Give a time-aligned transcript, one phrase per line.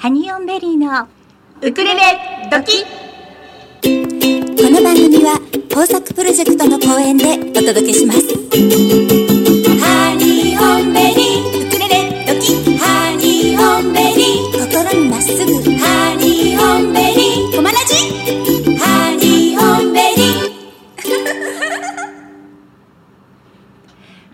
[0.00, 1.06] ハニオンベリーの
[1.60, 2.00] ウクレレ
[2.50, 2.88] ドキこ
[4.70, 5.38] の番組は
[5.74, 8.20] 工作プロジェクトの後援でお届けします。
[9.78, 14.56] ハニオンベリーウクレレドキハニオンベリー。
[14.72, 17.54] 心にまっすぐハニオンベリー。
[17.54, 17.92] コマラジ
[18.78, 20.50] ハニオンベリー。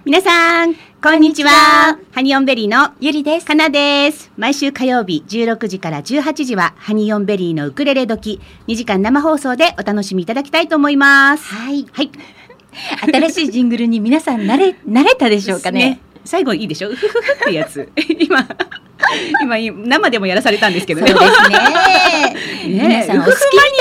[0.05, 1.99] 皆さんこんにちは。
[2.13, 3.47] ハニオンベリーのゆりです。
[3.47, 4.33] かなです。
[4.39, 11.45] 毎週火曜日16時から18時はハニオンベリーのウクレレ時2時間生放送でお楽しみいただきたいと思います。
[11.55, 11.87] はい。
[11.93, 12.11] はい。
[13.13, 16.01] 新しいジングルに皆さん慣れ慣れたでしょうかね。
[16.25, 16.89] 最後いいでしょ？
[16.89, 17.89] うふふふってやつ。
[18.19, 18.49] 今
[19.43, 21.09] 今生でもやらされたんですけどね。
[21.09, 21.59] そうですね。
[22.79, 23.35] ね皆さんお好き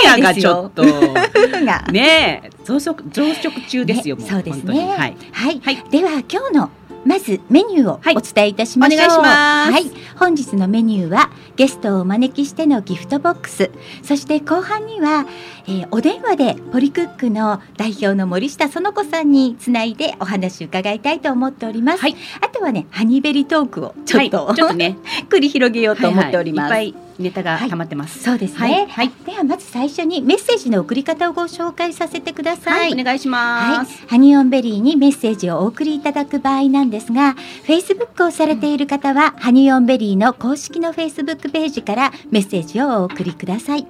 [0.05, 0.83] マニアがちょっと。
[1.65, 1.81] が。
[1.91, 2.49] ねえ。
[2.65, 4.29] 増殖増殖中ですよ、もう。
[4.29, 4.79] そうですね。
[4.97, 5.15] はい。
[5.31, 5.83] はい、はい。
[5.89, 6.69] では今日の
[7.05, 8.15] まずメニューをはい。
[8.15, 9.71] お伝えいたしましょう、お願いします。
[9.71, 13.71] はい、本日のメニューはゲストをお招きしてのギフトボックス。
[14.03, 15.25] そして後半には、
[15.67, 22.15] えーお電話でポリクックの代表の森下園子さんにつないでお話を伺いたいと思っております、はい。
[22.41, 24.97] あとはねハニベリトークをちょっと、はい、ちょっとね。
[25.29, 26.87] 繰り広げようと思っております、はいはい。
[26.87, 28.87] いっぱいネタが溜まってます、そうですね、はい。
[28.87, 29.11] はい。
[29.25, 33.79] ではまず最初にメッセージの送り方をご紹介させてください、はい、お願いしはい。
[33.79, 43.87] ます。、ハニオンベリーにメッセージをお送りいただく場合なんですが、Facebook をされている方は、ハニオンベリーの公式の Facebook ページからメッセージをお送りください。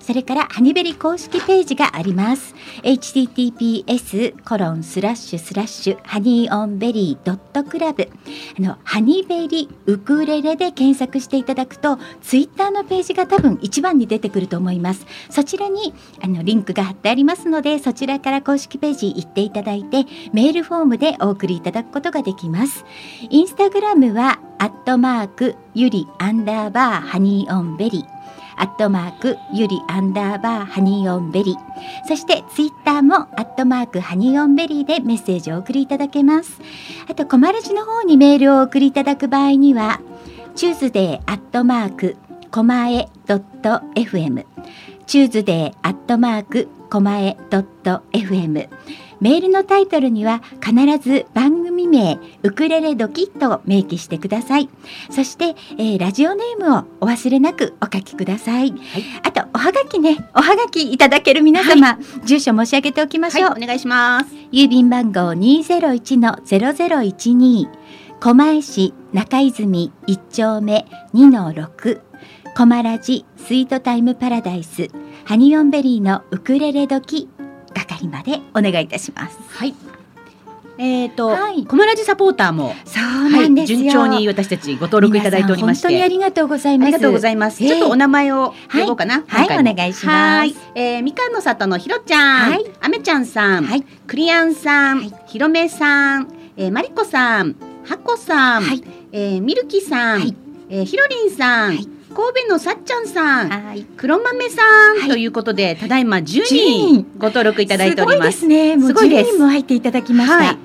[0.00, 2.54] それから、ハニベリ公式ページがあります。
[2.82, 8.08] https コロンスラッシュスラッシュハニオンベリードットクラブ。
[8.58, 15.06] あのハニベリウクレレで検索していただくと、ツイッターのページが多分一番に出てくると思います。
[15.30, 22.84] そちらにあのリンクが貼ってありますのでそちらから公式ページ行っていただいてメールフォームでお送りいただくことができます。
[23.30, 28.18] インスタグラムはアットマークゆりアンダーバーハニーオンベリー。
[28.60, 32.08] アットマークゆりアンダーバーハニーオンベリー。
[32.08, 36.60] そしてツイッターもアットマークハニーオンベリーでメッセージをお送りいただけます。
[37.08, 40.00] あとコマラジの方にメールをお送りいただく場合には
[40.56, 42.16] チューズデーアットマーク
[42.50, 44.46] コマエドット FM
[45.06, 48.70] チューズデーアットマークコマエドット FM
[49.20, 54.70] メールのタイトルには必ず番組名ウクレレドキットを明記してください。
[55.10, 58.72] そして、えーラジオネームをお忘れなくお書きください、
[59.24, 60.16] あとおはがきね。
[60.34, 64.30] おはがきいただける皆様、住所申し上げておきましょう、はい、お願いします。
[64.52, 67.68] 郵便番号201-0012
[68.20, 72.00] 狛江市中泉1丁目2-6
[72.58, 74.88] コマラジスイートタイムパラダイス
[75.24, 77.28] ハニオンベリーのウクレレ時
[77.72, 79.38] 係までお願いいたします。
[79.48, 79.76] はい。
[80.76, 81.64] えっ、と、はい。
[81.64, 85.86] コマラジサポーターも、そうなんですよ、はい、順調に私たちご登録いただいておりまして。
[85.86, 86.88] 本当にありがとうございます。
[86.88, 87.62] ありがとうございます。
[87.62, 87.68] ええ。
[87.68, 89.22] ちょっとお名前を呼ぼうかな。
[89.28, 89.46] はい。
[89.46, 89.70] 今回も。
[89.70, 90.38] お願いします。
[90.38, 90.56] はい。
[90.74, 92.64] えー、みかんの里のひろちゃん、はい。
[92.80, 93.82] あめちゃんさん、はい。
[94.08, 95.14] クリアンさん、はい。
[95.28, 96.26] ひろめさん、
[96.56, 97.54] えー、まりこさん、
[97.84, 98.82] はこさん、はい。
[99.12, 100.34] えー、みるきさん、はい。
[100.70, 103.86] えー、ひろりんさん、はい神戸のさっちゃんさん、はい。
[103.96, 105.08] 黒豆さん、はい。
[105.08, 107.06] ということで、ただいま10 10人人。
[107.16, 108.40] ご登録いただいております。
[108.40, 108.76] すごいですね。
[108.76, 109.30] もうすごいです。
[109.30, 110.36] 10人も入っていただきました。
[110.36, 110.58] はい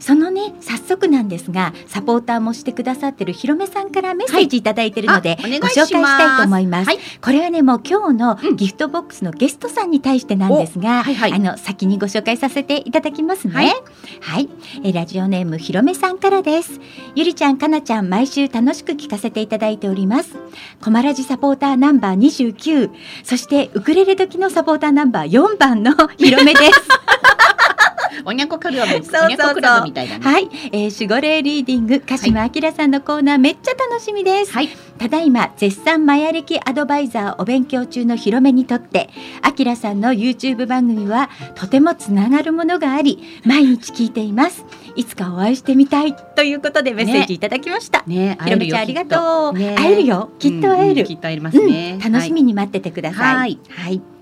[0.00, 6.86] そのね早速なんですがサポーターもしてくださってるひろめさんからメッセージいただいてるので、はいご紹介したいと思います。
[6.88, 13.54] はいこれはねもう今日のうんギフトボックスのゲストさんに対してなんですが、おはいはいあの先にご紹介させていただきますね。
[13.54, 13.60] は
[14.20, 14.50] はいい、
[14.84, 16.80] えラジオネームひろめさんからです。
[17.14, 20.36] ゆりちゃんかなちゃん毎週楽しく聞かせていただいております。
[20.82, 22.90] コマラジサポーターナンバー29
[23.22, 26.88] そしてウクレレ時のサポーターナンバー4番のひろめです。
[28.24, 28.98] おにゃこクラブ、お
[29.28, 30.24] にゃこクラブみたいだね。
[30.24, 34.68] はい、えー、守護霊リーディング鹿島明さんのコーナー、めっちゃ楽しみです、はい。
[34.98, 39.10] ただいま絶賛マヤ歴アドバイザーお勉強中の広めにとって
[39.58, 44.64] 明さんの YouTube 番組はとてもつながるものがあり毎日聞いています。
[44.96, 49.74] いつかお会いしてみたいということでメッセージいただきました、ね、ひろめちゃんありがとう、ね。
[49.76, 50.30] 会えるよ。
[50.38, 51.98] きっと会える、うんきっと会えますね。
[52.02, 53.36] うん、楽しみに待っててください。
[53.36, 53.58] はい。
[53.68, 54.13] はい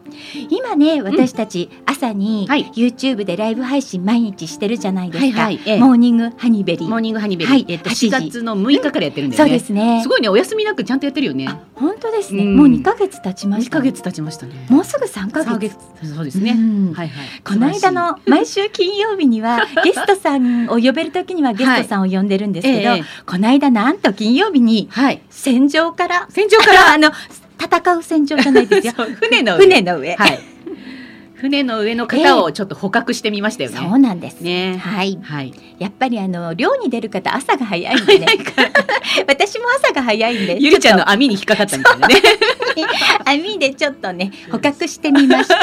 [0.51, 2.71] 今ね私たち朝にはい。
[2.75, 5.61] YouTube でライブ配信毎日してるじゃないですか、はいはい。
[5.67, 5.79] ええ。
[5.79, 6.89] モーニングハニベリー。
[6.89, 7.65] モーニングハニベリー、はい。
[7.69, 9.59] えっと8時4月の6日からやってるんだそうよね。
[9.59, 10.01] ですね。
[10.03, 11.47] すごいね、お休みなくちゃんとやってるよね。
[11.49, 12.57] あ本当ですね、うん。
[12.57, 14.67] もう2ヶ月経ちまし2たヶ月経ちましたね。
[14.69, 15.77] もうすぐ3ヶ三月。
[16.03, 16.53] そうですね。
[16.53, 16.93] うん。
[16.93, 17.27] はいはい。
[17.45, 22.99] この間の毎週金曜日には ゲストさんを呼べるときにはゲストさんを呼んでるんですけど、はい。
[23.01, 25.23] ええこの間なんと金曜日にはい。
[25.31, 26.93] 戦場から戦場から。
[26.95, 27.11] あの
[27.65, 30.53] 戦う戦場じゃないですよ 船の上船の上、はい。
[31.43, 33.77] 船の上の方をちょっと捕獲してみましたよね。
[33.77, 34.41] そうなんです。
[34.43, 34.77] ね。
[34.79, 35.19] はい。
[35.21, 35.53] はい。
[35.81, 38.27] やっぱりあの漁に出る方朝が早いんでね。
[39.27, 40.57] 私も朝が早いんで。
[40.61, 42.15] ゆりちゃんの網に引っかかったみたいなね。
[43.27, 45.57] 網でちょっとね捕獲してみました。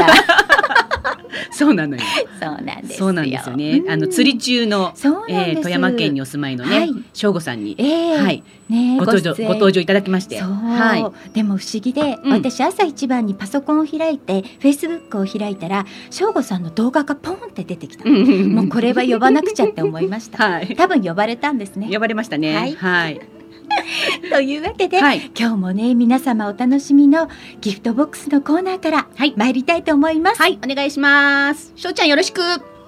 [1.52, 2.02] そうなのよ。
[2.42, 2.98] そうなんですよ。
[2.98, 3.82] そうなんですよね。
[3.88, 4.94] あの釣り中の、
[5.30, 11.34] えー富山県にお住まいのねはい、省吾さんに、ええはい、ねご登場ご登場いただきまして、はい。
[11.34, 20.76] でも不思議で、うん私朝一番にパソコンを開いてフェイスブックを開いたら省吾さんの動画がポンって出てきた、もうこれは呼ばなくちゃって思いました はい。
[20.76, 22.56] 多分呼ばれたんですね呼ばれましたね。
[22.56, 23.22] はいはい。
[24.32, 25.32] というわけで、はい。
[25.38, 27.30] 今日もね皆様お楽しみの
[27.62, 31.74] ギフトボックスのコーナーからはい参りたいと思います、はい、お願いします。
[31.76, 32.79] しょうちゃんよろしく。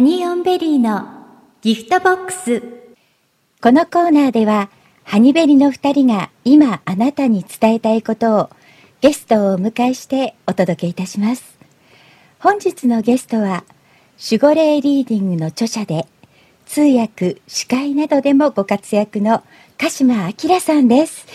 [0.00, 1.06] ハニオンベリーの
[1.60, 2.62] ギフトボックス。
[3.60, 4.70] このコーナーでは、
[5.04, 8.50] ハニベリの二人が今あなたに伝えたいことを
[9.02, 11.58] ゲストをお迎えしてお届けいたします。
[12.38, 13.64] 本日のゲストは、
[14.18, 16.06] 守護霊リーディングの著者で、
[16.64, 19.42] 通訳、司会などでもご活躍の
[19.76, 21.26] 鹿島明さんです。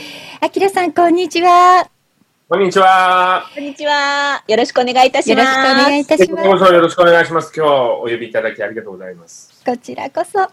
[0.42, 1.95] 明さん、こんにちは。
[2.48, 3.50] こんにちは。
[3.56, 4.44] こんにちは。
[4.48, 5.46] よろしくお願いいたします。
[5.46, 6.66] よろしくお願いいたしこます。
[6.68, 7.52] そよろしくお願いします。
[7.56, 9.64] 今日お呼びいただきありがとうございます。
[9.66, 10.48] こちらこそ。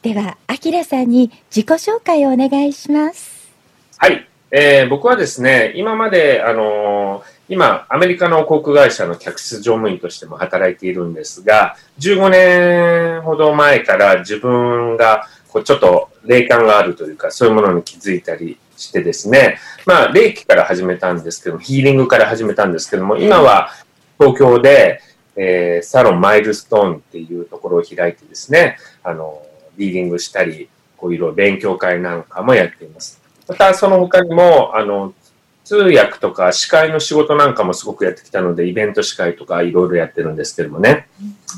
[0.00, 3.50] では、明さんに自己紹介をお願いします。
[3.98, 4.28] はい。
[4.52, 23.70] えー僕はですね、今まで、あのー今、アメリカの航空会社の客室乗務員としても働いているんですが、15年ほど前から自分が、こう、ちょっと霊感があるというか、そういうものに気づいたりしてですね、まあ、霊気から始めたんですけども、ヒーリングから始めたんですけども、今は
[24.18, 25.00] 東京で、
[25.36, 29.42] えーサロンマイルストーンっていうところを開いてですね、あの、
[29.76, 33.20] リーディングしたり、こういろいろ勉強会なんかもやっています。
[33.48, 35.12] またその他にも、あの、
[35.64, 41.08] 通訳とか司会の仕事なんかもすごくやってきたので、イベント司会とかいろいろやってるんですけどもね。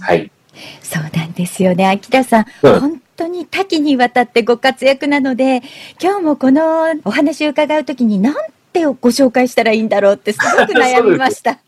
[0.01, 0.31] はい。
[0.83, 2.47] そうなんですよね、秋田さん。
[2.63, 5.63] うん本当に多岐にわたってご活躍なので、
[6.03, 8.35] 今日もこのお話を伺うときに、なん
[8.75, 11.53] てご紹介したらいいんだろうってすごく悩みました。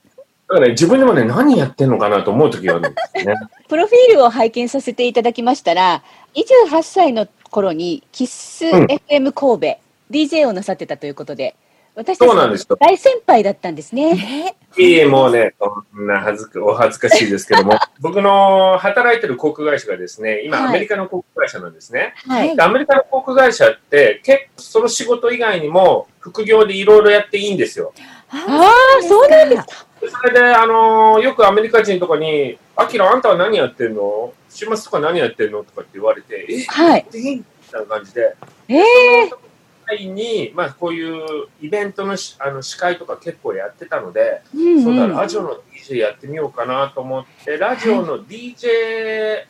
[0.49, 3.35] だからね、自分でもね、何やってんのかなと思う時があるんですね。
[3.69, 6.02] プロフィールを拝見させていただきましたら、
[6.34, 9.79] 28歳の頃にキッスうん FM 神戸、
[10.11, 11.55] DJ をなさってたということで、
[11.99, 14.15] 私たちのそうなんですよ大先輩だったんですね。
[14.15, 22.15] ね、いえ、もうね、そんな恥ずか、お恥ずかしいですけども、 僕の働いてる航空会社がですね、今、はいアメリカの航空会社なんですね。
[22.29, 22.55] はい。
[22.55, 27.93] でアメリカの航空会社って、結構その仕事以外にも、副業でいろいろやっていいんですよ。
[28.31, 28.71] あ
[29.01, 29.87] あ、そうなんですか。
[30.21, 34.33] それで、あのーよくアメリカ人とかに、アキラ、あんたは何やってんの？
[34.49, 35.65] 週末とか何やってんの？
[35.65, 37.06] とかって言われて、え、はい。
[37.11, 38.37] でいいみたいな感じで、
[38.69, 39.48] ええ
[39.88, 48.69] 際に、まあ、こういうイベントのしあの司会とか結構やってたので、うんそうだ、うんラジオの DJ やってみようかなと思って、ラジオの DJ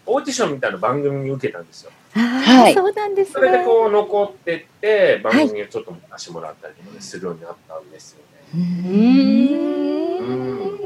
[0.06, 1.90] オーディションみたいな番組に受けたんですよ。
[2.14, 3.64] あはいーそうなんですそれでね。
[3.64, 8.25] こう残ってって、番組をちょっと出してもらったりとするようになったんですよね。
[8.55, 9.79] ううーん
[10.19, 10.32] う
[10.75, 10.79] ん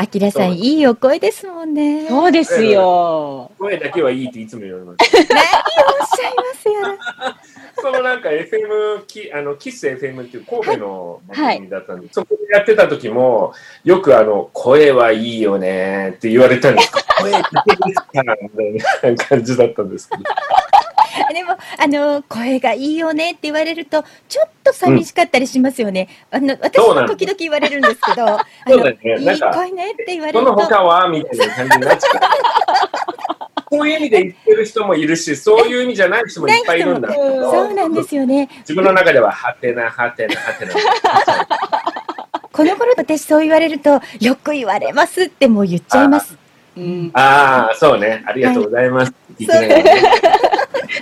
[0.00, 2.04] あきらさん、いいお声ですもんね。
[2.04, 3.50] おっそうですよ。
[3.58, 5.10] 声だけはいいっていつも言われます。
[5.10, 6.98] しゃいますよね。
[7.82, 20.22] そのなんか FM キあのキス FM っていう神戸の番組だったんで、そこでやってた時もよくあの声はいいよねって言われたんです けど声だけですかみたいな感じだったんですけど
[21.32, 26.08] でも、あの、声がいいよねって言われると、ちょっと寂しかったりしますよね。
[26.30, 32.20] あの、私そうなんですも時々言われるんですけど、 あの、ねいない声ねって言われそると、の他はみたいな感じになっちゃう。
[33.70, 38.48] そういう意味で言ってる人もいるし、そういう意味じゃない人もいっぱいいるんだけど、そうなんですよね。
[38.60, 40.72] 自分の中では、はてな、はてな、はてな。
[42.50, 46.47] この頃私そう言われると、よく言われますってもう言っちゃいます。
[46.78, 47.10] うん。
[47.12, 48.22] ああ、そうね。
[48.26, 49.12] ありがとうございます。
[49.38, 49.84] いきなりね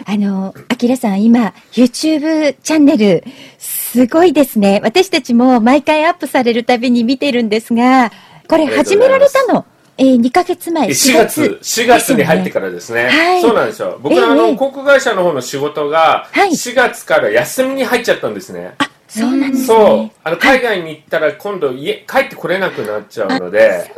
[0.06, 3.25] あの、あきらさん、今、YouTube チャンネル、
[3.59, 4.80] すごいですね。
[4.83, 8.11] 私たちも毎回アップされるたびに見てるんですが、
[8.49, 9.64] これ始められたの、
[9.99, 13.09] えー、2ヶ月前、4月、4月に入ってからですね。
[13.09, 13.99] はいそうなんですよ。
[14.02, 18.75] 僕ええのあの、航空会社の方の仕事が、はい4月から休みに入っちゃったんですね。
[19.09, 20.12] そうなんですそうね。。
[20.25, 23.90] あの、海外に行ったら今度家、帰ってこれなくなっちゃうので、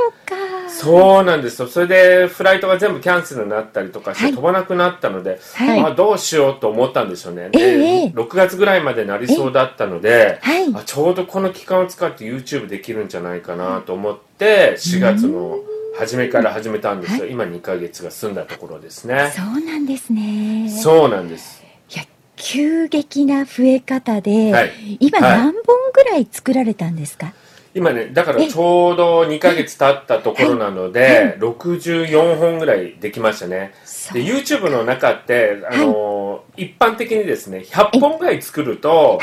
[0.69, 1.69] そうなんですよ。
[1.69, 4.35] それでフライトが全部キャンセルになったりとかして、はい。
[4.35, 5.81] 飛ばなくなったので、はい。
[5.81, 10.75] あどうしようと思ったんですよね、えでえ6月ぐらいまでなりそうだったので、はい。
[10.75, 15.59] あちょうどこの期間を使って YouTube できるんじゃないかなと思って4月の
[15.99, 19.33] 初めから始めたんですよ、今2ヶ月が済んだところですね。
[19.35, 20.71] そうなんですね。
[20.71, 21.63] そうなんです。
[21.93, 22.05] いや、
[22.37, 24.97] 急激な増え方で、はい。
[25.01, 25.39] 今はい。
[25.39, 27.33] 何本ぐらい作られたんですか、
[27.79, 33.73] 今ねだからちょうど2ヶ月経ったところなので、64本ぐらいできましたね。
[34.13, 39.21] で YouTube の中ってあの、一般的にですね100本ぐらい作ると、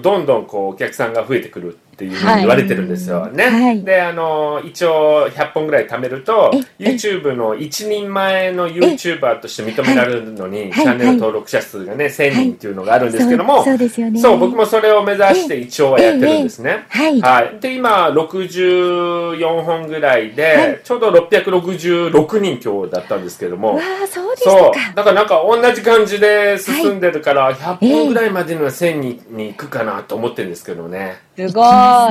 [0.00, 3.82] どんどんこうお客さんが増えてくるっていうふうに言われてるんですよ、ね、はい。
[3.82, 6.90] であの一応100本ぐらい貯めるとええ。
[6.92, 10.72] YouTube の一人前の YouTuber として認められるのに、はい。
[10.72, 14.20] チャンネル登録者数がね1000人っていうのがあるんですけども、そうですよね。
[14.20, 17.20] そう僕もそれを目指して一応はやってるんですね、はい。
[17.20, 20.80] はい、で今64本ぐらいで、はい。
[20.84, 23.74] ちょうど666人今日だったんですけども。
[23.74, 24.72] わあ、そうでしたそう。
[24.72, 24.78] か。
[24.94, 31.62] だからなんか同じ感じで進んでるから、100本ぐらいまでには1000人に行くかなと思ってるんですけどねすご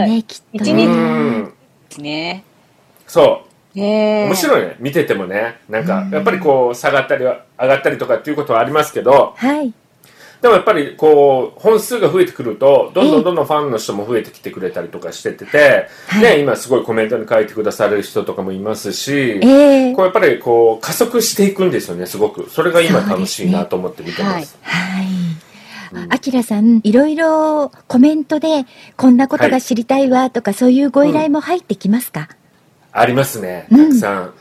[0.05, 0.09] い。
[0.09, 0.43] ね、きっと。
[0.53, 0.73] う一日。
[0.73, 0.85] ね。
[0.87, 1.45] ん。
[1.45, 1.51] で
[1.89, 2.43] すね。
[3.05, 3.47] そう。
[3.79, 4.75] 面白いね。
[4.79, 5.59] 見ててもね。
[5.69, 9.33] なんかやっぱりこう下がったり上がったりとかっていうことはありますけど。
[9.35, 9.73] はい。
[10.41, 15.45] でもやっぱりこう本数が増えてくるとどんどんどんどんファンの人も増えてきてくれたりとかしてて。
[15.45, 15.87] て、
[16.21, 19.93] ね、今すごいコメントに書いてくださる人とかもいますし、ええ。
[19.93, 22.49] こうやっぱりこう加速していくんですよねすごく。
[22.49, 24.57] それが今楽しいなと思って見てます。
[24.61, 25.46] はい。
[26.09, 28.65] あきらさん、いろいろコメントで、
[28.95, 32.29] こんなことが知りたいわとか、そういうご依頼も入ってきますか、
[32.91, 33.67] ありますね。
[33.71, 34.33] うんたくさん、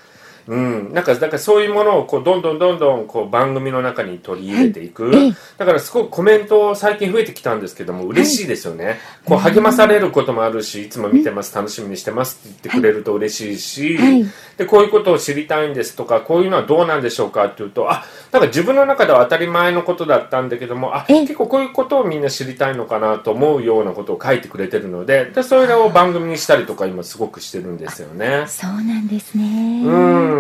[0.49, 0.93] うん。
[0.93, 5.29] なんかだからそういうものをこうどんどんどんどんこう番組の中に取り入れていく、はい。
[5.29, 14.27] ええだからすごくコメント最近増えてきたんですけども嬉しいですよね、こう励まされることもあるしいつも見てます、楽しみにしてますって言ってくれると嬉しいし、はい。
[14.57, 21.21] でこういうことを知りたいんですとかこういうのはどうなんでしょうかっていうとあなんか自分の中では当たり前のことだったんだけどもあええ。
[21.23, 28.45] 結構こういうことをみんな知りたいのかなと思うようなことを書いてくれてるのででそれを番組にしたりとか今すごくしてるんですよね。
[28.47, 29.83] そうなんですね。
[29.85, 30.36] うん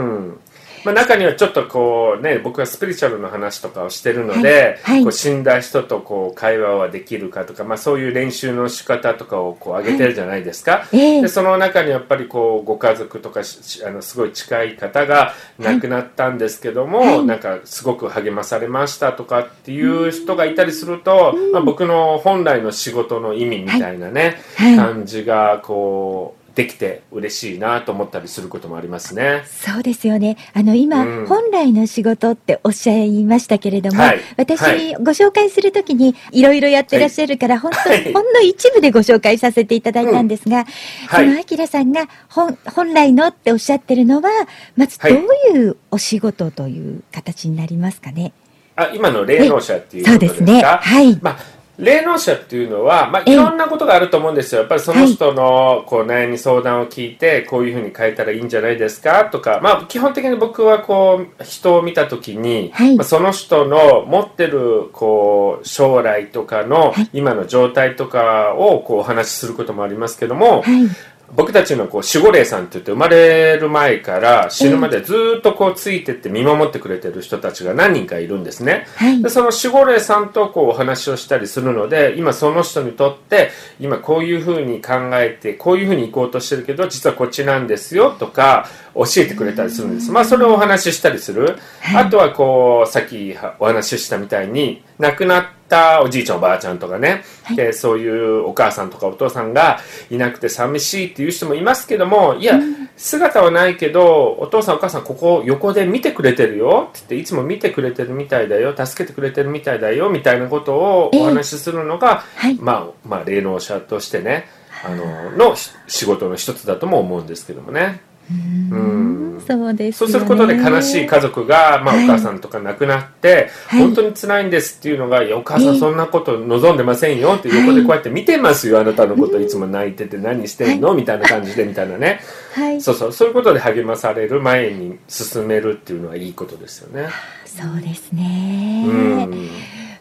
[0.84, 5.02] まあ、中にはちょっとこうね僕はスピリチュアルの話とかをしてるので、はいはい。
[5.02, 11.22] こう死んだ人とこう会話はできるかとか、まあ、そういう練習の仕方とかをこう上げてるじゃないですか、ええ。
[11.22, 17.24] でその中にやっぱりこうご家族とかしあのすごい近い方が亡くなったんですけども、はい。
[17.24, 24.76] なんかすごく励まされましたとかっていう人がいたりすると、まあ、僕の本来の仕事の意味みたいなね、はい。
[24.76, 29.44] 感じがこうできて嬉しいなと思ったりすることもありますね。
[29.44, 30.38] そうですよね。
[30.54, 40.64] あの、今、うん本来の仕事っておっしゃいましたけれども、はい私、はいご紹介するときに、いろいろやってらっしゃるから、本当、はいほんの一部でご紹介させていただいたんですが、
[41.08, 44.30] はいその、あきらさんが本、本来のっておっしゃってるのは、
[44.76, 45.18] まずどはい
[45.52, 48.32] ういうお仕事という形になりますかね？
[48.76, 50.38] あ今の霊能者っていうことですか？
[50.38, 50.62] そうですね。
[50.62, 51.18] はい。
[51.20, 53.35] まあ霊能者っていうのは、まあ、ええ。
[53.35, 54.62] いろんなことがあると思うんですよ。
[54.62, 59.26] やっぱりその人のこう悩み相談を聞いて、こういうふうに変えたらいいんじゃないですか？
[59.26, 62.97] とか、まあ、基本的に僕はこう、人を見たときに、はい。
[62.97, 67.11] まあ、その人の持ってるこう、将来とかのはい。
[67.12, 70.88] 今の状態とかをこうお話しすることもありますけども、はい。
[71.35, 78.87] 僕たちのこう守護霊さんって言って生まれる前から死ぬまでずーっとこうついてって見守ってくれてる人たちが何人かいるんですね。
[78.97, 79.28] はいで。
[79.28, 90.12] その守護霊さんとこうお話をしたりするので今その人にとって今こういうふうに考えてこういうふうに行こうとしてるけど実はこっちなんですよとか教えてくれたりするんです。
[90.12, 91.59] まあそれをお話ししたりする。
[91.95, 97.56] あとはこうさっきお話ししたみたいに亡くなったおじいちゃんおばあちゃんとかね、はい。
[97.56, 99.78] でそういうお母さんとかお父さんが
[100.11, 102.58] いなくて寂しいっていう人もいますけどもいや、
[102.96, 112.54] 姿はないけどお父さんお母さんここ横で見てくれてるよって言っていつも見てくれてるみたいだよ助けてくれてるみたいだよみたいなことをお話しするのが、はい。
[112.56, 114.46] まあまあ霊能者としてね
[114.85, 118.00] あののし仕事の一つだとも思うんですけどもね。
[118.30, 119.15] うん
[119.46, 120.12] そうですよね。
[120.12, 132.20] そうすることで悲しい家族が、まあ、はいお母さんとか亡くなって、はい本当に辛いんですっていうのが、いや、お母さええんそんなこと望んでませんよって横でこうやって見てますよ、あなたのこといつも泣いてて何してんの、みたいな感じでみたいなね。
[132.54, 132.80] はい。
[132.80, 137.08] そうそう、そういうことで励まされる前に進めるっていうのはいいことですよね。
[137.44, 138.84] そうですね。
[138.86, 139.50] うん。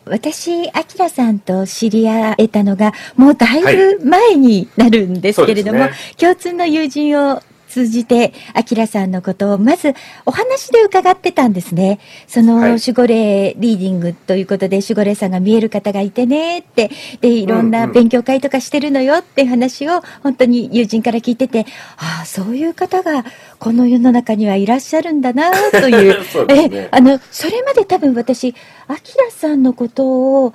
[0.05, 7.41] 私、アキラさんと知り合えたのが、もうだいぶ前になるんですけれども、はいそうで共通の友人を
[7.75, 9.93] 通じて、アキラさんのことを、まず
[10.25, 11.99] お話で伺ってたんですね。
[12.25, 16.89] その、はい守護霊リーディングということで、守護霊さんが見える方がいてねって、
[17.19, 21.65] で、いろんなうんうん勉強会とかしてるのよって話を、本当に友人から聞いてて、
[21.97, 23.25] ああ、そういう方が、
[23.59, 26.23] この世の中にはいらっしゃるんだな、という。
[26.31, 28.55] そうねえ、あの、それまで多分私、
[28.87, 30.05] アキラさんのこと
[30.45, 30.53] を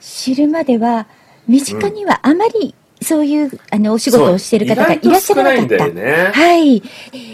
[0.00, 1.06] 知るまでは、
[1.46, 5.88] 身近にはあまり、そういう、あの、お仕事をしている方がいらっしゃらなかった。
[5.88, 6.30] ね。
[6.32, 6.82] はい。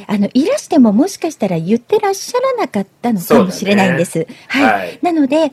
[0.07, 4.27] あの、いらしてももしかしたら言ってらっしゃらなかったのかもしれないんです。
[4.49, 5.53] はい、はいなので、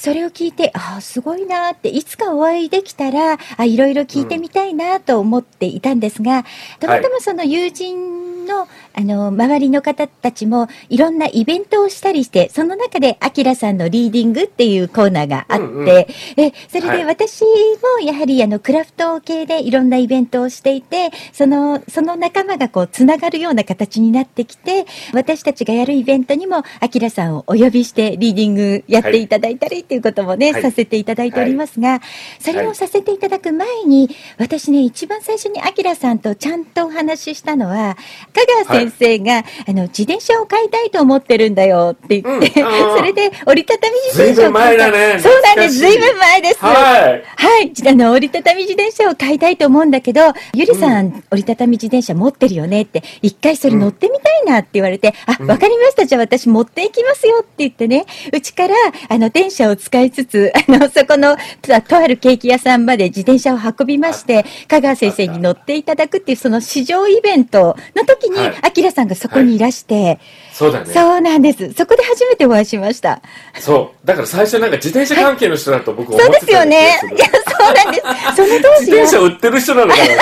[0.00, 6.46] それを聞いて、ああ、すごいなーって、いつかお会いできたら、あいろいろ聞いてみたいなと思っていたんですが、
[6.78, 15.88] たまたまその友人の、あの、周りの方たちも、いろんなイベントをしたりして、その中で、アキラさんのリーディングっていうコーナーがあって、うんうん。
[15.88, 30.62] え、それはいで私もやはりあの、クラフト系でいろんなイベントをしていて、その、その仲間がこう、つながるような形になってきて、私たちがやるイベントにも、アキラさんをお呼びして、リーディングやっていただいたりっていうこともね、はい。
[30.62, 32.00] させていただいておりますが、
[32.38, 37.96] それをさせていただく前に、私ね、一番最初にアキラさんとちゃんとお話ししたのは、
[38.34, 44.90] 香川先生が、あの、自転車を買いたいと思ってるんだよって言って、うん それで折りたたみ自転車を買いたい。
[44.90, 45.20] 前だね。
[45.20, 45.74] そうなんです。
[45.74, 46.58] ずいぶん前です。
[46.60, 47.22] はい。
[47.36, 47.72] はい。
[47.88, 56.06] あの、折りたたみ自転車を買いたいと思うんだけど、ゆりさん、折りたたみ自転車持ってるよねって、一回それ乗ってみたいなって言われて、あ、うんわかりました。
[56.06, 58.74] じゃあ私持っていきますよって言ってね、うちから、
[59.08, 70.20] あの、電車を使いつつ、あの、そこの、ととあるケーキ屋さんまで自転車を運びまして、香川先生に乗っていただくっていう、その試乗イベントの時にはい、あきらさんがそこにいらして、
[70.52, 70.92] そうだね。
[70.92, 71.72] そうなんです。
[71.72, 73.20] そこで初めてお会いしました。
[73.58, 74.06] そう。
[74.06, 77.00] だから最初なんか自転車関係の人だと僕思そうでってたすよね。
[77.02, 78.36] んいや、そうなんです。
[78.36, 80.14] その当時は自転、車売ってる人なのかなって。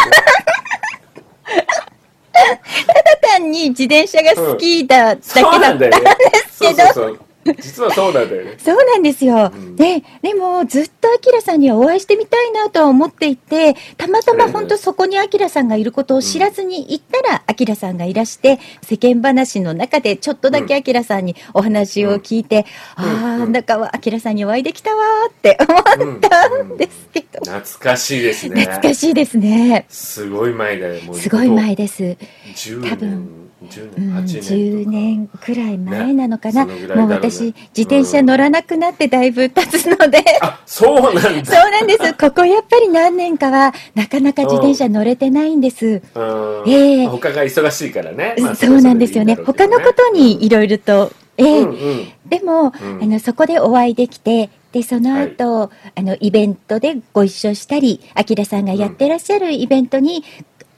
[3.38, 6.16] 単に自転車が好きだだけそうだったんでなんだよね。
[6.50, 7.27] すけど、そうそうそう。
[7.60, 8.54] 実はそうなんだよね。
[8.58, 9.52] そうなんですよ。
[9.54, 22.66] うんで、でもずっとアキラさんにはお会いしてみたいなとは思っていて、たまたま本当そこにアキラさんがいることを知らずに行ったら、アキラさんがいらして、世間話の中でちょっとだけアキラさんにお話を聞いて、
[22.98, 28.62] うんああ、うんだからアキラさんにお会いできたわーって思ったんですけど、懐かしいですね。
[28.62, 29.86] 懐かしいですね。
[29.88, 31.02] すごい前だよ。
[31.04, 32.16] もうすごい前です。
[32.54, 34.54] 10多分年、10うん、年、8年とか。
[34.54, 41.20] 10年くらい前なのかな、ねもう私、自転車乗らなくなってだいぶ経つので、あ、そうなんだ。
[41.20, 46.02] そうなんです、ここやっぱり何年かは、なかなか自転車乗れてないんです。
[46.14, 46.64] うん。
[46.68, 47.06] ええ。
[47.06, 48.36] 他が忙しいからね。
[48.38, 51.60] まあそうなんですよね、他のことにいろいろと、ええ。
[51.60, 52.08] うんうん。
[52.26, 53.02] でも、うん。
[53.02, 60.24] あのそこでお会いできて、でその後、あのイベントでご一緒したり、あきらさんがやってらっしゃるイベントに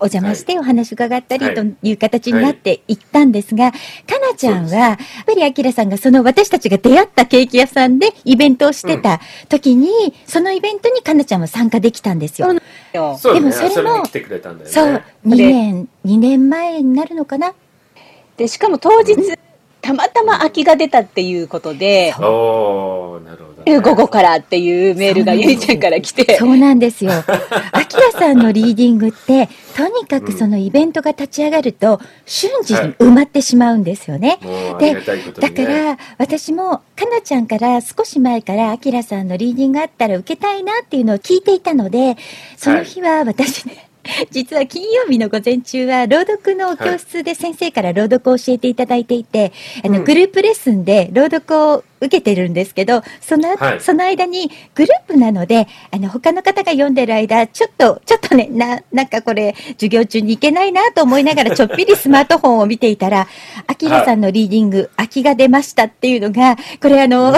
[0.00, 3.78] お邪魔してお話伺ったりはいという形になっていったんですが、か
[4.18, 9.88] なちゃんは、やっぱりあきらさんがその私たちが出会ったケーキ屋さんでイベントをしてた時に、
[10.26, 12.52] そのイベントにかなちゃんは参加できたんですよ。
[12.92, 13.34] よそう。
[13.34, 14.04] でもそれも。
[14.64, 17.54] そう、2年、2年前になるのかな
[18.36, 19.16] でしかも当日、
[19.80, 23.80] たまたま空きが出たっていうことで、おー、なるほど、ね。
[23.80, 27.12] 午後からっていうメールがゆいちゃんから来てそ、うなんですよ。
[27.72, 34.38] あきらさんのリーディングって、とにかくそのイベントが立ち上がると、瞬時に埋まってしまうんですよね。
[34.42, 35.64] もうありがたいことにね。
[35.64, 42.16] だから、私も、かなちゃんから少し前から、あきらさんのリーディングあったら受けたいなっていうのを聞いていたので、
[42.56, 43.89] その日は私ね、
[44.30, 49.52] 実は金曜日の午前中は朗読の教室で先生から朗読を教えていただいていて、
[49.84, 50.04] あのうん。
[50.04, 53.80] グループレッスンで朗読を受けてるんですけど、その,、はい。
[53.80, 63.28] その間にグループなので、あの他の方が読んでる間、ちょっと、ちょっとね、な、なんかこれ、授業中に行けないなと思いながら、 ちょっぴりスマートフォンを見ていたら、
[63.66, 67.34] あきらさんのリーディング、空きが出ましたっていうのが、これあの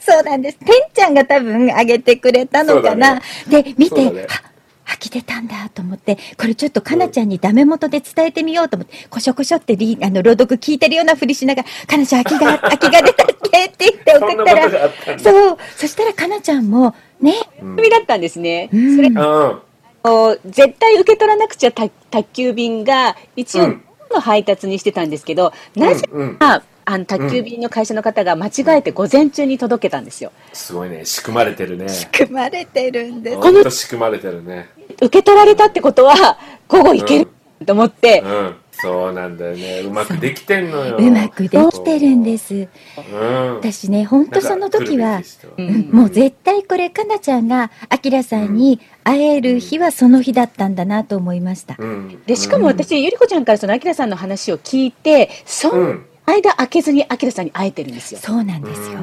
[0.00, 0.58] そうなんです。
[0.58, 3.20] てんちゃんが多分上げてくれたのかな。
[3.48, 4.26] で、見て、ね。
[4.30, 4.47] あ
[4.88, 14.90] 吐き出たんだと思って、これちょっとかなちゃんにダメ元で伝えてみようと思って、こしょこしょってリあの朗読聞いてるようなふりしながら、かなちゃん空きが、 空きが出たってって言って送ったら。
[15.18, 18.70] そう、そしたらかなちゃんも、ね、うん組だったんですね。
[18.72, 19.62] うんそれうん。
[20.04, 30.32] を絶対受け取らなくちゃ宅宅急便が一応うんの配達にしてたんですけど、なぜうんうんか、あの宅急便の会社の方が間違えて午前中に届けたんですよ。
[30.54, 31.04] すごいね。
[31.04, 31.86] 仕組まれてるね。
[32.12, 33.36] 組まれてるんです。
[33.36, 34.70] ほんと仕組まれてるね。
[35.00, 37.28] 受け取られたってことは午後行ける
[37.66, 38.56] と思って、うん。
[38.80, 39.80] そうなんだよね。
[39.80, 40.96] うまくできてんのよ。
[40.98, 42.54] うまくできてるんです。
[42.54, 43.56] うん。
[43.56, 45.20] 私ね、本当その時は、
[45.56, 51.74] ううんんもう絶対これ、かなちゃんが、あきらさんに会える日はその日だったんだなと思いました。
[51.76, 52.22] うん。
[52.24, 58.20] で、しかも私、ゆりこちゃんからそのあきらさんの話を聞いて、そうん、の間開けずにあきらさんに会えてるんですよ。
[58.22, 59.00] そうなんですよ。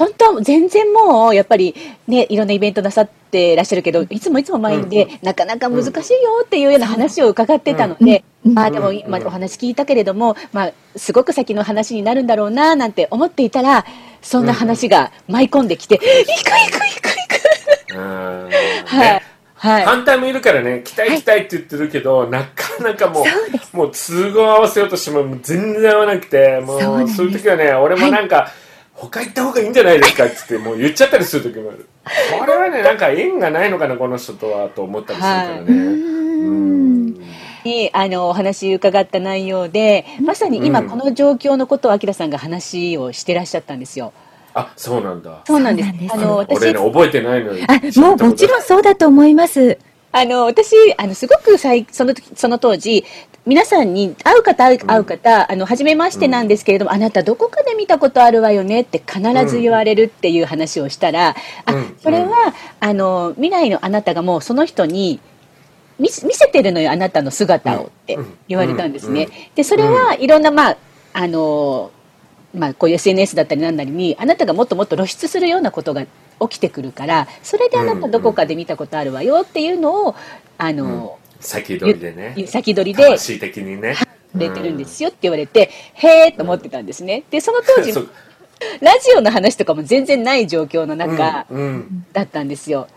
[0.00, 1.74] うん本当は全然もう、やっぱり
[2.08, 8.54] ね、いろんなイベントなさってらっしゃるけど、いつもいつも満員で、なかなか難しいよっていうような話を伺ってたので、うん。
[8.54, 13.84] まあでも今お話聞いたけれども、まあすごく先の話になるんだろうななんて思っていたら、
[14.22, 18.50] そんな話が舞い込んできて、行く行く行く行くうん。
[18.86, 19.22] はい。
[19.54, 19.84] はい。
[19.84, 23.30] 反対もいるからね、来たい来たいって言ってるけど、なかなかもそ
[23.74, 28.50] うもう都合合わせようとしても全然合わなくて、もうそういう時はね、俺もなんか、
[29.08, 31.88] 他行った方がいいんじゃないですかって言って、もう言っちゃったりする時もある。
[32.38, 35.62] これはね、なんか縁がないのかな、この人とは、と思ったりするからね。
[35.62, 36.80] うーん
[37.64, 44.12] にあのお話伺った内容で、まさに今うんこの状況のことをあきらさんが話をしてらっしゃったんですよ。
[44.54, 45.42] あ、そうなんだ。
[45.46, 45.92] そうなんです。
[45.92, 47.64] ですあの私俺ね、覚えてないのよ。
[47.68, 49.78] あ、もうもちろんそうだと思います。
[50.12, 53.04] あの、私、あの、すごくさいその時、その当時、
[53.50, 61.34] 皆さんに会う方、会う会う方、あの、初めましてなんですけれども、あなたどこかで見たことあるわよねって必ず言われるっていう話をしたら、
[61.66, 65.18] うんあ、それは、あの、未来のあなたがもうその人に、
[65.98, 69.24] 見せ見せてるのよ、あなたの姿をってうん言われたんですね。
[69.24, 70.76] うんで、それはいろんな、まあ、
[71.12, 71.90] あの、
[72.54, 76.06] まあ、こういう SNS だったりなんなりに、あなたがもっともっと露出するようなことが
[76.42, 80.14] 起きてくるから、それであなたどこかで見たことあるわよっていうのを、
[80.56, 82.34] あの、先取りでね。
[82.46, 83.96] 先取りで魂的にね。
[84.34, 87.24] 出てるんですよって言われて、へーと思ってたんですね。
[87.30, 87.92] で、その当時
[88.80, 92.88] ラジオの話とかも全然ない状況の中うんうんだったんですよ。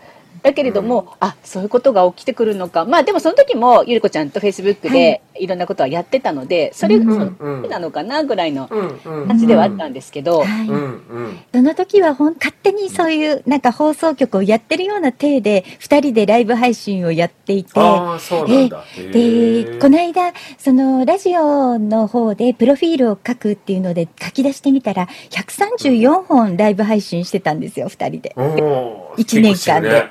[0.44, 9.00] だけれども、あそういうことが起きてくるのか、まあでもその時もゆりこちゃんとフェイスブックでいろんなことはやってたので、それがうなのかなぐらいのうん。
[9.22, 9.26] うん。
[9.26, 10.68] 感じではあったんですけど、はい。
[10.68, 10.76] うん。
[10.76, 10.84] う
[11.28, 11.38] ん。
[11.52, 12.34] その時はほん。
[12.34, 13.60] 勝手にそういうなん。
[13.62, 18.68] か放送局をやってるような体で二人でライブ配信をやっていて、ああ、そうなん。
[18.68, 18.84] だ。
[18.98, 27.60] へで、ーこの間、そのラジオの方でプロフィールを書くっていうので書き出してみたら、134本ライブ配信してたん。
[27.60, 28.34] ですよ、二人で。
[28.36, 30.06] おー一年間で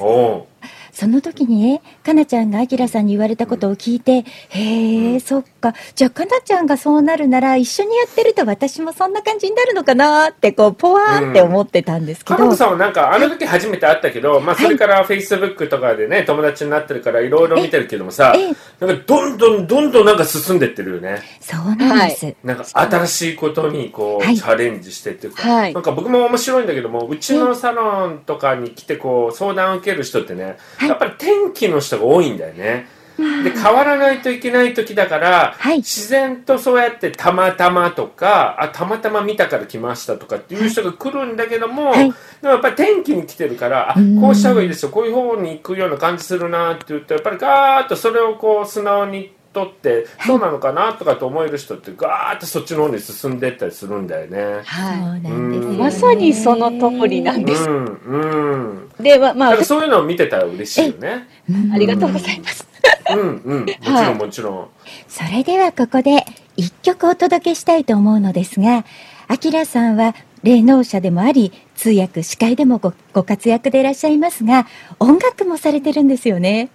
[0.00, 0.46] 哦。
[0.94, 5.74] その時にね、かなちゃんがあきらさんに言われたことを聞いて、へえ、そっか。
[5.96, 12.36] じゃあかなちゃんがそうなるなら、一緒にやってると私もそんな感じになるのかなって、こう、ポワーンって思ってたんですけど。
[12.36, 21.22] かなこさんはなんか、あの時初めて会ったけど、まあ、それからフェイスブックとかでね、友達になってるから、いろいろ見てるけどもさええ、なんか、どんどんどんどんなんか進んでってるよね。
[21.40, 22.36] そうなんです。
[22.44, 24.36] なんか、新しいことに、こう、はい。
[24.36, 25.74] チャレンジしてっていうか、はい。
[25.74, 32.86] なんか僕も面白いんだけども、うちのサロンとかに来て、こう、相談を受ける人ってね、はいやっぱり天気の人が多いんだよね。
[33.16, 35.76] で、変わらないといけない時だから、はい。
[35.78, 42.10] 自然とそうやってたまたまとか、あ、たまたま見たから来ましたとかっていう人が来るんだけども、はい。
[42.10, 54.60] でもやっぱり天気に来てるから、あうん、こうした方がいいですよ、こういう方に行くような感じするなって言って、やっぱりガーッとそれをこう素直にとって、そうなのかなとかと思える人ってガーッとそっちの方に進んでいったりするんだよね。
[54.64, 58.90] はなんですよね、うんまさにその通りなんですうん、うん。
[59.00, 59.02] い。
[59.02, 61.28] で、まあ、まあそういうのを見てたら嬉しいよね。
[61.48, 62.68] うんありがとうございます。
[63.10, 63.60] うん、うん。
[63.60, 64.68] もちろん、もちろん。
[65.08, 68.84] それではここで一曲お届けしたいと思うのですが、
[69.28, 74.66] あきらさんは霊能者でもあり、通訳、司会でもごご活躍でいらっしゃいますが、
[74.98, 76.70] 音楽もされてるんですよね。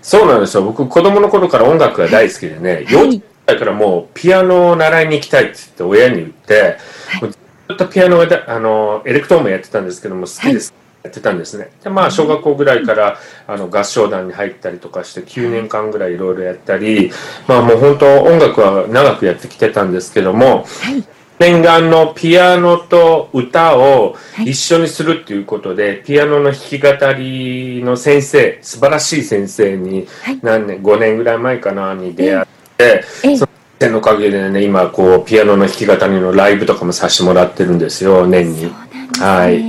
[0.00, 0.62] そうなんですよ。
[0.64, 6.78] 僕、子供の頃から音楽が大好きでね、幼稚園だからもうピアノを習いに行きたいって言って親に言って、
[7.20, 7.32] はい
[7.68, 17.10] ずっとピアノがだあのエレクトーンもやってたんですけども好きです、やってたんですねでまあ小学校ぐらいからあの合唱団に入ったりとかして9年間ぐらいいろいろやったり
[17.48, 21.04] まあもう本当音楽は長くやってきてたんですけどもはい。
[21.42, 24.50] 念願のピアノと歌をはい。
[24.50, 30.38] 一緒にするっていうことで、ピアノの弾き語りの先生素晴らしい先生にはい。
[30.40, 32.46] 何年5年ぐらい前かなに出会っ
[32.78, 33.36] て、ええ。
[33.36, 33.50] その
[33.80, 38.72] 先生のおかげでね今こうピアノの弾き語りのライブとかもさせてもらってるんですよ年に。
[39.18, 39.62] はい。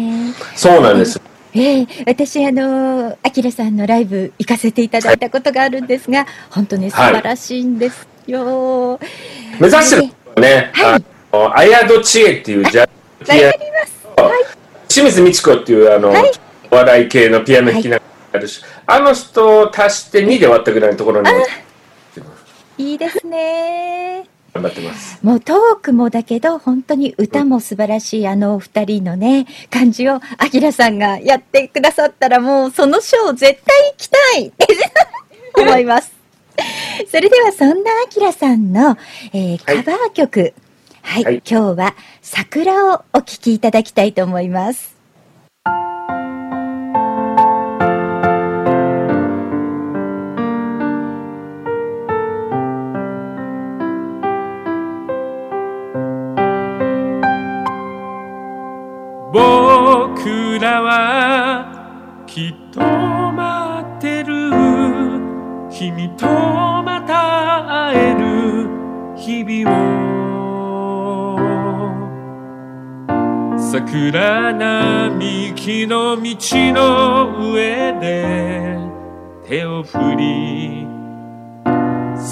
[0.55, 1.19] そうなんです。
[1.55, 1.87] ええ。
[2.05, 8.99] 私、あの、あきらさんのライブ行かせていただいたことがあるんですが、本当ね、素晴らしいんですよ。
[9.59, 9.95] 目指して
[10.35, 11.12] るね、はい
[11.55, 12.87] 綾戸千恵っていうジャ
[13.23, 13.53] ズピアノ
[14.87, 16.31] 清水美智子っていうあの、はい
[16.71, 21.29] お笑い系のピアノ弾きながらやるし、あの人を足して2で終わったぐらいのところに
[22.79, 24.27] いいですね。
[24.53, 25.19] 頑張ってます。
[25.23, 34.67] もうトークもだけど、本当に歌も素晴らしい、あのお二人のね、感じを、あきらさんがやってくださったら、もうそのショー絶対行きたいって
[35.61, 36.11] 思います。
[37.09, 38.97] それではそんなあきらさんの、
[39.33, 40.53] えーはいカバー曲、はい、
[41.03, 44.92] はい今日は桜をお聴きいただきたいと思います。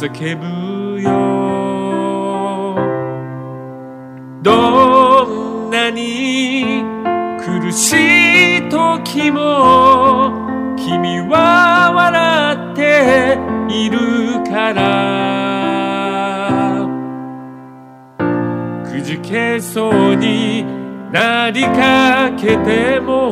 [0.02, 1.12] 叫ぶよ。
[4.42, 6.84] どんなに
[7.40, 7.92] 苦し
[8.58, 10.32] い時も
[10.76, 13.38] 君は笑って
[13.70, 14.82] いるから。
[18.90, 20.66] くじけそうに
[21.12, 23.32] なりかけても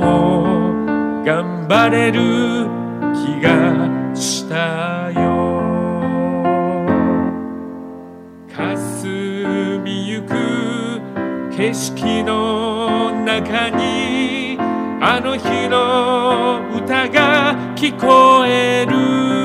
[1.25, 2.67] 頑張れる
[3.15, 3.88] 気が
[11.95, 14.57] 色の中に
[15.01, 19.39] あの日の歌が聞こえる。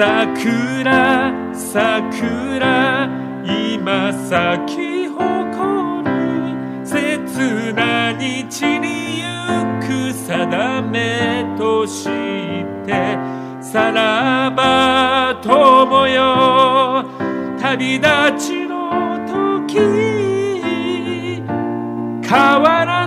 [0.00, 3.08] 桜桜
[3.44, 12.04] 今咲き誇る切な日に行く定めとし
[12.86, 13.18] て
[13.60, 17.04] さらば友よ
[17.60, 18.08] 旅立
[18.38, 19.18] ちの
[19.66, 20.09] 時
[22.30, 22.99] 変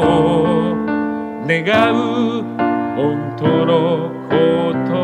[0.00, 0.74] を
[1.46, 2.42] 願う
[2.96, 4.32] 本当の言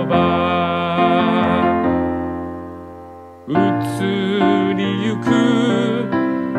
[0.06, 0.14] 葉。
[3.48, 3.52] 移
[4.76, 5.26] りゆく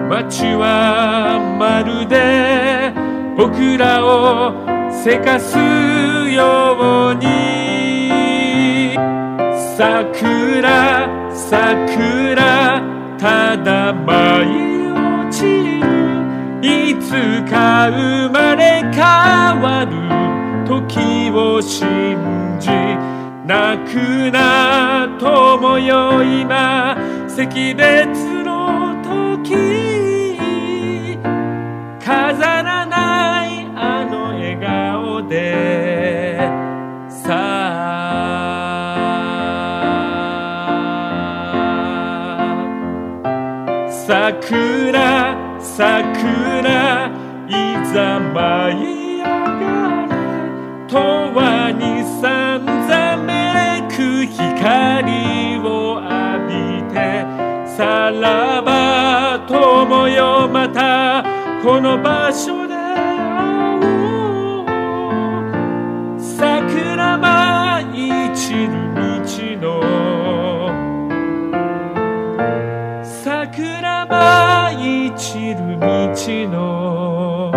[0.10, 2.92] 街はまるで
[3.38, 4.54] 僕らを
[4.92, 7.30] せかすように。
[9.78, 12.82] 桜桜
[13.18, 14.69] ただ舞い落ちるい
[17.00, 17.12] つ
[17.50, 19.02] か生まれ変
[19.62, 22.18] わる時を信
[22.60, 22.70] じ
[23.46, 26.96] 泣くな友よ今
[27.28, 29.80] 惜別の時
[32.00, 36.38] 飾らないあの笑顔で。
[37.08, 38.10] さあ。
[44.08, 46.49] 桜桜。
[47.48, 47.52] い
[47.94, 50.20] ざ舞い上がれ
[50.88, 50.96] 永
[51.36, 51.84] 遠に
[52.22, 56.10] さんざめく光を浴
[56.48, 56.96] びて
[57.76, 61.24] さらば友よまた
[61.64, 62.69] この場所
[75.80, 76.14] 道
[76.50, 77.52] の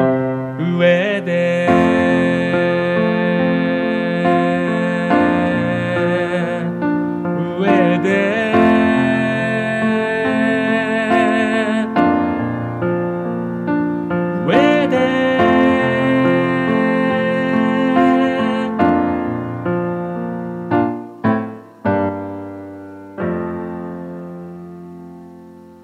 [0.79, 1.67] 上で。
[7.59, 8.53] 上で。
[14.47, 14.99] 上で。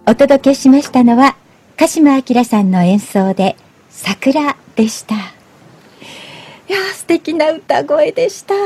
[0.07, 1.38] お届けしましたのは
[1.79, 3.55] 鹿島明さんの演奏で
[3.88, 5.14] 桜でした。
[5.14, 5.19] い
[6.67, 8.55] やー素敵な歌声でした。
[8.55, 8.59] あ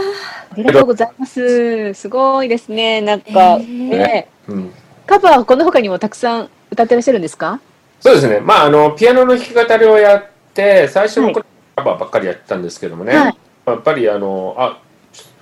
[0.57, 1.93] りがとうございます。
[1.93, 3.03] すごいですね。
[3.03, 4.73] なんか、えーね、うん
[5.07, 7.61] カバーはこの他にもたくさん歌ってらっしゃるんですか？
[8.01, 8.41] そうですね。
[8.41, 11.47] まあ、あの、ピアノの弾き語りをやって、最初はいもこれ
[11.77, 14.81] カバーばっかりやってたんですけどもね、はいやっぱり、あの、あ、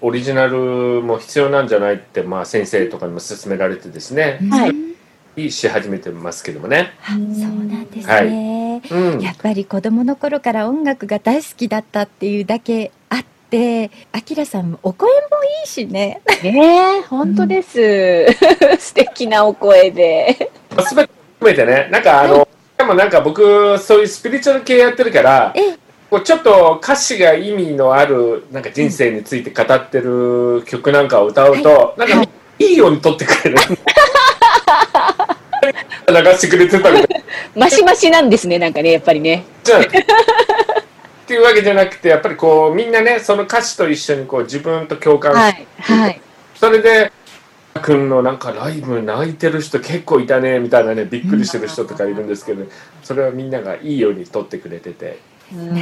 [0.01, 4.91] オリジナルも必要なんじゃないって、まあ、先生とかにも勧められてですね、はいうん
[5.37, 6.93] し始めてますけどもね。
[7.05, 8.83] あそうなんですはね。
[8.90, 15.16] うんやっぱり子供の頃から音楽が大好きだったっていうだけあって、あきらさんもお声も
[15.62, 16.21] いいしね。
[16.43, 18.27] ねえ、本当です。
[18.79, 20.51] 素敵なお声で。
[20.87, 25.79] すべて含めてね、なんかあの、でもなんか僕、そういうスピリチュアル系やってるから、ええ
[26.11, 32.23] こうちょっと歌詞が意味のあるなんか人生について語ってる曲なんかを歌うと、なんか
[32.59, 33.57] いいように撮ってくれる。
[36.09, 39.45] 流してくれてたみたいマシマシなんですね、なんかね、やっぱりね。
[39.65, 39.85] じゃあっ
[41.27, 46.01] ていうわけじゃなくて、やっぱりこうみんなね、その歌詞と一緒にこう自分と共感して、はい。
[46.01, 46.21] はい。
[46.57, 47.13] それで、
[47.85, 52.67] 君のなんかライブ泣いてる人結構いたねみたいなねびっくりしてる人とかいるんですけど、
[53.03, 55.19] それはみんながいいように撮ってくれてて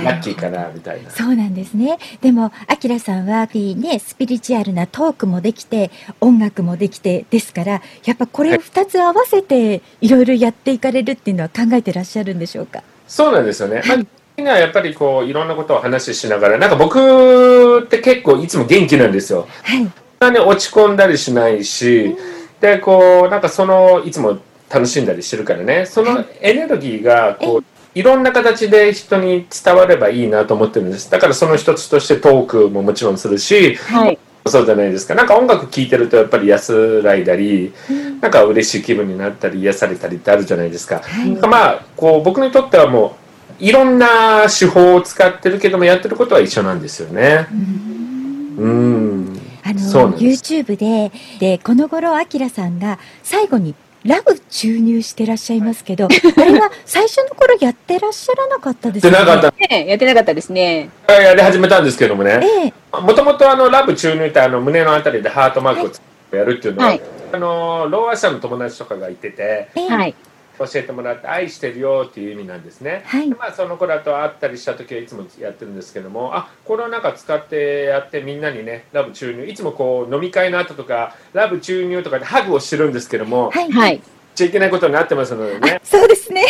[0.04, 1.10] ラッキーかなみたいな。
[1.10, 1.98] そうなんですね。
[2.20, 12.82] でも、あきらさんは、いいね、スピリチュアルなトークもできて、音楽もできて、ですから、やっぱこれを二つ合わせて、いろいろやっていかれるっていうのは考えてらっしゃるんでしょうか？
[13.06, 13.82] そうなんですよね。
[13.86, 13.96] まあ
[14.36, 19.48] みんなやっぱりこういろんなことを話ししながらなんか僕って結構いつも元気なんですよ。
[19.64, 19.90] はい。
[20.20, 22.16] そんなに落ち込んだりしないし、
[22.60, 24.38] でこうなんかそのいつも
[24.70, 27.64] 楽しんだりしてるからねそのエネルギーがこう
[27.98, 34.18] いろんな形で人に伝わればいいなと思ってるんですだからその一つとしてトークももちろんするしはい。
[34.46, 37.74] そうじゃないですかなんか音楽聴いてるとやっぱり安らいだり
[38.20, 41.00] なんか嬉しい気分になったり癒されたりってあるじゃないですか。
[41.00, 41.30] はい。
[41.32, 43.16] まあこう僕にとってはも
[43.60, 47.46] ういろんな手法を使ってるけどもやってることは一緒なんですよね。
[47.50, 49.40] うん。
[49.64, 53.74] あの YouTube ででこの頃あきらさんが最後に
[54.08, 60.90] ラブ注入してらっしゃいますけど あれは最初の頃やってらっしゃらなかったですでなかったねやってなかったですね。
[61.08, 62.40] やり始めたんですけどもね。
[62.42, 70.14] ええもともとあのラブ注入ってあの胸のあたりでハートマークをつけてやるっていうのは、はいあのローア者の友達とかがいててええはい。
[70.58, 73.02] 教えてもらって愛してるよっていう意味なんですね。
[73.06, 73.28] はい。
[73.28, 83.96] でまあ、その子らと会ったりした時はいつもやってるんですけどもあこれをなんか使ってやってみんなにねラブ注入いつもこう飲み会の後とかラブ注入とかでハグをしてるんですけども、はい、はい。
[83.96, 84.02] し
[84.38, 85.80] ちゃいけないことになってますのでね。
[85.84, 86.44] そうですね。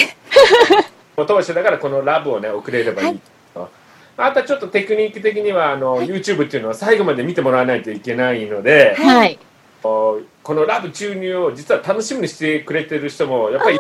[1.17, 3.21] お通しだからこのラブをね送れればいい
[3.55, 3.71] と、
[4.19, 9.39] あとはちょっとテクニック的にはあの、YouTube っていうのは最後まで見てもらわないといけないので、はい。
[9.83, 13.79] このラブ注入を実は楽しみにしてくれてる人もやっぱり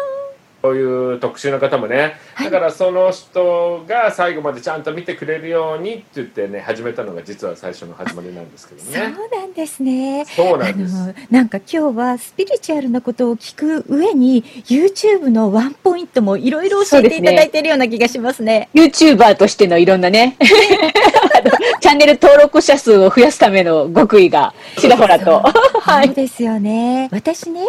[0.60, 2.16] そういう特殊な方もね。
[2.36, 10.24] だからその人が最後までちゃんと見てくれるようにって言ってね始めたのが実は最初の始まりなんですけどそうねなんですね。
[10.24, 10.96] そうなんです。
[10.96, 18.68] あのなんか今日はスピリチュアルなことを聞く上に YouTube のワンポイントもいろいろ教えていただいているような気がしますね。
[18.74, 20.36] YouTuber としてのいろんなね、
[21.80, 25.42] チャンネル登録者数を増やすための極意がちらほらと。
[25.88, 26.06] はい。
[26.06, 27.08] そうですよね。
[27.10, 27.62] 私ね、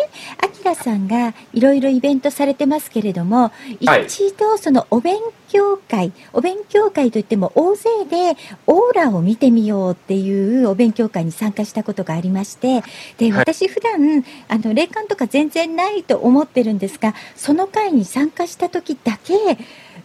[0.44, 3.52] あきらさんがいろいろイベントされてますけれども、
[3.86, 12.84] はい一度そのお勉強会、お勉強会といっても大勢でオーラを見てみようっていうお勉強会に参加したことがありまして、
[13.18, 19.34] で、はい私普段、あの、霊感とか全然ないと思ってるんですが、その会に参加した時だけ、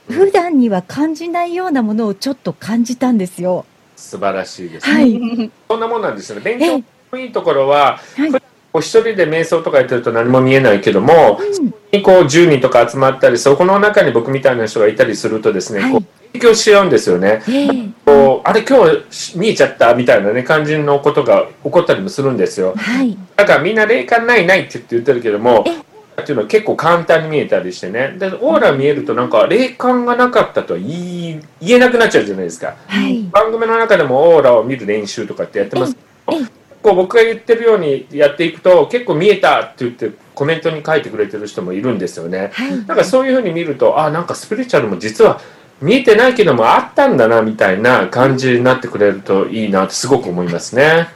[0.08, 3.64] 普段には感じないようなものをちょっと感じたんですよ。
[3.96, 5.50] 素晴らしいです、はい。
[5.68, 6.84] そんなもんなんですよね勉強の
[7.18, 8.30] いいところは、はい。
[8.30, 8.42] 普段
[8.74, 12.02] こう一人で瞑想とかやってると何も見えないけども、うん。
[12.02, 15.92] こう10人とか集まったりそこの中に僕みたいな人がいたりするとですね、はい。
[15.92, 17.42] こう影響し合うんですよね。
[17.48, 17.68] ええ。
[18.04, 22.74] こうあれ今日見えちゃったみたいなね感じのことが起こったりもするんですよ。
[22.76, 23.16] はい。
[23.36, 28.16] だからみんな霊感ないないって言って言ってるけどもえっていうのは結構簡単に見えたりしてね。
[28.18, 33.22] でオーラ見えるとなんか霊感がなかったとは言い言えなくなっちゃうじゃないですかはい。
[33.30, 36.00] 番組の中でもオーラを見る練習とかってやってますけ
[36.38, 36.44] ど
[36.84, 42.70] ええこう僕が言ってるようにやっていくと結構見えたって言ってコメントに書いてくれてる人もいるんですよねはい。
[42.70, 45.40] なんかそういうふうに見るとあなんかスピリチュアルも実は
[45.80, 51.08] 見えてないけどもあったんだなみたいな感じになってくれるといいなってすごく思いますね。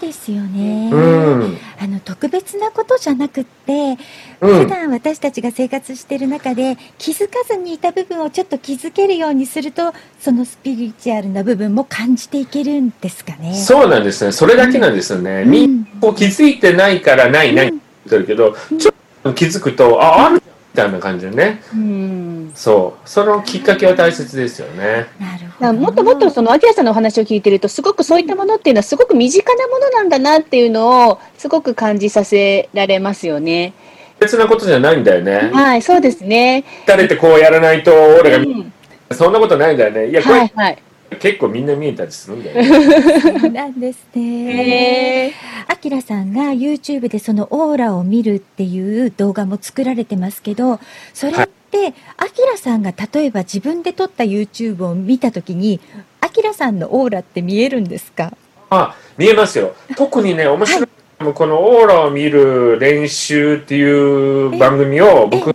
[0.00, 0.90] ですよね。
[0.92, 3.96] うん、あの特別なことじゃなくって、
[4.40, 4.64] うん。
[4.64, 13.54] 普段私たちが生活している中で気づかずにいた部分をちょっと気づけるようにすると、そのスピリチュアルな部分も感じていけるんですかね。
[13.54, 14.32] そうなんですね。
[14.32, 15.42] それだけなんですよね。
[15.42, 15.50] うん。
[15.50, 20.40] みんなこう気づいてないからないないって言ってるけど、ちょっと気づくとああるみ
[20.80, 22.52] たいな感じでねうん。
[22.54, 25.06] そうそのきっかけは大切ですよね。
[25.20, 25.72] なるほど。
[25.74, 33.72] もっともっとその、アキラさんのお話を聞いてると、すごくそういったものっていうのは、すごく身近なものなんだなっていうのを、すごく感じさせられますよね。
[34.18, 35.50] 別なことじゃないんだよね。
[35.52, 36.64] はい、そうですね。
[36.86, 38.72] 誰ってこうやらないと俺が見うん
[39.12, 40.08] そんなことないんだよね。
[40.08, 40.78] いやこれ、はい、はい。
[41.18, 43.20] 結構みんな見えたりするんだよね。
[43.20, 45.34] そうなんですね。
[45.66, 50.78] あきらさんが YouTube でそのオーラを見るっていう動画も作られてますけど、
[51.12, 55.78] それっってあきらさんが例えば自分で撮った YouTube を見たときに
[56.20, 58.36] あきらさんのオーラって見えるんですか？
[58.70, 59.74] あ、見えますよ。
[59.96, 60.88] 特にね、面白い
[61.20, 65.54] のはこのオーラを見る練習っていう番組を僕、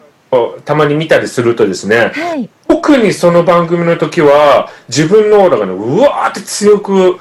[0.65, 7.19] たまに見たりするとですね、はい特にその番組の時は、自分のオーラがね、うわーって強く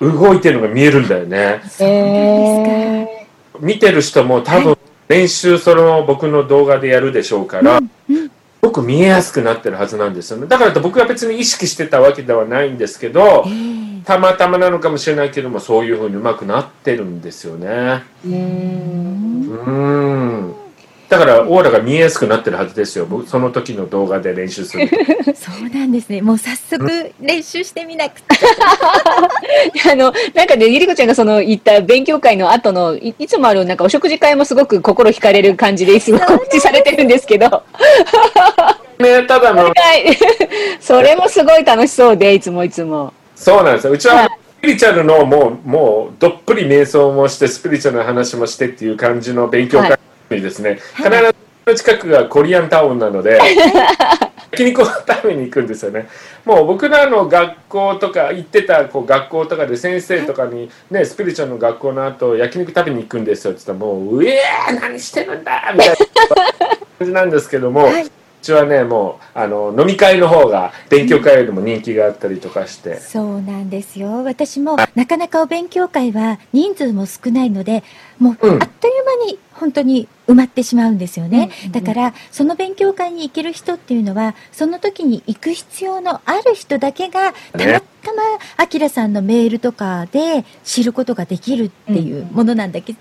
[0.00, 1.60] 動いてるのが見えるんだよね。
[1.78, 3.26] え
[3.60, 8.30] 見てる人も多分練習その僕の動画でやるでしょうから、す
[8.62, 10.46] ごく見えやすくなってるはずなんですよね。
[10.46, 17.66] だからと僕は別に意識してたわけではないんですけど、えーたまたまなのかもしれないけども、そういうふうにうまくなってるんですよね。
[17.68, 20.17] ーうーうんうーん。
[21.08, 23.06] だからオーラが見えやすくなってるはずですよ。
[23.06, 24.88] 僕その時の動画で練習する。
[25.34, 28.36] そうなんですねもう早速練習してみなくて
[29.90, 37.62] あの、なんかね、ゆりこちゃんがその言った勉強会の後の、いいつもあるなんかお食事会もすごく心惹かれる感じですごく告知されてるんですけど、は
[39.00, 39.72] ね、ただの、い。
[40.78, 43.14] それもすごい楽しそうで、いつもいつも。
[43.34, 43.92] そうなんですよ。
[43.92, 44.28] うちははい
[44.58, 49.96] スピリチュアルのもう、もうどっぷり瞑想もして、スピリチュアルな話もしてっていう感じの勉強会
[50.36, 51.08] にですね、必
[51.66, 53.38] ず近くがコリアンタウンなので、
[54.52, 56.08] 焼肉を食べに行くんですよね。
[56.44, 65.96] もう僕らの学校とか行ってたこう学校とかで先生とかにね、スピリチュアルの学校の後焼肉食べに行くんですよって言ったらもう、うえー何してるんだみたいな。
[66.98, 68.06] 感じなんですけども、はい。
[68.06, 68.10] う
[68.40, 72.98] ちはね、もうあの飲み会の方が勉強会よりも人気があったりとかして。
[72.98, 74.24] そうなんですよ。
[74.24, 77.82] 私もなかなかお勉強会は人数も少ないので
[78.18, 78.62] もううん。
[78.62, 88.22] あっという間に本当に埋まってしまうんですよね、うんだからその勉強会に行ける人っていうのはその時に行く必要のある人だけがたまねたま
[88.56, 92.98] あきらさんのメールとかで知ることができるっていうものなんだけど、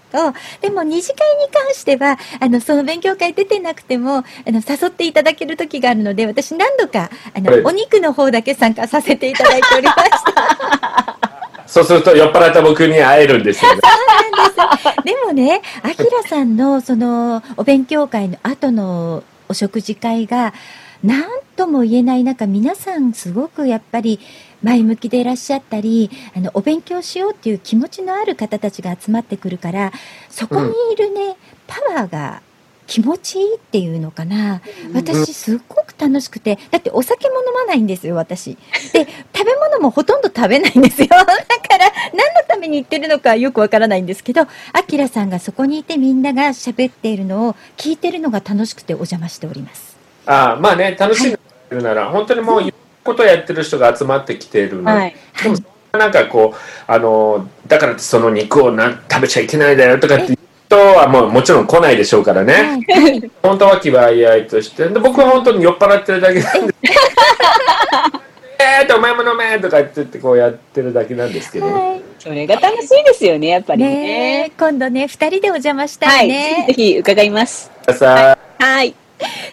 [0.62, 7.62] でも二次会に関してはあのその勉強会出てなくてもあの誘っていただける時があるので私何度かあの、はい。
[7.62, 10.00] お肉の方だけ参加させていただいておりまし
[10.34, 11.20] た。
[11.68, 13.82] そうすると酔っ払った僕に会えるんですよね。
[13.82, 15.04] です。
[15.04, 20.54] でもね、あきらさんのそのお勉強会の後のお食事会が
[21.04, 24.20] 何とも言えない中、皆さんすごくやっぱり
[24.64, 29.92] 前向きでいらっしゃったり、あのお勉強しようっていう気持ちのある方たちが集まってくるから、
[30.30, 31.36] そこにいるね、
[31.68, 32.42] パワーが
[32.88, 34.62] 気持ちいいっていうのかな。
[34.94, 38.58] 私すっごく楽しくて、だってお酒も飲まないんですよ、私。
[38.94, 41.08] で、 食べ物もほとんど食べないんですよ。
[41.12, 44.48] だから、何のために言ってるのかよくわからないんですけど、あ
[44.88, 49.98] きらさんがそこにいてみんなが喋っているのを聞いてるのが楽しくてお邪魔しております。
[50.26, 52.74] ああまあね、楽しんでるなら、本当にもういろんな
[53.04, 55.16] ことをやってる人が集まってきているので、はい。
[55.44, 55.58] でも
[55.92, 60.37] なんかこう、あの、だからその肉をな食べちゃいけないだよとかって
[60.68, 62.54] 人はもうもちろん来ないでしょうからね。
[62.54, 63.32] はい。
[63.42, 66.76] 本当は気はあいとして、で僕は本当に酔っ払ってるだけなんで。
[68.60, 71.74] えーってお前も飲めとかって言ってこうやってるだけなんですけどね。
[71.74, 74.52] はいそれが楽しいですよね、やっぱりねねえ。
[74.58, 76.30] 今度ね、二人でお邪魔したはいい。
[76.30, 76.66] ね。
[76.68, 77.72] ぜひぜひ伺います。
[77.94, 78.96] さあはい。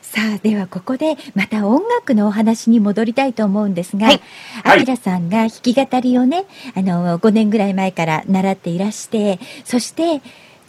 [0.02, 4.20] さあではここでまた音楽のお話に戻りたいと思うんですが、はい
[4.62, 6.44] あきらさんが弾き語りをね
[6.74, 10.22] あの5年ぐらい前から習っていらしてそして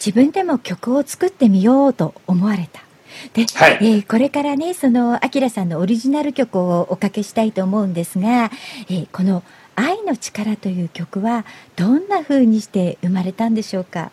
[0.05, 2.81] 自分でも曲を作ってみようと思われた。
[3.33, 3.77] で、はい。
[3.81, 8.51] えーこれからねそのあきらさんのオリジナル曲をおかけしたいと思うんですが、
[8.89, 9.41] えーこの
[9.75, 11.45] 「愛の力」という曲は
[11.75, 14.11] どんな風にして生まれたんでしょうか？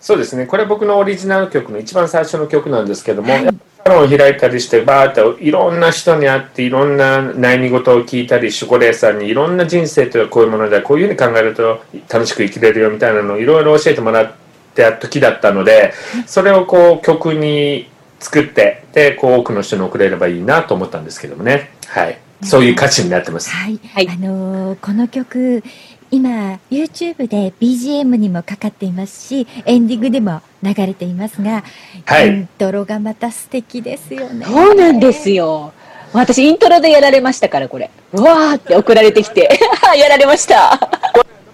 [0.00, 3.44] そうですね、これ僕のオリジナル曲の一番最初の曲なんですけども、はい。
[3.82, 14.32] サロンを開いたりして、バーっていろんな人に会って、いろんな悩み事を聞いたり、シュコレーさんにいろんな人生というのはこういうもので、こういうふうに考えると楽しく生きれるよみたいなのをいろいろ教えてもらっ
[14.74, 15.92] た時だったので、
[16.26, 17.88] それをこう曲に
[18.20, 21.70] 作って、で、こう多くの人に送れればいいなと思ったんですけどもね。
[21.86, 22.18] はい。
[22.42, 23.50] そういう歌詞になってます。
[23.50, 25.62] はい、はいあのーこの曲
[26.10, 31.64] 今 YouTube で BGM にもかかっていますしエンディングでも流れていますが、
[32.04, 34.46] はいイントロがまた素敵ですよね。
[34.46, 35.72] そうなんですよ。
[36.12, 37.90] 私、イントロでやられましたから、これ。
[38.12, 39.48] うわーって送られてきて、
[39.98, 40.78] やられました。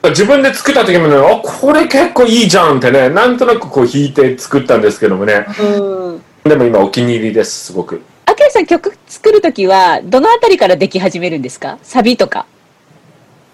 [0.03, 5.45] 自分で作った時もね、あ、これ結構いいじゃんってね、なんとなくこう弾いて作ったんですけどもね。
[5.61, 6.23] うん。
[6.45, 8.01] でも今お気に入りです、すごく。
[8.25, 11.79] あきらさん、曲作るときは、どのあたりからでき始めるんですか？
[11.83, 12.47] サビとか、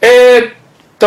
[0.01, 0.53] えー、っ
[1.01, 1.07] と、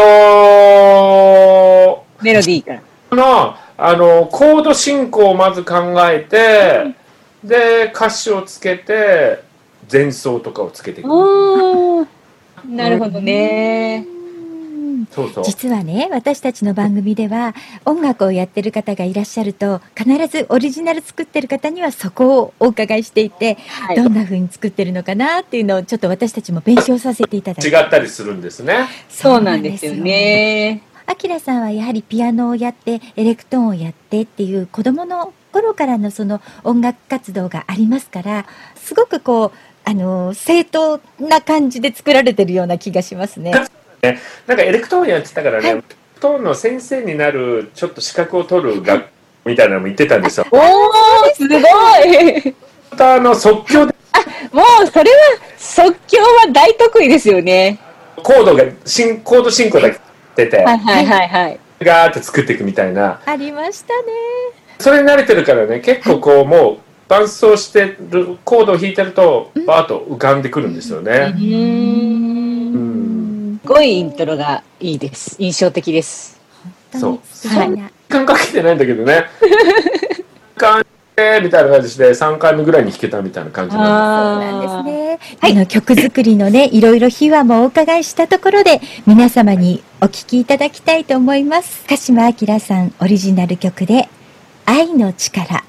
[2.21, 2.81] メロディーから。
[3.09, 6.93] この、あの、コード進行をまず考えて、
[7.45, 9.41] で、歌詞をつけて、
[9.89, 11.07] 前奏とかをつけていく。
[12.67, 14.05] なるほどね。
[14.13, 14.18] うん
[15.11, 15.43] そうそう。
[15.43, 28.87] 実はね私たちの番組では音楽をやってる方がいらっしゃると必ずオリジナル作ってる方にはそこをお伺いしていて、はいどんな風に作ってるのかなっていうのをちょっと私たちも勉強させていただいて違ったりするんですね。
[29.09, 30.83] そうなんですよね。
[31.05, 38.45] あきらさんはやはりピアノをやってエレクトーンをやってっていう子供の頃からのその音楽活動がありますから
[38.75, 39.51] すごくこう
[39.85, 43.53] あの正当な感じで作られてるような気がしますね。
[44.47, 49.09] なんかエレクトーンやってたからね、はいエレクトーンの先生になるちょっと資格を取る学校
[49.45, 50.45] みたいなのも行ってたんですよ。
[50.51, 50.61] おー、
[51.33, 52.55] すごい
[52.91, 53.95] またあの即興で
[54.51, 55.17] もう、それは、
[55.57, 57.79] 即興は大得意ですよね。
[58.17, 59.99] コードが進コード進行だけ
[60.35, 61.59] 出て、はいはいはいはい。
[61.79, 63.21] ガーって作っていくみたいな。
[63.25, 64.11] ありましたね。
[64.79, 66.77] それに慣れてるからね、結構こうもう
[67.07, 71.33] 伴奏してるコードを弾いてるとバーッと浮かんでくるんですよね。
[71.35, 72.38] うーん。
[73.69, 75.35] すごいイントロがいいです。
[75.37, 76.41] 印象的です。
[76.91, 79.27] 本当に素敵な時間かけてないんだけどね。
[80.57, 80.87] 感じ
[81.43, 85.19] みたいな感じで3回目ぐらいに弾けたみたいな感じなんそうなんですね。
[85.39, 91.85] はいあの曲作りのね、いろいろ秘話もお伺いしたところで、皆様にお聞きいただきたいと思います。
[91.87, 94.09] 鹿島明さんオリジナル曲で、
[94.65, 95.68] 愛の力。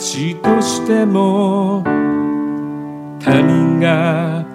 [0.00, 1.82] 正しいとしても
[3.20, 4.46] 他人が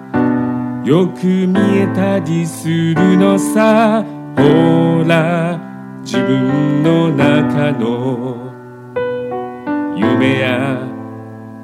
[0.84, 4.04] よく見えたりするのさ。
[4.36, 5.58] ほら
[6.02, 8.52] 自分の中の
[9.96, 10.78] 夢や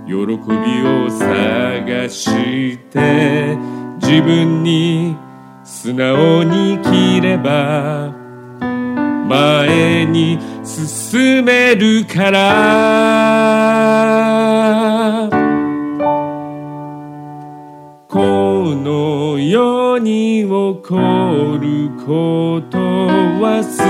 [0.06, 3.58] 喜びを探して
[4.00, 5.16] 自分に
[5.64, 8.21] 素直に生きれば
[9.32, 12.40] 前に進めるから。
[18.08, 22.76] この世に起こること
[23.40, 23.80] はす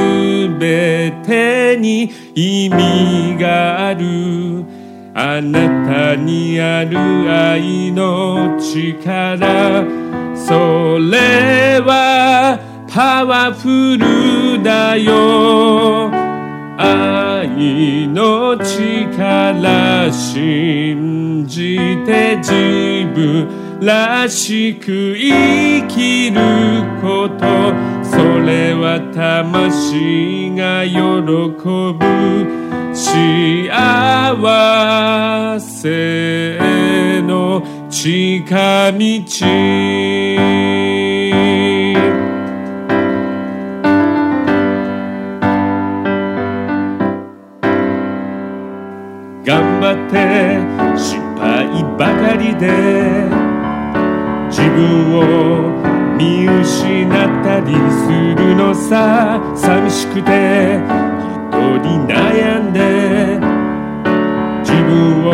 [0.60, 4.64] べてに意味がある。
[5.12, 6.96] あなたにある
[7.28, 9.84] 愛の力。
[10.36, 16.10] それはパワフルだよ。
[16.76, 22.52] 愛の力信じて自
[23.14, 26.42] 分らしく生きる
[27.00, 27.46] こと。
[28.04, 31.00] それは魂が喜
[31.96, 32.02] ぶ。
[32.92, 33.72] 幸
[35.58, 36.58] せ
[37.22, 41.01] の近道。
[49.94, 50.58] って
[50.96, 51.66] 失敗
[51.98, 52.68] ばかりで
[54.48, 55.22] 自分を
[56.16, 57.10] 見失っ
[57.42, 58.08] たりす
[58.40, 59.40] るのさ。
[59.54, 60.80] 寂しくて
[61.20, 63.40] 一人悩んで。
[64.62, 65.30] 自分を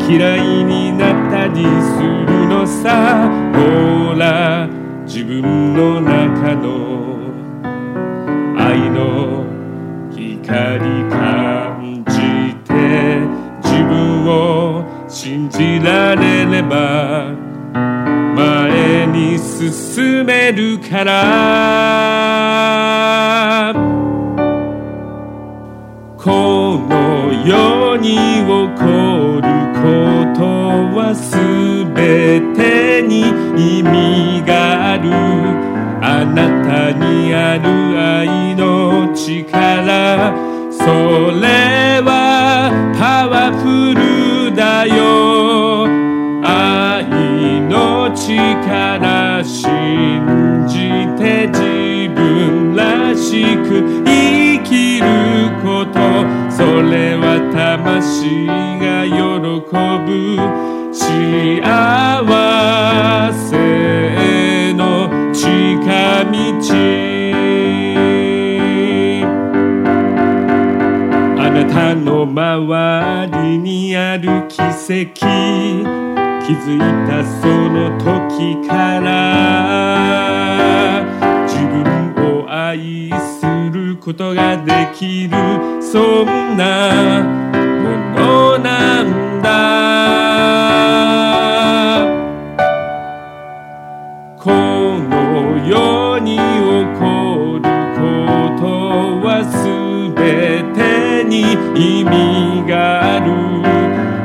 [0.00, 3.30] 嫌いになったりするのさ。
[3.54, 4.68] ほら
[5.04, 6.64] 自分の中の
[8.58, 9.44] 愛の
[10.10, 11.41] 光感
[15.24, 17.30] 信じられれば
[18.34, 21.12] 前に進めるから。
[26.18, 28.46] この世に起
[28.76, 28.82] こ
[29.40, 29.46] る
[29.78, 29.84] こ
[30.34, 30.42] と
[30.98, 31.36] はす
[31.94, 33.20] べてに
[33.78, 35.04] 意味がある。
[36.02, 40.34] あなたにある愛の力。
[40.72, 40.82] そ
[41.40, 41.81] れ
[44.86, 45.86] よ。
[46.44, 47.04] 愛
[47.60, 55.06] の力信じて自分らしく生きる
[55.62, 56.00] こと。
[56.50, 58.46] それは魂
[58.80, 59.18] が喜
[60.06, 60.62] ぶ。
[60.92, 61.62] 幸
[63.32, 67.11] せの近道。
[71.72, 74.74] たの周りにある奇跡。
[76.44, 79.10] 気づいたその時から。
[81.46, 85.30] 自分を愛することができる。
[85.80, 87.22] そんな
[87.82, 87.88] も
[88.20, 89.52] のなんだ。
[101.74, 103.32] 意味がある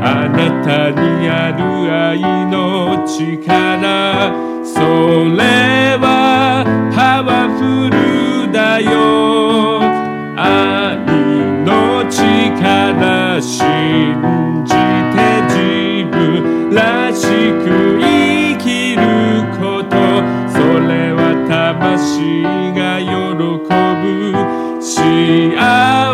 [0.01, 4.31] あなたにある愛の力
[4.63, 9.79] それはパワフルだよ。
[10.35, 10.97] 愛
[11.65, 13.55] の力信
[14.65, 14.73] じ
[15.13, 15.17] て
[15.47, 15.55] 自
[16.11, 17.25] 分らし
[17.63, 17.65] く
[17.99, 19.01] 生きる
[19.57, 19.95] こと
[20.51, 22.43] それは魂
[22.75, 23.07] が喜
[24.01, 24.77] ぶ。
[24.79, 26.06] 幸せ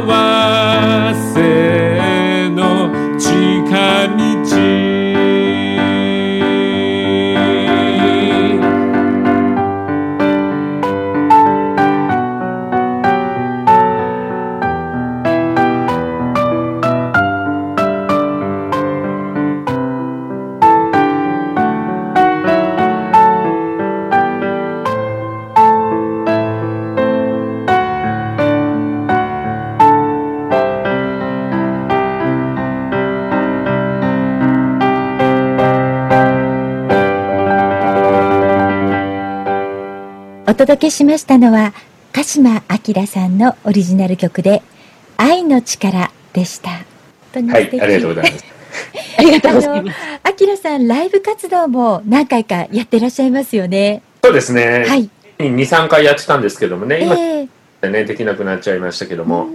[40.54, 41.74] お届けしましたのは
[42.12, 44.62] 鹿島明さんのオリジナル曲で
[45.18, 46.70] 「愛の力」でした。
[46.70, 48.46] はい、ありがとうございます。
[49.18, 49.98] ありがとうございます。
[50.22, 54.04] あのさんライブ活動も何回かやってらっしゃいますよね。
[54.24, 54.86] そうですね。
[54.88, 55.10] はい。
[55.40, 57.48] 2、3回やってたんですけどもね、今え
[57.82, 59.48] えね、できなくなっちゃいましたけども。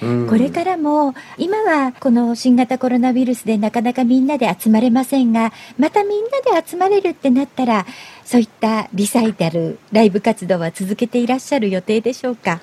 [0.00, 7.84] これからも今はこの新型コロナウイルスでなかなかみんなで集まれませんがまたみんなで集まれるってなったら
[8.24, 12.60] そういったリサイタルライブ活動は続けていらっしゃる予定でしょうか？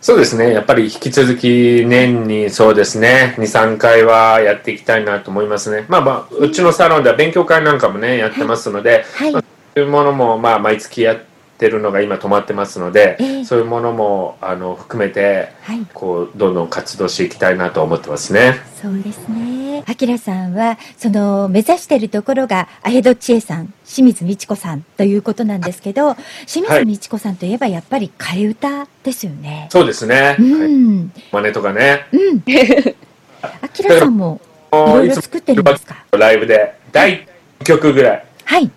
[0.00, 0.52] そうですね。
[0.52, 5.84] やっぱり引き続き年にそうですね、2、3回はやっていきたいなと思いますね。
[5.88, 9.44] まあまあ、うちのサロンでは勉強会なんかもね、やってますので、はい、そう
[9.78, 11.31] いうものもまあ毎月やって
[11.68, 18.54] るのが今止まってますので、ええそういうものもあの含めて、はいこう、どんどん活動していきたいなと思ってますね。
[18.80, 19.84] そうですね。
[19.86, 26.14] あきらさんは、その、目指しているところが、アヘド千恵さん、清水美智子さんということなんですけど、
[26.46, 29.68] 清水美智子さんといえば、やっぱり替え歌ですよね。
[29.70, 30.36] そうですね。
[30.38, 31.12] うはいん。
[31.32, 32.06] 真似とかね。
[32.12, 32.42] うん。
[33.60, 34.40] あきらさんも、
[34.72, 36.04] いろいろ作ってるんですか？
[36.12, 37.26] ライブで、第
[37.60, 38.24] 1曲ぐらい。
[38.44, 38.70] はい。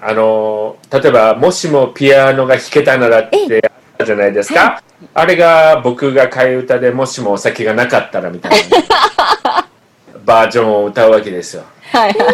[0.00, 4.82] あの例えば、もしもピアノが弾けたならってあったじゃないですか。
[5.14, 9.68] あれが僕が替え歌でもしもお酒がなかったらみたいな、
[10.24, 11.64] バージョンを歌うわけですよ。
[11.92, 12.32] はいは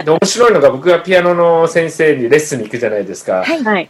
[0.00, 0.04] い。
[0.04, 3.44] で、面白いのが僕がピアノの先生にレッスンに行くじゃないですか。
[3.44, 3.62] はい。
[3.62, 3.88] はい。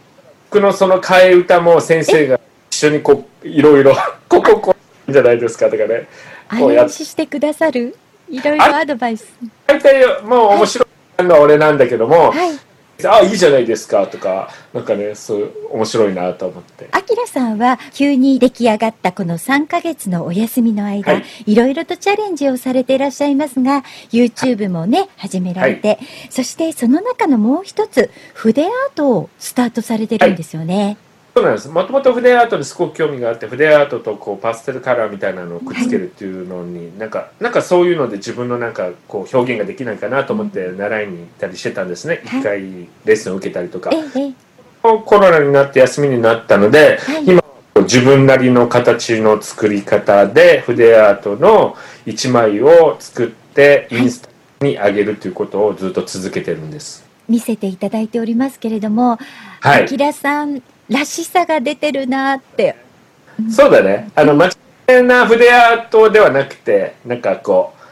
[0.51, 2.39] 僕のその替え歌も先生が
[2.69, 3.95] 一緒にこう、いろいろ、
[4.29, 4.75] こここ
[5.07, 6.07] うじゃないですかとかね。
[6.49, 7.95] アこうやっレンジしてくださる
[8.29, 9.25] いろいろアドバイス。
[9.65, 10.87] 大体もう面白い
[11.21, 12.59] のは俺なんだけども、はい。
[13.05, 25.99] あいいじゃないですかとかなんかねそう面白いなと思ってあきらさんは急に出来上がったこの3ヶ月のお休みの間、はいい、ろいろとチャレンジをされていらっしゃいますが YouTube もね始められて、
[26.29, 30.97] そしてその中のもう一つ筆アートをスタートされてるんですよね。
[31.35, 31.67] そうなんです。
[31.67, 42.21] もともと筆アートにすごく興味があって筆アートとこうパステルカラーみたいなのをくっつけるっていうのに、なんかなんかそういうので自分のなんかこう表現ができないかなと思って習いに行ったりしてたんですね。
[42.27, 42.39] はい。
[42.39, 42.61] 一回
[43.05, 43.89] レッスンを受けたりとか。
[44.83, 47.25] コロナになって休みになったので、はい。
[47.25, 47.43] 今
[47.81, 51.75] 自分なりの形の作り方で筆アートの
[52.05, 54.29] 一枚を作ってインスタ
[54.65, 57.03] に上げるということをずっと続けてるんです。
[57.27, 59.17] 見せていただいておりますけれども、
[59.61, 60.13] はい。
[60.13, 62.75] さんらしさが出てるなって。
[63.49, 64.11] そうだね。
[64.15, 64.49] あの、真
[64.87, 67.82] 面目な筆アートではなくて、なんかこう、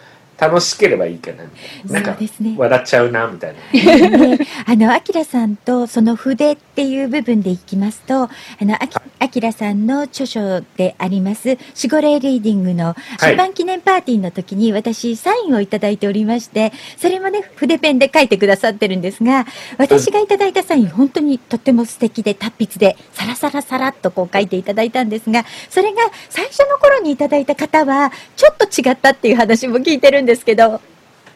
[0.41, 1.43] 楽しければいいかな。
[1.85, 3.59] なんかね、笑っちゃうな、みたいな。
[4.17, 8.29] ね、あの、あきらさんとその筆っていう部分でいきますと、あ
[8.61, 19.45] の、あきあきらさんの著書であります、守護霊リーディングの出版記念パーティーの時に私サインをいただいておりまして、それもね、筆ペンで書いてくださってるんですが、
[19.77, 30.79] 私がいただいたサイン、本当にとっても素敵で達筆で、サラサラサラっとこう書いていただいたんですが、それが最初の頃にいただいた方は、ちょっと違ったっていう話も聞いてるんですけど、も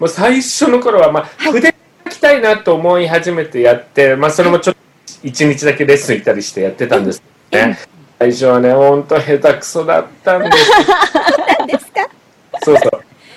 [0.01, 1.73] う最初の頃は、まあ、はい筆
[2.05, 4.79] 書きたいなと思い始めてやって、まあ、それもちょっと
[5.23, 7.79] 一日だけレッスン行ったりしてやってたんですけどね。
[8.19, 10.71] 最初はね、ほんと下手くそだったんです。
[11.57, 12.07] 何ですか？
[12.63, 12.91] そうそう。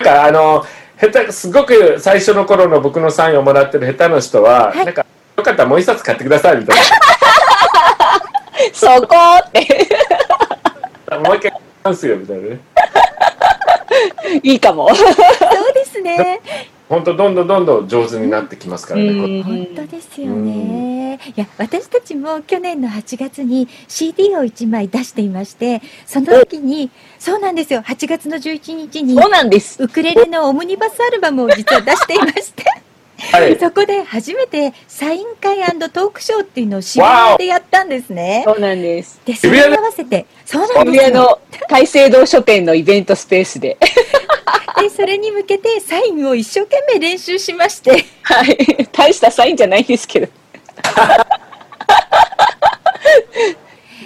[0.04, 0.64] なんかあの、
[1.00, 5.06] 下手、すごく最初の頃の僕のサインをもらってる下手な人は、はいなんか、
[5.36, 6.78] よかったらもう一冊買ってくださいみたい
[8.72, 9.88] そこって。
[11.10, 11.18] な。
[11.20, 12.58] もう一回買いますよみたいなね。
[14.42, 14.94] いいかも。
[14.94, 16.40] そうですね。
[16.88, 19.42] 本当どんどんどんどん上手になってきますからね。
[19.42, 21.20] こ本当ですよね。
[21.36, 29.82] いや、私たちも去年の8月に CD を1枚出していまして、その時に、そうなんですよ、8月の11日に、そうなんです。
[29.82, 32.64] ウクレレのオムニバスアルバムを実は出していまして、
[33.18, 33.58] はい。
[33.58, 35.48] そこで初めてサイン会
[35.98, 38.44] トークショーっていうのを渋谷でやったんですね。
[38.46, 39.20] そうなんです。
[39.24, 41.14] で、それに合わせて、そうなんですよ。
[41.14, 43.76] の大聖堂書店のイベントスペースで。
[44.80, 48.88] で、それに向けてサインを一生懸命練習しまして、はい。
[48.92, 50.28] 大したサインじゃないんですけど。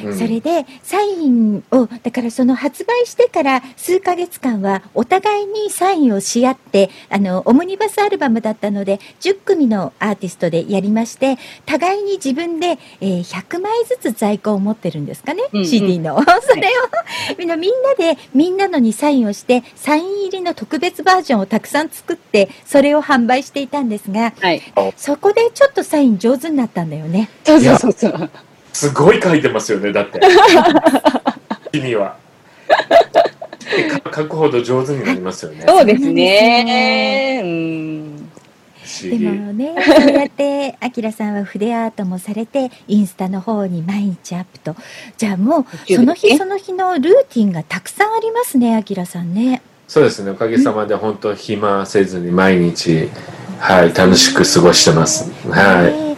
[0.05, 24.63] うんそれでサインをだからその発売してから数ヶ月間はお互いにサインをし合ってあのオムニバスアルバムだったので10組のアーティストでやりまして互いに自分で、えー100枚ずつ在庫を持ってるんですかね、うんうん CD の それをみんなみんなでみんなのにサインをしてサイン入りの特別バージョンをたくさん作ってそれを販売していたんですがはい。
[24.97, 27.31] そこでちょっとサイン上手になったんだよね。
[27.45, 28.31] そうそうそうそう。
[28.73, 30.21] すごい書いてますよね、だって。
[31.73, 32.17] 君は。
[34.15, 35.65] 書くほど上手になりますよね。
[35.67, 37.41] そうですね。
[37.43, 38.03] うん。
[39.01, 44.77] でもね、そうやって、あきらさんは筆アートもされて、インスタの方に毎日アップと。
[45.17, 49.63] じゃあもう、その日その日のルーティンがたくさんありますね、あきらさんね。
[49.89, 53.09] そうですね、おかげさまで本当暇せずに毎日、
[53.59, 55.31] はい、楽しく過ごしてます。
[55.49, 56.13] はい。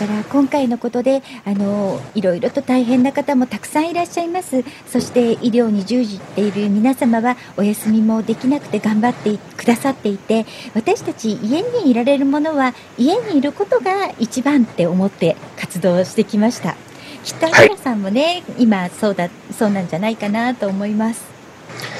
[0.00, 4.64] から今回のことであのいろいろと大変な方もたくさんいらっしゃいます。
[4.86, 16.76] そして医療に従事している皆様はお休みもできなくて頑張ってくださっていて私たち家にいられるものは家にいることが一番って思って活動してきました。
[17.22, 21.22] きっとはい皆さんもね、今そうだそうなんじゃないかなと思います。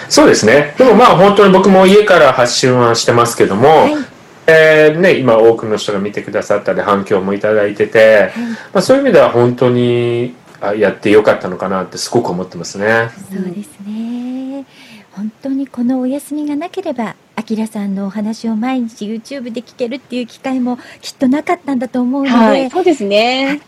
[0.09, 0.74] そうですね。
[0.78, 4.20] でもまあ本当に僕も家から発信はしてますけども、はい
[4.51, 8.32] えーね、今多くの人が見てくださったり反響もいただいてて、
[8.72, 13.11] まあ、そういう意味では本当にあやってよかったのかなってすごく思ってますね。
[13.30, 14.66] そうですね。
[15.12, 22.70] 本当にこのお休みがなければ、あきらさんのお話を毎日 YouTube で聞けるっていう機会もきっとなかったんだと思うので、はい。
[22.70, 23.61] そうですね。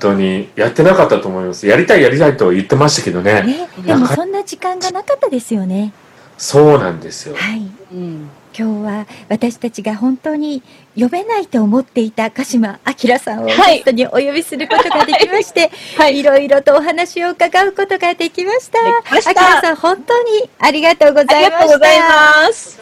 [0.00, 1.66] 本当にやってなかったと思います。
[1.66, 3.42] やりたいやりたいと言ってましたけどね。
[3.42, 5.92] ね、でもそんな時間がなかったですよね。
[6.38, 7.34] そうなんですよ。
[7.36, 7.62] はい。
[7.92, 8.28] うん。
[8.58, 10.62] 今日は私たちが本当に
[10.98, 16.22] 呼べないと思っていた鹿島明さんをゲはいストにお呼びすることができまして、、はいい。
[16.22, 18.78] ろいろとお話を伺うことができました。
[19.14, 19.20] 明
[19.60, 21.58] さん本当にありがとうごありざいました。
[21.58, 22.80] がとうございます。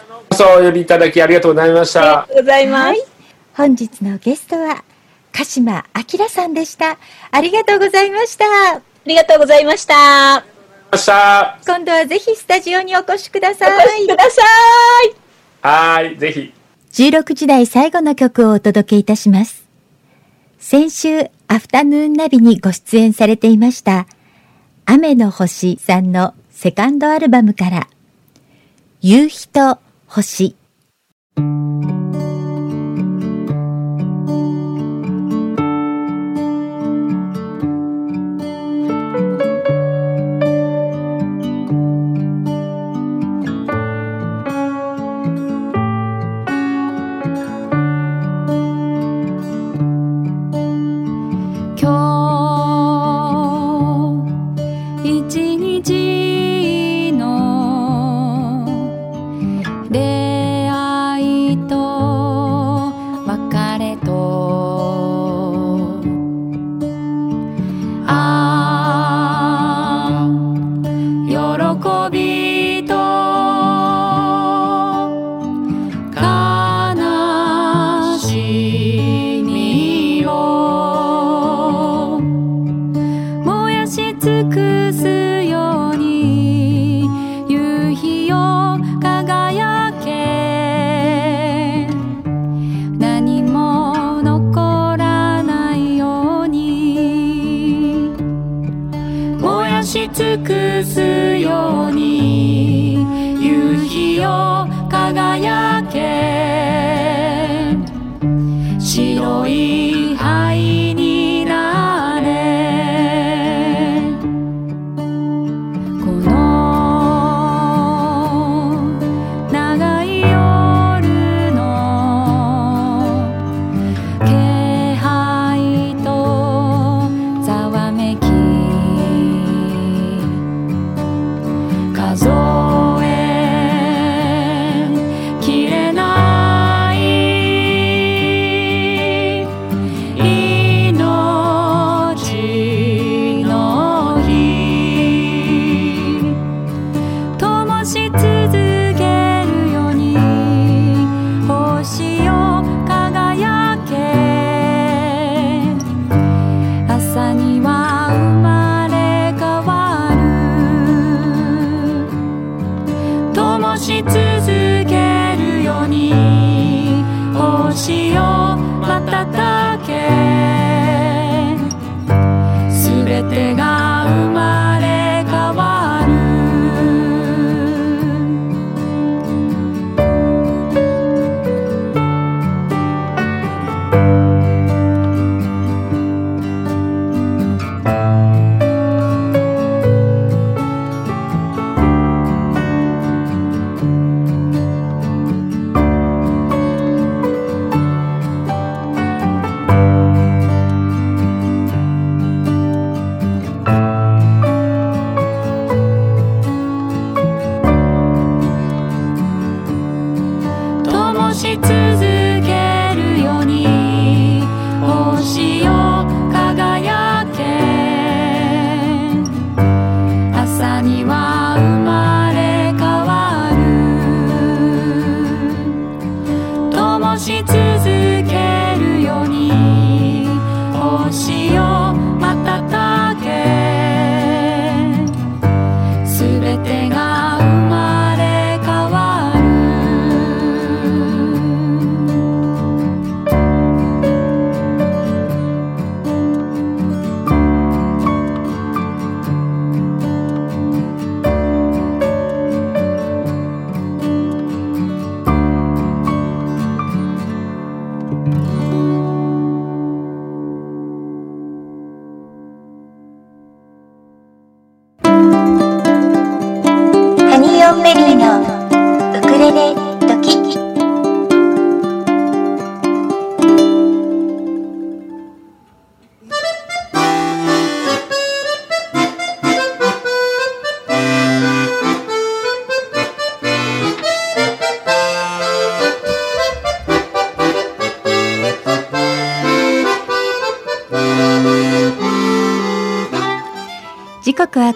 [0.61, 2.35] お呼びいただきありがとうございましたありが。
[2.35, 2.87] とうございます。
[2.87, 3.05] はい
[3.57, 4.83] 本日のゲストは
[5.33, 6.99] 鹿島明さんでした。
[7.31, 8.45] ありがとうございました。
[8.45, 10.45] ありがとうございました。
[10.91, 11.59] ました。
[11.66, 14.09] 今度はぜひスタジオにお越しくださお越しい。
[14.09, 14.43] くださ
[15.12, 15.24] い。
[15.65, 16.53] はい、ぜひ。
[16.93, 19.65] 16時台最後の曲をお届けいたします。
[20.59, 24.07] 先週、アフタヌーンナビにご出演されていました、
[24.85, 27.89] 雨の星さんのセカンドアルバムから、
[29.01, 30.55] 夕日と星。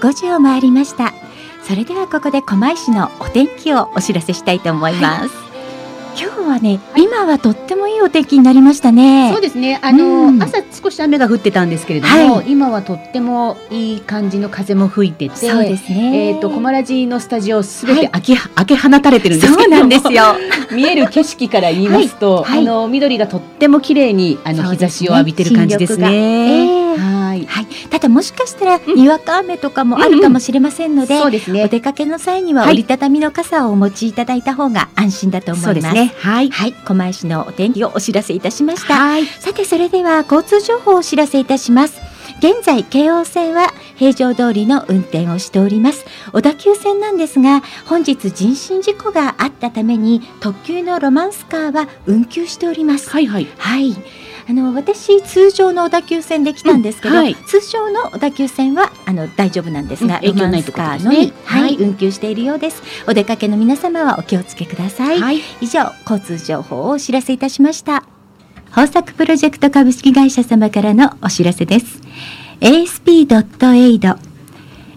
[0.00, 1.12] 5時を回りました。
[1.64, 5.34] それではここで狛江市のお天気をお知らせしたいと思います、
[6.18, 9.30] 今日はね、今はとってもいいお天気になりましたね。
[9.32, 9.78] そうですね。
[9.82, 10.42] あの、うん。
[10.42, 12.50] 朝少し雨が降ってたんですけれども、はい。
[12.50, 16.30] 今はとってもいい感じの風も吹いてて、そうですね。
[16.30, 18.02] えっ、とコマラジのスタジオすべはい。
[18.02, 20.36] て開け、開け放たれてるんですけそうなんですよ。
[20.72, 22.44] 見える景色から言いますと、はい。
[22.44, 22.60] はい。
[22.60, 24.78] あの緑がとっても綺麗にあのね。
[24.78, 26.77] 差しを浴びてる感じですね。
[27.46, 27.64] はい。
[27.64, 31.64] はい、ただもしかしたらにわか雨とかもあるかもしれませんので、そうですね。
[31.64, 35.64] お出かけの際にははい折りたたみの傘をお持ちいただいた方が安心だと思います。
[35.64, 36.12] そうですね。
[36.18, 36.50] はい。
[36.50, 38.94] はい、狛江市のお天気をお知らせいたしました。
[38.94, 39.26] はい。
[39.26, 42.00] さてそれでは交通情報をお知らせいたします
[42.38, 53.48] 現在京王線は平常通りの運転をしております小田急線なんですが本日人身事故があったために特急のロマンスカーは運休しておりますはいはい。
[53.58, 53.96] はい
[54.50, 57.34] あの私通常の小田急線で来たんですけど、うんはい。
[57.34, 61.76] 通常の小田急線はあの大丈夫なんですが、うんロマンスカーのみ、はいはい。
[61.76, 62.82] 運休しているようです。
[63.06, 65.42] お出かけの皆様はお気をつけください、はい。
[65.60, 68.04] 以上交通情報をお知らせいたしました。
[68.68, 72.00] 豊作プロジェクト株式会社様からのお知らせです。
[72.60, 74.16] ASP.AID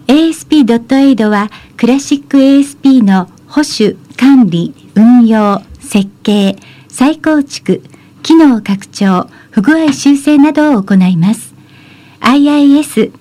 [0.06, 6.56] ASP.AID はクラシック ASP の保守管理運用設計
[6.88, 7.82] 再構築
[8.22, 11.54] 機能拡張不具合修正などを行います
[12.20, 13.12] IIS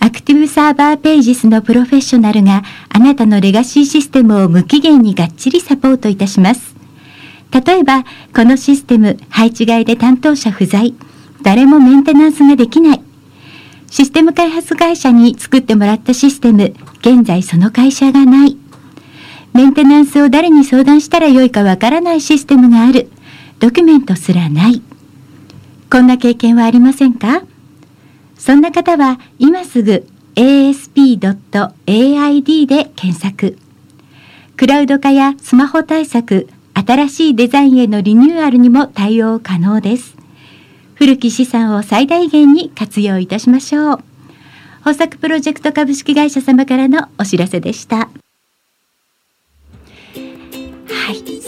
[0.00, 6.76] アクティブサーバーページスのプロフェッショナルがあなたのレガシーシステムを無期限にがっちりサポートいたします。
[7.50, 10.94] 例えば、このシステム配置外で担当者不在、
[11.42, 13.02] 誰もメンテナンスができない。
[13.90, 18.56] システム開発会社に作ってもらったシステム、現在その会社がない。
[19.54, 23.10] メンテナンスを誰に相談したらよいかわからないシステムがある。
[23.58, 24.82] ドキュメントすらない。
[25.90, 27.42] こんな経験はありませんか？
[28.36, 31.26] そんな方は今すぐ asp.aid
[32.66, 33.56] で検索。
[34.56, 40.16] クラウド化やスマホ対策、新しいデザインへのリニューアルにも対応可能です。
[40.94, 44.04] 古き資産を最大限に活用いたしましょう。
[44.80, 48.08] 豊作プロジェクト株式会社様からのお知らせでした。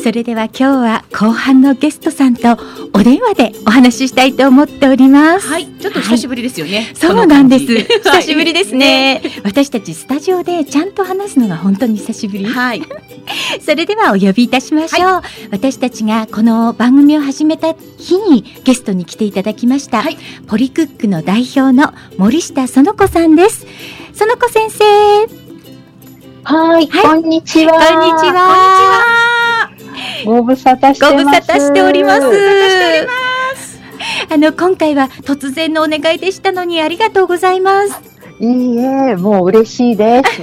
[0.03, 2.57] それでは今日は後半のゲストさんと
[2.94, 5.46] お電話でお話ししたいと思っております。
[5.46, 6.90] はい、ちょっと久しぶりですよね。
[6.94, 7.66] そうなんです。
[7.66, 8.74] 久しぶりです。
[8.74, 9.20] ね。
[9.44, 12.46] 私たちスタジオでちゃんと話すのが本当に久しぶり。
[12.46, 12.82] はい。
[13.61, 15.22] それではお呼びいたしましょう。
[15.51, 20.01] 私たちがこの番組を始めた日にゲストに来ていただきました。
[20.01, 23.66] はいポリクックの代表の森下園子さんです。
[24.14, 24.84] 園子先生、
[26.44, 27.72] はい、はいこんにちは。
[27.72, 29.49] こんにちは。
[31.00, 32.26] ご無沙汰しております。
[34.32, 38.19] あの今回は突然のお願いでしたのにありがとうございます。
[38.41, 40.41] いいえ、もう嬉しいです。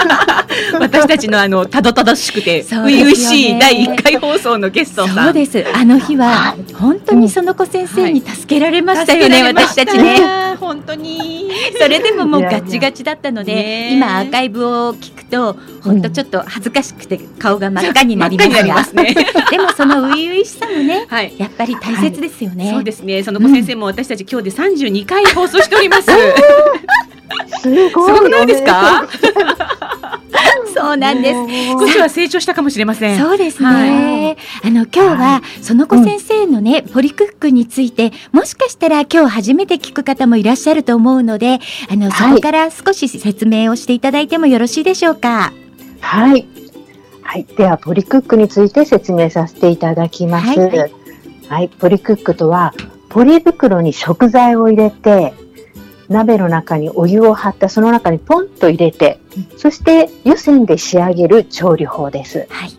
[0.80, 5.24] 私たちのあのたどたどしくて初々しい第一回放送のゲストさん。
[5.26, 5.62] そうです。
[5.74, 10.56] あの日は本当に園子先生に助けられましたよね、助けられました私たちね。。
[10.58, 11.50] 本当に。
[11.78, 19.14] それでももういやいやガチガチだったので、ねえ今アーカイブを聞くと、本当ちょっと恥ずかしくて顔が真っ赤になります真っ赤になりますが、ね。
[19.52, 21.34] でもその初々しさもね、はい。
[21.36, 22.70] やっぱり大切ですよね。
[22.72, 23.22] そうですね。
[23.22, 26.04] その子先生も私たち今日で三十二回放送しております。
[26.04, 27.17] すごい。
[27.60, 29.06] すごくないですか？
[30.74, 31.38] そうなんです。
[31.78, 33.18] 少しは成長したかもしれません。
[33.18, 33.66] そうですね。
[33.68, 41.58] はあの今日は園子先生のね、ポリクックについてもしかしたら今日初めて聞く方もいらっしゃると思うので、
[41.90, 45.52] あの、はいそこから少し説明をしていただいてもよろしいでしょうか？
[46.00, 46.46] はい。
[47.22, 47.46] はい。
[47.56, 50.58] では、ポリクックについて説明させていただきます。
[50.58, 50.68] は
[51.48, 51.68] はいい。
[51.68, 52.72] ポリクックとは、
[53.10, 55.34] ポリ袋に食材を入れて、
[56.08, 59.20] 鍋の中にお湯を張ったその中にポンと入れて、
[59.56, 62.46] そして湯煎で仕上げる調理法です。
[62.48, 62.70] はい。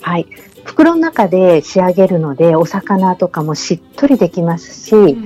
[0.00, 0.26] はい。
[0.64, 5.16] 袋の中で仕上げるので、お魚とかもしっとりできますし、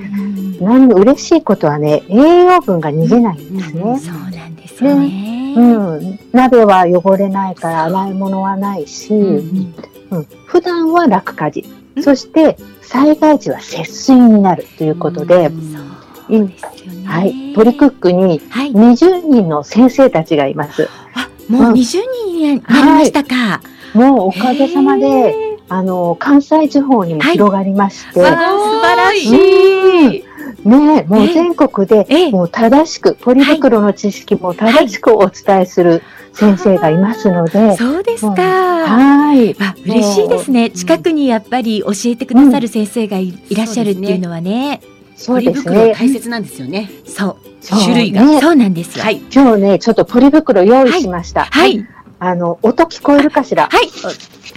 [0.61, 3.99] 何も嬉しいことはね、栄養分が逃げないんですね。
[3.99, 5.53] そうなんですよね。
[5.57, 5.61] う
[5.99, 9.75] ん、鍋は汚れないから洗い物はないし、うん
[10.11, 11.65] うん普段は楽家事、
[11.95, 15.90] うんそして災害時は節水になるということで、うん
[16.37, 17.07] そうですよね。
[17.07, 18.71] はい、ポリクックにはい。
[18.71, 20.89] 20人の先生たちがいます。
[21.13, 23.61] あ、もう20人になりましたか。
[23.93, 25.35] もうおかげさまで、
[25.67, 30.25] あの関西地方にもはい広がりまして、わあ素晴らしい。
[30.67, 36.03] ね、もう全国でええもう正しくポリ袋の知識も正しくお伝えする
[36.33, 38.41] 先生がいますので、そうですうんか。
[38.41, 39.53] はい。
[39.55, 40.69] わ嬉しいですね。
[40.69, 44.81] 近くにやっぱり教えてくださる先生がい,、いらっしゃるっていうのはね。
[45.21, 45.75] そポリうですね。
[45.75, 46.89] 袋大切なんですよね。
[47.05, 47.37] そう。
[47.61, 49.03] そう種類がねそうなんですよ。
[49.03, 49.21] はい。
[49.33, 51.45] 今日ね、ちょっとポリ袋用意しました。
[51.45, 51.85] はい。
[52.19, 53.69] あの、音聞こえるかしら？
[53.71, 53.89] はい。
[54.03, 54.07] あ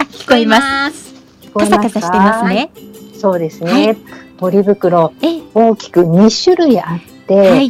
[0.03, 1.13] 聞こえます。
[1.53, 2.71] カサカサしてますね。
[3.19, 3.71] そうですね。
[3.71, 3.97] はい
[4.37, 7.67] ポリ袋、ええ、大きく2種類あって、はい。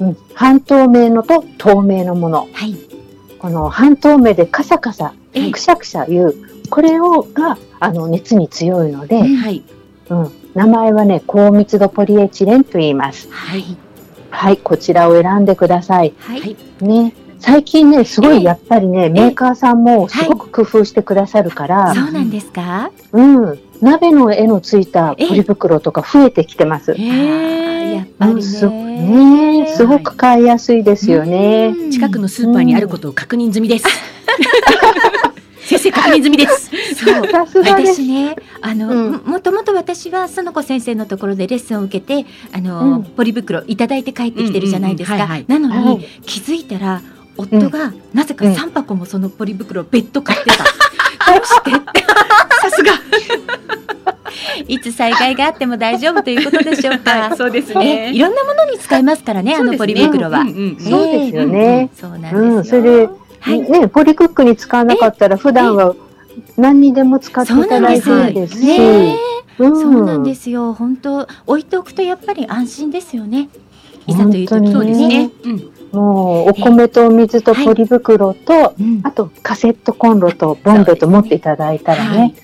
[0.00, 2.46] うん半透明のと透明のもの。
[2.52, 2.76] はい。
[3.38, 6.34] この半透明でカサカサ、ええくしゃくしゃいう、
[6.68, 9.62] これをが、あの、熱に強いので、うんはい。
[10.10, 13.28] うん、名前はね、高密度ポリエチレンと言います。
[13.30, 13.64] はい。
[14.30, 16.12] はい、こちらを選んでください。
[16.18, 16.56] はい。
[16.80, 17.14] ね。
[17.38, 22.90] 最近ね、すごええいやっぱりね、メーカーさんもすごく工夫してくださるから、そうなんですか？
[23.12, 26.90] うん、鍋の絵のついたポリ袋とか増えてきてます。
[26.90, 28.08] やっぱりね。
[28.20, 31.68] うんすねすごく買いやすいですよね。
[31.68, 33.84] うん近くのスーパーにあることを確認済みです。
[35.68, 36.70] 先生確認済みです。
[36.94, 37.22] そう。
[37.62, 45.28] 私ね、あの、うんももともと私は園子先生のところでレッスンを受けて、あの、うんポリ袋いただいて帰ってきてるじゃないですか。
[45.46, 47.02] なのに、はい気づいたら、
[47.36, 50.64] 夫がなぜかうん3箱もそのポリ袋を別途買ってた。
[50.64, 51.70] どうして？
[52.62, 52.92] さすが。
[54.66, 57.34] いつ災害があっても大丈夫ということでしょうか。
[57.36, 58.18] そうですね、いね。
[58.18, 60.44] ろんなものに使えますからね、あのポリ袋は。
[60.44, 61.90] そうですよね。
[61.94, 63.08] そうなんですそれで、
[63.40, 63.60] はい。
[63.60, 65.94] ね、ポリクックに使わなかったら、普段は
[66.56, 69.16] 何にでも使っていただいていいですし、ね
[69.58, 70.72] うんそうなんですよ。
[70.72, 73.48] 本当置いておくとやっぱり安心ですよね。
[74.06, 75.30] いざという時本当にそうですね。
[75.44, 75.72] うん。
[75.92, 82.34] もう、お米とお水とポリ袋と、うんあとカセットコンロとボンベと持っていただいたらね、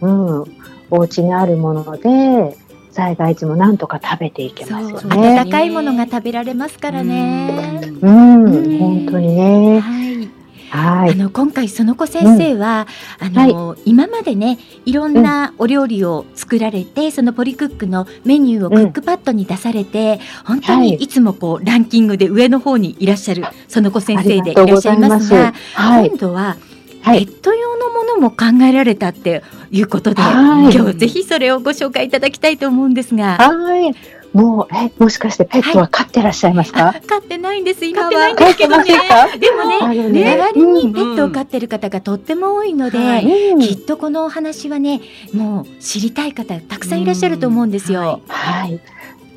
[0.00, 0.44] うん、
[0.90, 2.56] お家にあるもので、
[2.90, 5.40] 災害時もなんとか食べていけますよね。
[5.40, 7.80] 温かいものが食べられますからね。
[8.00, 9.80] うん、うん本当にね。
[9.80, 10.43] はい。
[10.70, 11.10] ははい。
[11.12, 12.86] あの今回園子先生は、
[13.18, 25.32] あの、今までねいろんなお料理を作られて、そのポリクックのメニューをクックパッドに出されて、本当はいにいつもこうランキングで上の方にいらっしゃる園子先あ生でいらっしゃいますす。
[25.32, 26.08] が、はい。
[26.08, 26.56] 今度は
[27.02, 27.26] はい。
[27.26, 33.36] ペット用のものも考えられたっていうことで、はい今日ぜひそれをご紹介いただきたいと思うんですが。
[33.36, 33.94] はい。
[34.34, 38.10] もう、え、もしかしてペットは飼ってらっしゃいますか、あ飼ってないんです今は。
[38.10, 45.00] 飼ってないん飼ってませんかでもね周りにペットをうん飼ってる方がとっても多いので、はいうんきっとこのお話はね
[45.32, 48.20] もう知りたい方たくさんいらっしゃると思うんですよ。
[48.28, 48.80] はい。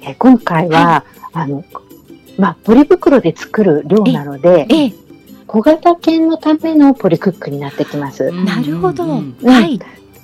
[0.02, 1.64] え今回は、あの、
[2.38, 4.94] まあ、ポリ袋で作る量なので、ええ、
[5.48, 8.32] 小型犬のためのポリクックになってきます。
[8.32, 9.04] なるほど。
[9.04, 9.80] うんはい。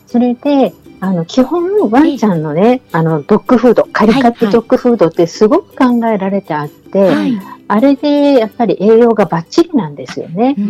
[0.08, 0.74] それで、
[1.04, 7.38] あの、基本、ワンちゃんのね、あの、ドッグフード、カリカットドッグフードってすごく考えられてあって、はい。
[7.68, 10.62] あれで、やっぱり栄養がバッチリなんですよねう。
[10.62, 10.64] ん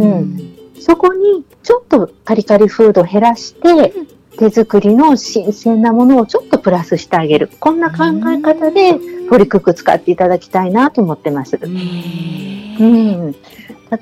[0.00, 3.92] うんそこに、ちょっとカリカリフードを減らして、
[4.38, 7.50] 手作りの新鮮なものをちょっとプラスしてあげる。
[7.60, 8.98] こんな考え方で、
[9.28, 11.58] ポリクック使っていただきたいなと思ってます。
[11.62, 13.34] うん。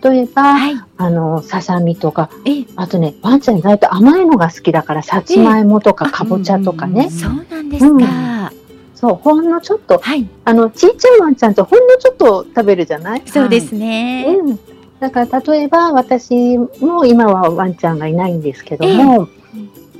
[0.02, 0.76] 例えば、はい。
[0.96, 7.10] あの、ささみとか、ええ、あとね、ワンちゃん意外と甘いのが好きだから、さつまいもとかかぼちゃとかね。
[7.10, 8.52] そうなんですか。
[8.94, 10.26] そう、ほんのちょっと、はい。
[10.44, 13.22] あの、ちっちゃいワンちゃんってほんのちょっと食べるじゃない？
[13.26, 14.24] そうですね。
[14.26, 14.58] うん。
[15.00, 19.28] だから、例えば、私も今はワンちゃんがいないんですけども、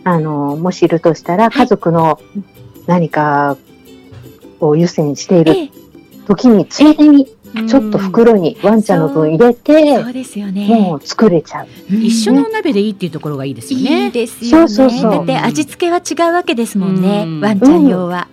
[0.04, 2.18] あの、もしいるとしたら、家族の
[2.86, 3.58] 何か
[4.60, 5.70] を優先しているええ、
[6.26, 7.33] 時に、ついでに
[7.68, 10.66] ちょっと袋にワンちゃんの分入れて、そうですよね。
[10.68, 11.66] もう作れちゃう。
[11.92, 14.10] うん一緒のお鍋でいいっていうところがいいですよいいね。
[14.10, 14.68] ですよね。
[14.68, 17.24] そうそうそうだって味付けは違うわけですもんね。
[17.26, 18.28] うんワンちゃん用は。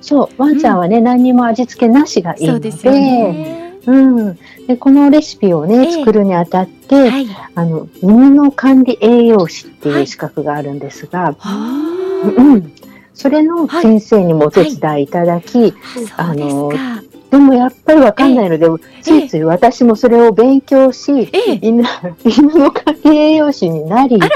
[0.00, 3.64] そう、ワンちゃんはね、何にも味付けなしがいいので、そうですよね。
[3.86, 4.38] うん。
[4.66, 7.26] で、このレシピをね、ええ作るにあたって、はい。
[7.54, 12.72] あの、犬の管理栄養士っていう資格があるんですが、はうん。
[13.14, 15.72] それのはい先生にもお手伝いいただき、
[16.16, 17.03] あ、そうですか。
[17.34, 18.68] でもやっぱりわかんないので、
[19.02, 21.82] ついつい私もそれを勉強し、ええ、犬
[22.24, 24.26] 犬の管理栄養士になり、えそ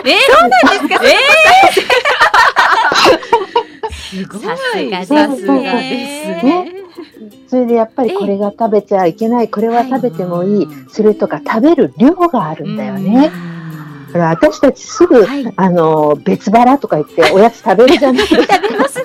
[0.47, 1.07] うなんですか？
[1.07, 1.15] え
[3.93, 4.43] すごい。
[4.43, 6.73] さすがですさすがですね。
[7.47, 13.31] それでやっぱりこれが食べちゃいけない、これは食べてもいい、それとか食べる量があるんだよね。
[14.09, 18.55] だから私たちすぐ、はいあの、別腹とか言っておやつ食べるじゃないですか。
[18.59, 18.99] 食べます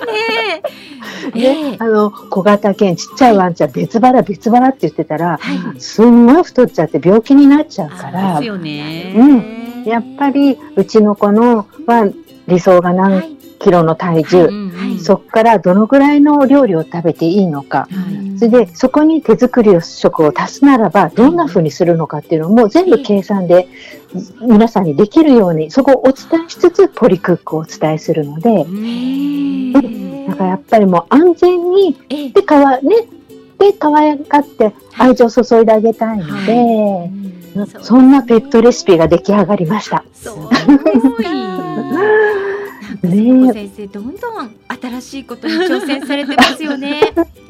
[1.34, 5.80] えねえ、あの、小型犬、ちっちゃいワンちゃん、別腹、別腹って言ってたら、はい。
[5.80, 9.12] すんごい太っちゃって病気になっちゃうからです、よね。
[9.16, 12.10] うんやっぱり、うちの子のは
[12.48, 13.36] 理想がは何い。
[13.64, 15.00] キロの体重、うんはい。
[15.00, 18.38] そっからどのぐらいの料理を食べていいのか、はい。
[18.38, 23.66] それで、そこに手作り食を足すならば、どんな風にするのかっていうのも全部計算で
[24.42, 28.66] 皆さんにできるように、そこをお伝えしつつ、ポリクックをお伝えするので、
[30.28, 33.08] だからやっぱりもう安全に、ええ、で、かわ、ね、
[33.58, 36.18] で、可愛がって愛情を注いであげたい。
[36.18, 37.10] ので、
[37.82, 40.04] そんなペットレシピが出来上がりました。
[43.08, 47.00] ねね先生どんどん新しいことに挑戦されてますよね。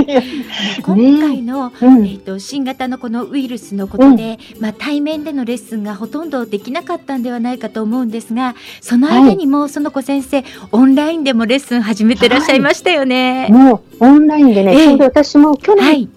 [0.82, 2.06] 今回の、うん。
[2.06, 13.48] えっ、と新型のこのウイルスのことで、まあ対面でのレッスンがほとんどできなかったんではないかと思うんですが、その間にも園子先生オンラインでもレッスン始めてらっしゃいましたよね。
[13.50, 14.86] もうオンラインでね、ええ。
[14.86, 16.08] ちょうど私も去年はい。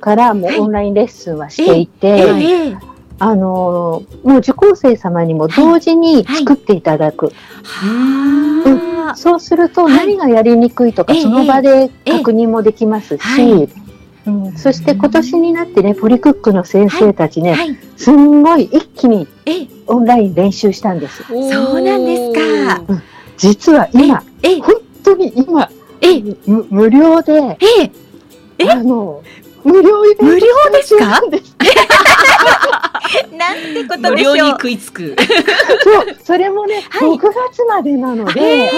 [0.00, 7.32] からもうオンラインレッスンはしていて、ええあのーもう受講生様にも同時に作っていただく。
[7.62, 9.14] はあ。
[9.16, 9.96] そうするとはい。
[9.96, 13.68] 何がやりにくいとか、ええその場で確認もできますし、はい。
[14.26, 17.76] うん、そして今年になってね、ポリクックの先生たちね、はい。
[17.96, 19.68] すんごい一気にええ。
[19.86, 21.24] オンライン練習したんです。
[21.24, 21.34] そ
[21.72, 22.82] うなんですか。
[23.38, 25.70] 実は今、ええ本当に今、
[26.46, 27.90] 無料で、え
[28.58, 28.70] え。
[28.70, 29.22] あの、
[29.64, 31.06] 無料イベント無料ですか？
[31.06, 31.54] なんです
[33.36, 34.50] なんてこと無料にでしょう？
[34.50, 35.16] 食いつく。
[35.82, 37.18] そう、それもね、はい6
[37.50, 38.70] 月までなのえでえ、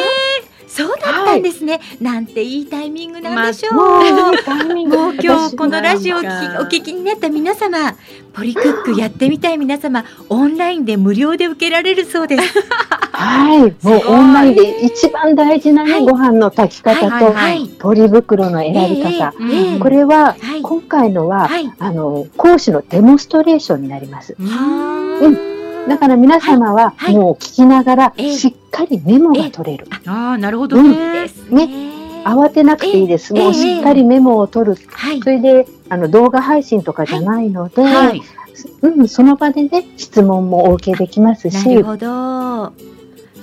[0.70, 1.80] そうだったんですね。
[2.00, 3.74] なんていいタイミングなんでしょう。
[3.74, 7.96] もうタイミングもう今日このラジオをお聞きになった皆様、
[8.32, 12.42] ポリクックやってみたい皆様、オンラインで無料で受けられるそうです。
[13.12, 19.34] はい、もうオンラインで一番大事なね、はいご飯の炊き方はいと、はいポリ袋の選び方。
[19.40, 21.72] ええええこれは、はい今回のは、はい。
[21.78, 24.36] あの、講師のデモンストレーションになります。
[24.38, 25.58] は
[25.90, 29.88] だから皆様は、はいもう聞きながら、ええしっかりメモが取れる。
[30.06, 31.28] ああ、なるほどうんね。
[32.24, 33.34] 慌てなくていいです。
[33.34, 34.78] ええもうしっかりメモを取る。
[34.86, 35.30] はいそ。
[35.30, 38.22] れで、あの、動画配信とかじゃないので、はい。
[38.82, 42.06] うん、その場でね、質問もお受けできますし、なるほど。
[42.06, 42.72] も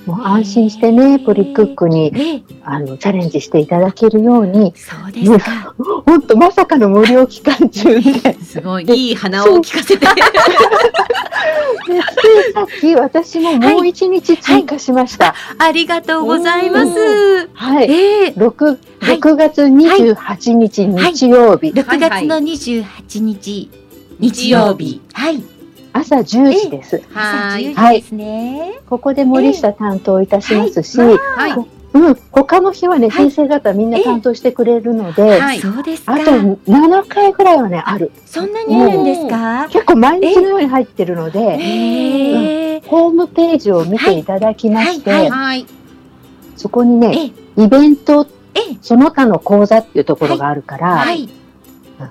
[0.06, 5.74] う安心してね、ポリクックにええ、あのチャレンジしていただけるように、そうですか。
[6.06, 10.06] 本当まさかの無料期間中で、 すごいいい鼻を聞かせて。
[12.54, 15.34] さっき私ももう一日追加しました。
[15.58, 17.48] ありがとうございます。
[17.54, 17.90] はい。
[17.90, 18.64] ええ、6,
[19.00, 23.70] はい6月28日日曜日、6月の28日、
[24.18, 25.00] 日曜日。
[25.12, 25.42] はい。
[25.92, 27.02] 朝10時です。
[27.14, 27.72] 朝はい。
[27.74, 28.80] 10時ですね。
[28.88, 31.77] ここで森下担当いたしますし、はい。
[31.94, 36.18] うん、他の日はね、はい先生方みんな担当してくれるので、はいそうですかあ。
[36.18, 38.12] と7回ぐらいはね、ある。
[38.26, 39.66] そんなにあるんですか？
[39.70, 42.80] 結構毎日のように入ってるので、へえ。
[42.86, 45.66] ホームページを見ていただきまして、はいはい。
[46.56, 51.28] そこにえね、イベント、えその他の講座っていうところがあるから、はい。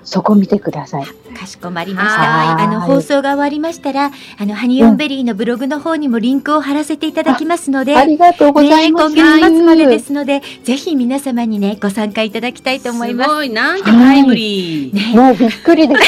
[0.04, 1.06] そこ見てください。
[1.34, 2.20] かしこまりました。
[2.22, 9.16] はいあの放送が終わりましたら、あのハニオンベリーのブログの方にもリンクを貼らせていただきますので、ありがとうござね、います。
[9.16, 13.30] 今月末までですので、ぜひ皆様にねご参加いただきたいと思います。
[13.30, 14.94] すごい、なんてタイムリー。
[14.94, 16.02] ね、もうびっくりです。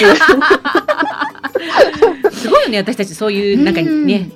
[2.40, 4.30] すごいよね、私たちそういう、なんかね、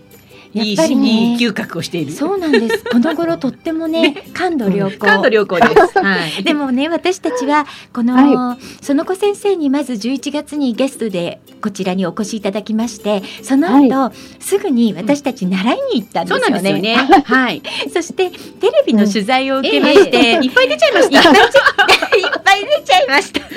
[0.55, 2.13] いいし、ぱりねいい嗅覚をしている。
[2.13, 2.85] そうなんです。
[2.85, 4.99] この頃とってもね、感度良好。
[4.99, 5.73] 感度良好です。
[5.99, 6.45] はい。
[6.45, 16.63] でもね私たちはこの、はその子先生にまず11月にゲストでこちらにお越しいただきましてその後、すぐに私たち習いに行ったんでそうすよね。
[16.63, 16.97] なんですよね。
[17.27, 17.63] はい。
[17.93, 21.31] そしてテレビの取材を受けまえして、えいっぱい出ちゃいましいっぱ
[22.17, 23.41] いいっぱい出ちゃいました。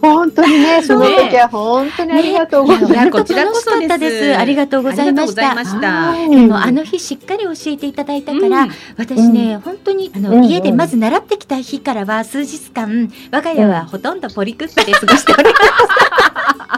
[0.00, 2.92] 本当にね、その時は本当にありがとうございます。
[2.92, 4.36] いや本当こちらこそです。
[4.36, 4.96] ありがとうございました。
[4.96, 6.10] ありがとうございました。
[6.10, 6.30] はい。
[6.30, 8.70] でもあの日しっかり教えていただいたから、うん。
[8.96, 10.44] 私ね、本当にあの、うんうん。
[10.46, 16.77] 家でまず習ってきた日からは数日間我が家はほとんどポリクックで過ごしております。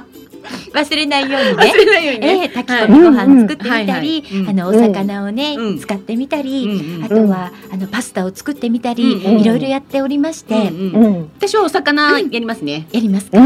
[0.73, 1.73] 忘れないようにね。
[1.73, 1.77] 忘。
[1.77, 2.45] れないようにえね。
[2.45, 4.01] え炊き込みご飯作ってみたり、はいはい。
[4.01, 4.49] はいうん。
[4.49, 5.79] あのお魚をね、うん。
[5.79, 11.31] 使ってみたり、あとは、あのパスタを作ってみたり、いろいろやっておりまして、うんうんうん。
[11.39, 12.87] 私はお魚やりますね。
[12.93, 13.39] やりますか、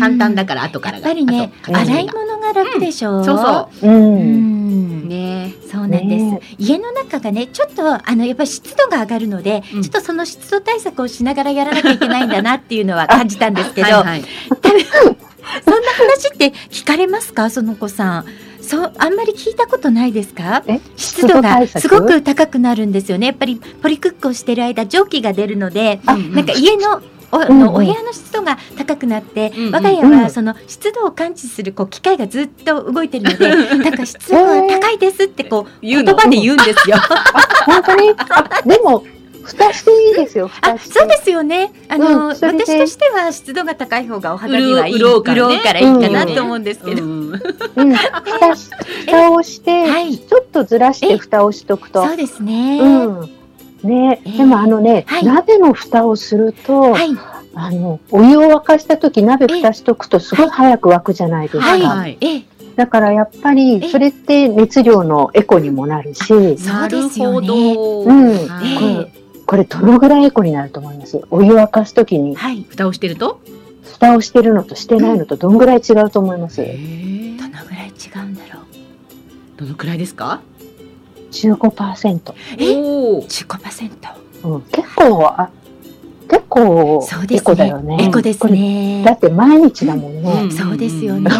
[0.00, 1.08] 簡単だから後からが。
[1.08, 3.20] やっぱりね洗い物が楽でしょ？
[3.20, 3.88] う、そうそう。
[3.88, 3.90] う。
[3.90, 5.02] うん。
[5.04, 5.08] う。
[5.08, 5.54] ね。
[5.70, 6.40] そうなんです、ね。
[6.58, 9.82] 家の中がねちょっとあのやっぱり湿度が上がるので、うん。
[9.82, 14.24] ちょっとその湿度対策をしながらやらなきゃいけないんだなっていうのは感じたんですけど、はいはい。
[15.64, 17.50] そんな話って聞かれますか？
[17.50, 18.26] その子さん。
[18.60, 20.62] そうあんまり聞いたことないですか？
[20.66, 20.80] え？
[20.96, 23.26] 湿度がすごく高くなるんですよね。
[23.26, 27.02] やっぱりポリクックをしてる間蒸気が出るのであなんか家の
[27.32, 27.68] お,、うんうん。
[27.68, 29.74] お部屋の湿度が高くなって、うんうん。
[29.74, 36.98] 我が家はその湿度を感知するこう機械がずっと動いてるので、なんか湿度が高いですってこう言葉で言うんですよ。
[37.66, 38.10] 本当に？
[38.10, 39.04] あでも、
[39.42, 40.78] 蓋していいですよ、蓋あ。
[40.78, 41.72] そうですよね。
[41.88, 44.98] あの、うんそれで私としては湿度が高い方がお肌にはいい。
[44.98, 47.02] 潤うからねからいいかなと思うんですけど。
[47.02, 47.32] うん
[47.76, 47.94] うん。
[47.94, 48.70] 蓋し、
[49.06, 52.06] 蓋をして、はいちょっとずらして蓋をしとくと。
[52.06, 52.78] そうですね。
[52.80, 53.20] うん。
[53.82, 57.10] ね、えーでもあのね、はい鍋の蓋をすると、はい。
[57.54, 61.64] あの、お湯を沸かした時鍋蓋しとくとすごい早く沸くじゃないですか。
[61.64, 62.18] はい。
[62.76, 66.32] だからやっぱりえそれって熱量のエコにもなるし、
[66.66, 68.02] なるほど。
[68.04, 69.21] うんはいええ
[69.52, 71.20] これどのぐらいエコになると思います？
[71.30, 72.62] お湯沸かす時にはい。
[72.70, 73.38] 蓋をしてると？
[73.84, 76.74] 蓋をしてるのとしてないのとどんぐらい違うと思います、どの
[77.66, 78.64] ぐらい違うんだろう？
[79.58, 80.40] どのくらいですか
[81.32, 82.76] ？15%、え？
[82.76, 83.22] おお。
[83.24, 83.90] 15%。
[84.44, 85.50] うん、結構あ
[86.30, 87.36] 結構そうですね。
[87.36, 89.12] エコだよねエコですこれねだ。
[89.12, 91.30] って毎日だもんね、うんそうですよね。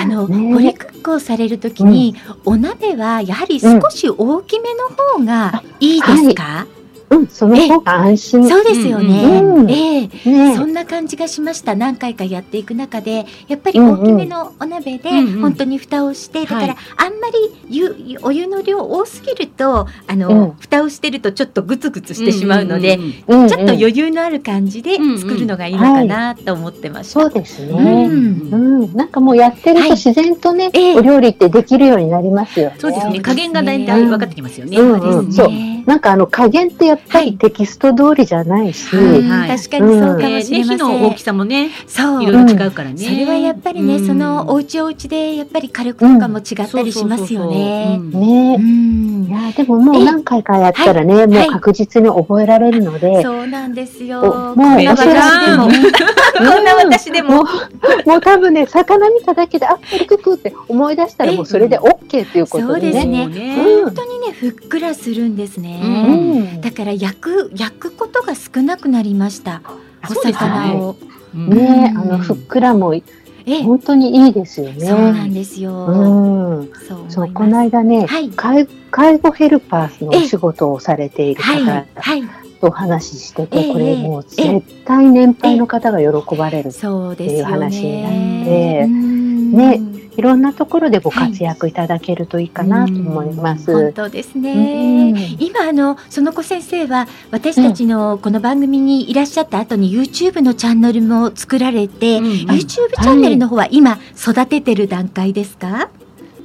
[0.00, 2.16] あの、 ねポリクックをされるときに、
[2.46, 6.66] お鍋はやはり少し大きめの方がいいですか、
[7.12, 8.48] うん、その方が安心。
[8.48, 9.40] そうですよね。
[9.40, 10.30] うんええ。
[10.30, 11.74] ねそんな感じがしました。
[11.74, 15.40] 何回かやっていく中で、やっぱり大きめのお鍋で、うんうん。
[15.42, 17.36] 本当に蓋をして、だから、はいあんまり
[17.68, 20.52] 湯お湯の量多すぎると、あの、うん。
[20.58, 23.48] 蓋をしてるとちょっとグツグツしてしまうので、んんんうんうん。
[23.48, 25.18] ちょっと余裕のある感じでうんうん。
[25.18, 27.20] 作るのがいいのかなと思ってました。
[27.20, 28.10] そうですうね、ん。
[28.52, 28.94] うん。
[28.94, 30.94] なんかもうやってるはいと自然とね、ええ。
[30.96, 32.76] お料理ってできるようになりますよね。
[32.78, 33.20] そうですね。
[33.20, 34.78] 加減がだいたい分かってきますよね。
[34.78, 35.48] うんそうですそう。
[35.48, 35.81] ね。
[35.86, 37.32] なんかあの加減ってやっぱはい。
[37.32, 39.28] りテキスト通りじゃないし、うん。
[39.28, 40.78] はい確かにそうかもねしれません。
[40.78, 42.96] 火の大きさもね、そういろいろ違うからね。
[42.98, 47.98] それはやっぱりね、うんそのお家お家でやっぱり火力とかも違ったりしますよね。
[47.98, 48.56] ね。
[48.58, 49.24] うん。
[49.24, 54.54] いやでももう何回かやったらね、もう確実に覚えられるので、そうなんですよ。
[54.56, 55.14] もう私で
[55.56, 55.72] も、うん
[56.32, 57.32] こんな私でも。
[57.32, 63.26] もうもう多分ね魚見ただけであポリクックって思い出したらもうそれで OK っていうことそうですでね。
[63.26, 63.56] ね。
[63.56, 63.84] うん。
[63.84, 66.56] 本当にね、ふっくらするんですうね。
[66.58, 69.62] んだから焼く焼くことが少なくなりました。
[70.08, 70.96] おそうですね魚を。
[71.34, 73.02] うんねあうんのふっくらもえ
[73.46, 74.86] え本当にいいですよね。
[74.86, 75.72] そうなんですよ。
[75.86, 76.70] うん。
[76.86, 82.22] そうそう、この間ね、はい介介護ヘルパーのお仕事をされているはい方はい
[82.60, 86.70] とお話ししてて、ええこれもうええ絶対年配の方が喜ばれる。
[86.70, 87.66] そうですよね。
[87.66, 88.12] っていう話になっ
[88.44, 89.80] てうんね
[90.16, 93.72] いろんなところでご活躍いただけるといいかなと思います。
[93.72, 95.12] 本当ですね。
[95.16, 105.90] うん今あの園子先生は私たちのこの番組にいらっしゃった後に YouTube のチャンネルも作られて、うん YouTube チャンネルの方は今育ててる段階ですか？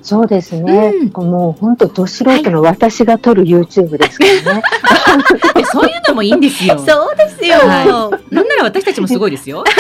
[0.08, 0.94] そうですね。
[1.14, 4.64] うんもう本当ど素人の私が撮る YouTube ですからね。
[5.54, 6.78] で そういうのもいいんですよ。
[6.80, 7.58] そうですよ。
[7.58, 7.88] はい。
[8.34, 9.66] なんなら私たちもすごいですよ。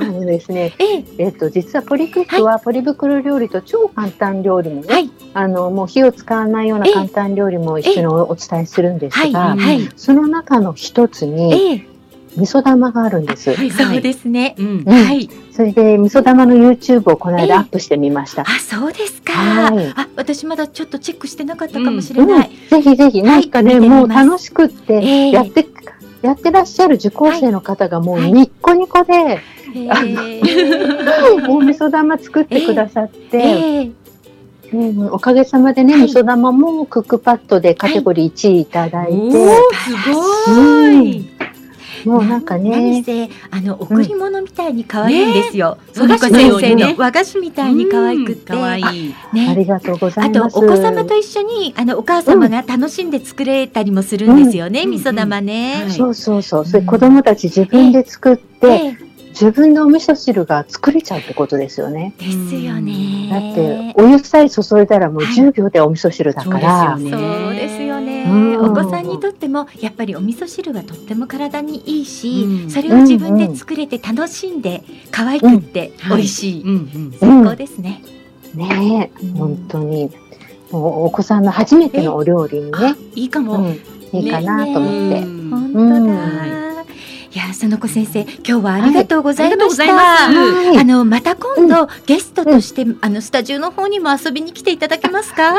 [0.00, 11.93] あのですね、えええっと実はポリクックはポリ袋料理と超簡単料理もね、はいあのもう火を使わないようなええ簡単料理も一緒におお伝えするんですはいが、はいその中の一つにええ
[12.36, 13.54] 味噌玉があるんです。
[13.54, 14.56] はいそうですね。
[14.86, 15.28] はい。
[15.52, 17.46] それで味噌玉の YouTube をこのええ。
[17.46, 18.42] 間アップしてみました。
[18.42, 19.32] あそうですか。
[19.32, 19.92] はい。
[19.96, 22.50] あ私まだちょっとチェックしてなかったかもしれない。
[22.70, 25.30] ぜひぜひ、なんかね、もう楽しくって、ええ。
[25.30, 25.66] やって、
[26.22, 28.32] やってらっしゃる受講生の方がもうはい。
[28.32, 29.40] ニッコニコで、
[29.76, 29.86] え
[31.46, 33.90] もう味噌玉作ってくださって、ええ。
[34.72, 36.02] うんおかげさまでね、はい。
[36.04, 41.28] 味噌玉もクックパッドでカテゴリー1位いただいて、すごい。
[42.04, 45.76] もうなんか何ね、せあの贈り物みたいに可愛いんですよ。
[45.76, 49.14] ねその子先生和菓子のようにねの和菓子みたいに可愛くって、うん可愛い。
[49.32, 49.54] あね。
[49.56, 50.54] りがとうござあいます。
[50.54, 55.90] とお子様と一緒にあのお母様が楽しんで作れたりもするんですよね、うん味噌玉はねい。
[55.90, 56.60] そうそうそう。
[56.60, 62.14] うんそれ子供たち自分で作って、ええ自分のお味噌汁が作れちゃうってことですよね。
[62.18, 63.28] ですよね。
[63.28, 67.44] だって、お湯さえ注いだらもうはい10秒でお味噌汁だから、そうですよね。
[67.44, 68.70] そうですよね、うん。
[68.70, 72.70] お子さんにとってもやっぱりお味噌汁はとっても体にいいし、うん。
[72.70, 77.12] それを自分で作れて楽しんで可愛くって美味しい、うんうん。
[77.18, 78.02] 最高ですね、
[78.54, 80.12] ね本当に。
[80.70, 83.58] お子さんの初めてのお料理にね、いいかも。
[83.58, 83.80] うん、
[84.12, 85.22] いいかなと思って。
[85.22, 85.50] うん。
[85.50, 86.73] 本当だ、うん
[87.34, 90.68] いやその子先生今日はありがとうございました、はい。
[90.68, 95.52] あまあのまた今度、ゲストとして、あのスタジオの方にも遊びに来ていただけますか、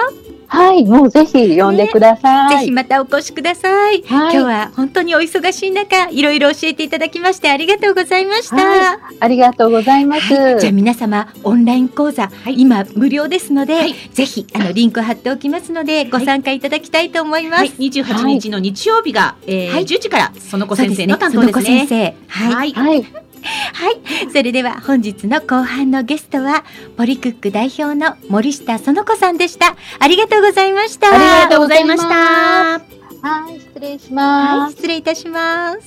[0.48, 2.60] はい、もうぜひ呼んでください。
[2.60, 4.04] ぜひまたお越しください、はい。
[4.04, 10.34] 今日は本当にお忙しい中いろいろ教えていただきましてありがとうございました、はありがとうございます。
[10.34, 10.60] はい。
[10.60, 17.60] じゃあ皆様オンライン講座、今無料ですので、ぜひあのリンク貼っておきますのでご参加いただきたいと思います。
[17.60, 19.84] はい、28日の日曜日が、えーはい。
[19.84, 21.88] 10時からその子先生の担当ですね。
[21.88, 22.16] 生。
[22.28, 23.26] はい。
[23.74, 23.94] はい。
[23.96, 24.32] はい、はい。
[24.32, 26.64] それでは本日の後半のゲストは
[26.98, 29.76] ポリクック代表の森下園子さんでした。
[30.00, 31.08] ありがとうございました。
[31.10, 32.10] ありがとうございました。
[32.10, 34.76] はい、失礼しはい、ます。
[34.76, 35.80] 失礼いたします。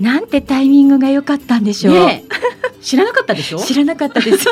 [0.00, 1.94] なんてタイミングが良かったんでしょう。
[1.94, 2.32] ねえ
[2.82, 3.58] 知らなかったでしょ？
[3.62, 4.46] 知らなかったです。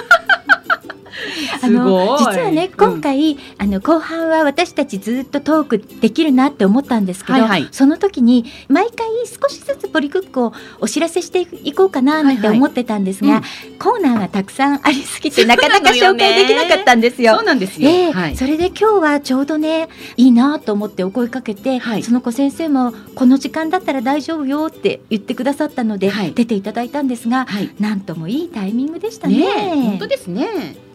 [1.54, 13.42] あすの実はね今回、あの後半は私たちずっとトークできるなって思ったんですけど、はいはいその時に毎回少しずつポリクックをお知らせしていこうかななんてはいはい思ってたんですが、うん
[13.80, 17.44] コーナーがたくさんありすぎてなかなか紹介できなかったんですよそう。
[17.44, 17.88] なんですよ。
[17.88, 18.36] ええはい。
[18.36, 19.88] それで今日はちょうどね
[20.18, 27.70] いいなと思ってお声かけて、はいその子先生もこの時間だったら大丈夫よって言ってくださったので、はい出ていただいたんですが、はい。
[27.80, 29.38] なんともいいタイミングでしたね。
[29.38, 30.89] ねえ本当ですね。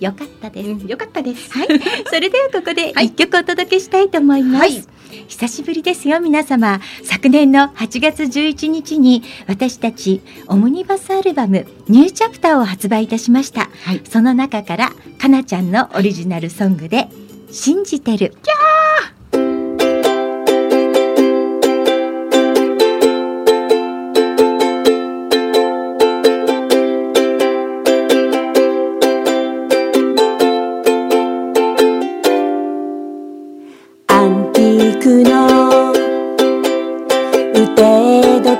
[0.00, 0.68] よかったです。
[0.70, 1.50] うんよかったです。
[1.52, 1.68] はい、
[2.06, 4.60] それではここではい一曲お届けしたいと思います。
[4.60, 4.84] はい
[5.28, 6.80] 久しぶりですよ皆様。
[7.04, 13.70] 昨年の8月11日に私たちオムニバスアルバムニューチャプターを発売いたしました。
[13.84, 17.08] はいその中からかなちゃんのオリジナルソングで
[17.50, 18.34] 信じてる。
[18.48, 19.13] ア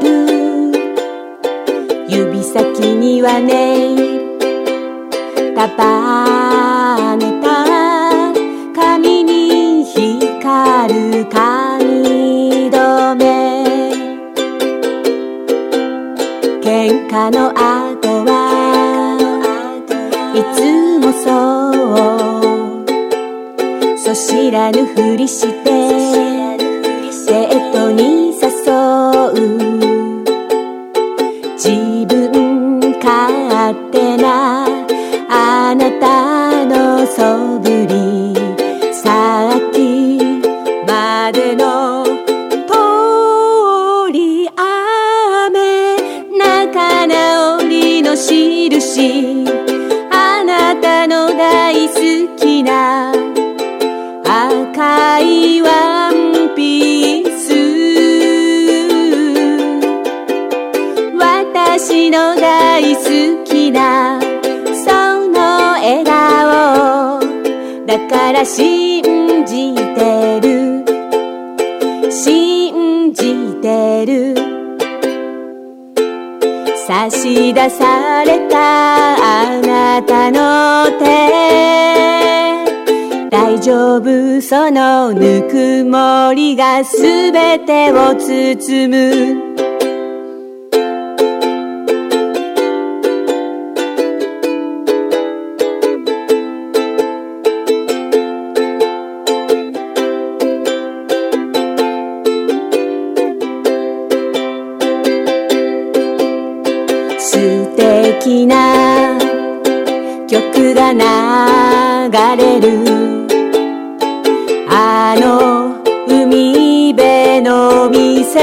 [0.00, 0.08] る。
[2.08, 3.96] 指先にはね
[5.54, 6.19] 束
[24.72, 25.79] らぬふりして
[68.40, 69.02] から信
[69.44, 70.84] じてる。
[72.10, 74.34] 信じてる。
[76.86, 78.56] 差し出された
[79.46, 81.04] あなたの手。
[83.30, 89.49] 大丈夫そのぬくもりがすべてを包む。
[112.20, 112.66] 流れる。
[114.68, 118.40] あの海辺の店。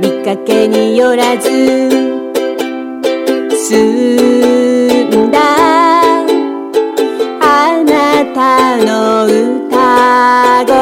[0.00, 1.48] 見かけによらず
[3.66, 5.40] 澄んだ。
[7.40, 10.74] あなたの歌声。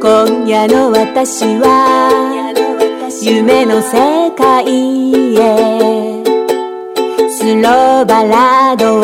[0.00, 1.97] 今夜の私は
[3.38, 6.24] 夢の世界へ。
[7.30, 9.02] スローバラードを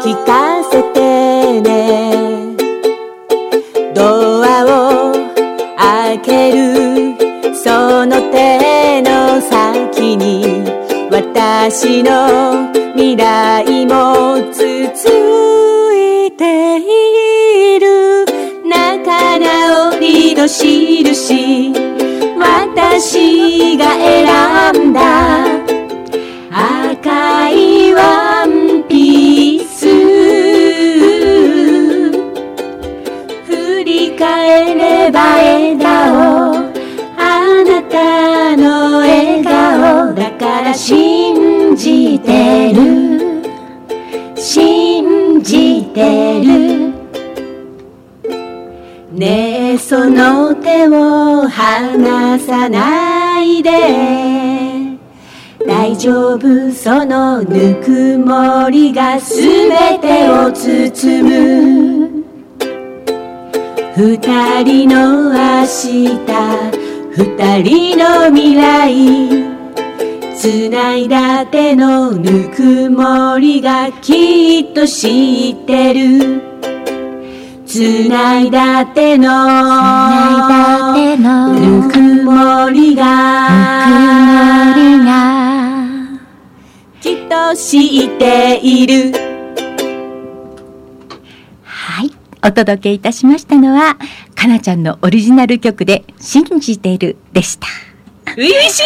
[0.00, 2.56] 聞かせてね。
[3.94, 5.12] ドアを
[5.76, 7.14] 開ける。
[7.54, 10.64] その手の先に
[11.10, 13.71] 私の未来
[50.02, 53.70] その手を離さないで。
[55.64, 62.24] 大丈夫そのぬくもりがすべてを包む。
[63.96, 66.18] 二人の明日
[67.12, 69.44] 二人の未来。
[70.36, 76.51] つないだ手のぬくもりがきっと知ってる。
[77.72, 79.30] つないだ手の。
[79.30, 81.54] 繋いだ手の。
[81.54, 83.48] ぬくもりが。
[83.88, 86.20] ぬくもりが。
[87.00, 89.12] きっと知っている。
[91.62, 92.10] はい。
[92.44, 93.96] お届けいたしましたのは、
[94.34, 97.66] かなちゃんのオリジナル曲で、信じてるでした。
[98.26, 98.82] 初々しい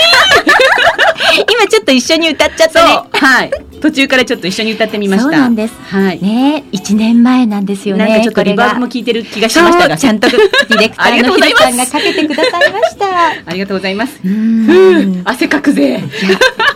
[1.51, 3.01] 今ちょっと一緒に歌っちゃったね。
[3.13, 5.23] はい途中からちょっと一緒に歌ってみました。
[5.25, 5.75] そうなんです。
[5.83, 6.23] はい。
[6.23, 8.07] ね一年前なんですよね。
[8.07, 9.97] なんかちょっとリバーブもこ効いてる気がしましたが。
[9.97, 13.07] ちゃんとディレクターの ひでさんがかけてくださいました。
[13.47, 14.21] ありがとうございます。
[14.25, 16.03] うふんう汗かくぜ。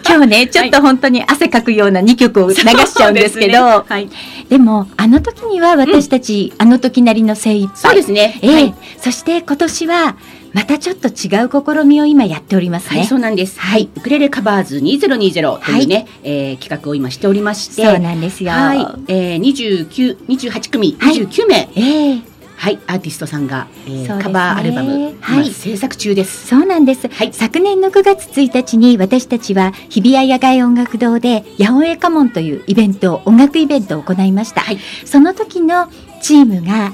[0.09, 2.65] 今日ね、ちょっと本当に汗かくような2曲を流し
[2.95, 3.85] ちゃうんですけど、ですね。
[3.89, 4.09] はい。
[4.49, 7.77] でも、あの時には私たち、あの時なりの精一杯。
[7.77, 8.39] そうですね。
[8.43, 8.55] ええ。
[8.55, 8.75] はい。
[8.99, 10.17] そして今年は、
[10.53, 13.01] またちょっと違う試みを今やっておりますね。
[13.01, 13.61] はい、そうなんです。
[13.61, 18.53] はい、ウクレレカバーズ2020というね、えー企画を今しておりまして、そうなんですよ。
[18.53, 18.79] はい、
[19.09, 21.17] えー、29、28組、はい。
[21.17, 22.23] 29名、ええ。
[22.57, 24.23] はい、アーティストさんが、えーね。
[24.23, 25.47] カバーアルバム、はい。
[25.47, 26.47] 今制作中です。
[26.47, 27.33] そうなんです、はい。
[27.33, 34.79] 昨年の9月1日に私たちは日比谷野外音楽堂で八百屋家紋というイベントを音楽イベントを行いました、はい。
[35.07, 35.89] その時の
[36.21, 36.93] チームが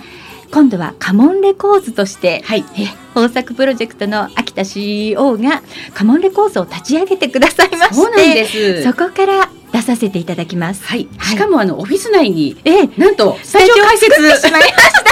[0.51, 2.65] 今度は家紋レコーズとして、はい。
[2.79, 5.63] え豊作プロジェクトの秋田 CEO が
[5.95, 8.83] 家紋レコーズを立ち上げてくださいましてそうなんです。
[8.83, 10.85] そこから出させていただきます。
[10.85, 12.87] はい、しかもあのオフィス内に、ええ。
[12.99, 15.07] なんとスタジオ開設しまいました。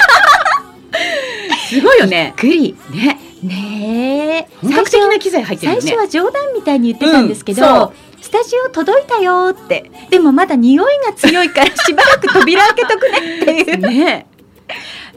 [1.69, 2.35] すごいよね。
[2.41, 2.77] びっくり。
[2.91, 4.57] ね、ねえ。
[4.63, 5.83] 本格的な機材入ってるよね。
[5.83, 9.91] 最初は冗談みたいに言ってたんですけど、スタジオ届いたよって。
[10.11, 13.79] でもまだ匂いが強いからしばらく扉開けとくねっていう。
[13.79, 14.27] ね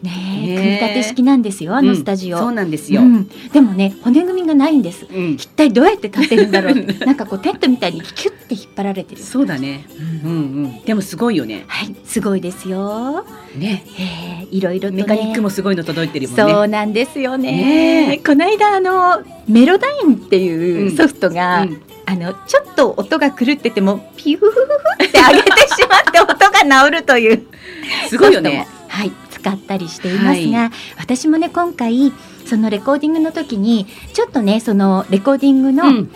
[0.08, 3.02] ね、組み立て式なんですよあのスタジオ、うんそうなんですよ。
[3.02, 3.28] うん。
[3.52, 5.06] でもね骨組みがないんです。
[5.06, 5.34] うん。
[5.34, 6.76] 一体どうやって立ってるんだろう。
[7.06, 9.22] なんかこうテントみたいにキュッて引っ張られてる。
[9.22, 9.86] そうだね。
[10.24, 10.32] うん。
[10.32, 10.36] う
[10.68, 10.82] ん。
[10.86, 11.66] でもすごいよね。
[11.68, 13.26] はいすごいですよ。
[13.58, 13.84] ね。
[14.00, 15.04] えーいろいろとね。
[15.04, 16.54] メカニックもすごいの届いてるもんね。
[16.54, 17.52] そうなんですよね。
[17.52, 18.18] ねえ。
[18.18, 21.82] この間あのメロダインっていうソフトが、うん。
[22.06, 24.66] あのちょっと音が狂っててもピューフフフ
[25.04, 26.28] って上げてしまって音
[26.70, 27.46] が治るという。
[28.08, 28.66] すごいよね。
[28.88, 29.12] はい
[29.48, 32.12] 使ったりしていますが、私もね今回
[32.46, 36.12] そのレコーディングの時にちょっとねそのレコーディングの、うん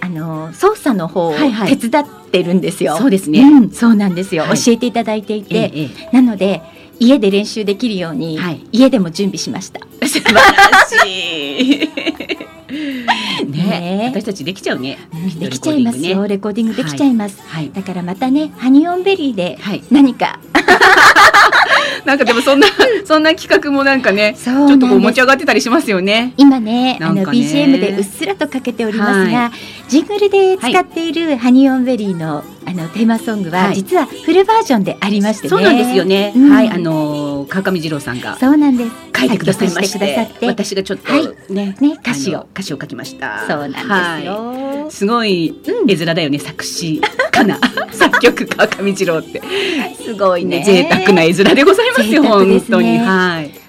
[0.00, 2.98] あの操作の方をはいはい手伝ってるんですよ。
[2.98, 3.40] そうですね。
[3.40, 6.60] うん、そうなんですよ、はい教えていただいていて、ええええなので
[7.00, 9.80] 家で練習できるように、はい家でも準備しました。
[10.06, 10.42] 素晴ら
[11.06, 11.88] しい。
[13.48, 14.98] ねね私たちできちゃうね。
[15.38, 17.40] できちゃいますよ、レコーディングできちゃいます。
[17.46, 17.70] はい。
[17.72, 19.82] だからまたねハニオンベリーではい。
[19.90, 20.38] 何か、
[22.04, 22.66] なんかでもそんな
[23.04, 26.32] そんな企画もなんかね、ちょっとこう持ち上がってたりしますよね。
[26.36, 29.52] 今ねあの BGM でうっすらとかけておりますが、は
[29.88, 33.74] ジングルで使っているハニオンベリーのあのテーマソングは、はい。
[33.76, 35.48] 実はフルバージョンでありましてね。
[35.50, 36.32] そうなんですよね。
[36.34, 36.50] うん。
[36.50, 38.90] はい、あのー川上二郎さんがそうなんです。
[39.16, 41.52] 書いてくださいまして私がちょっとはい。
[41.52, 42.46] ね、ね歌詞を。
[42.52, 43.46] 歌詞を書きました。
[43.46, 43.92] そうなんですよ。
[43.92, 44.90] はい。
[44.90, 47.00] すごい絵面だよね、作詞。
[47.30, 47.58] かな。
[47.92, 49.42] 作曲川上二郎って。
[50.02, 50.58] すごいね。
[50.58, 52.28] ね贅沢な絵面でございますよ、ね。
[52.28, 52.98] 本当に。
[52.98, 53.63] はい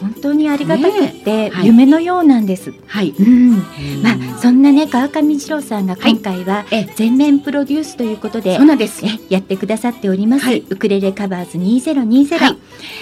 [0.00, 2.72] 本当にありがたくって、夢のようなんです。
[2.86, 3.10] はい。
[3.18, 3.56] うん。
[4.02, 9.04] まあそんなね川上二郎さんが今回はえ全面プロデュースということで、そうなんです。
[9.04, 10.64] えやってくださっております、はい。
[10.68, 12.56] ウクレレカバーズ2020、はい。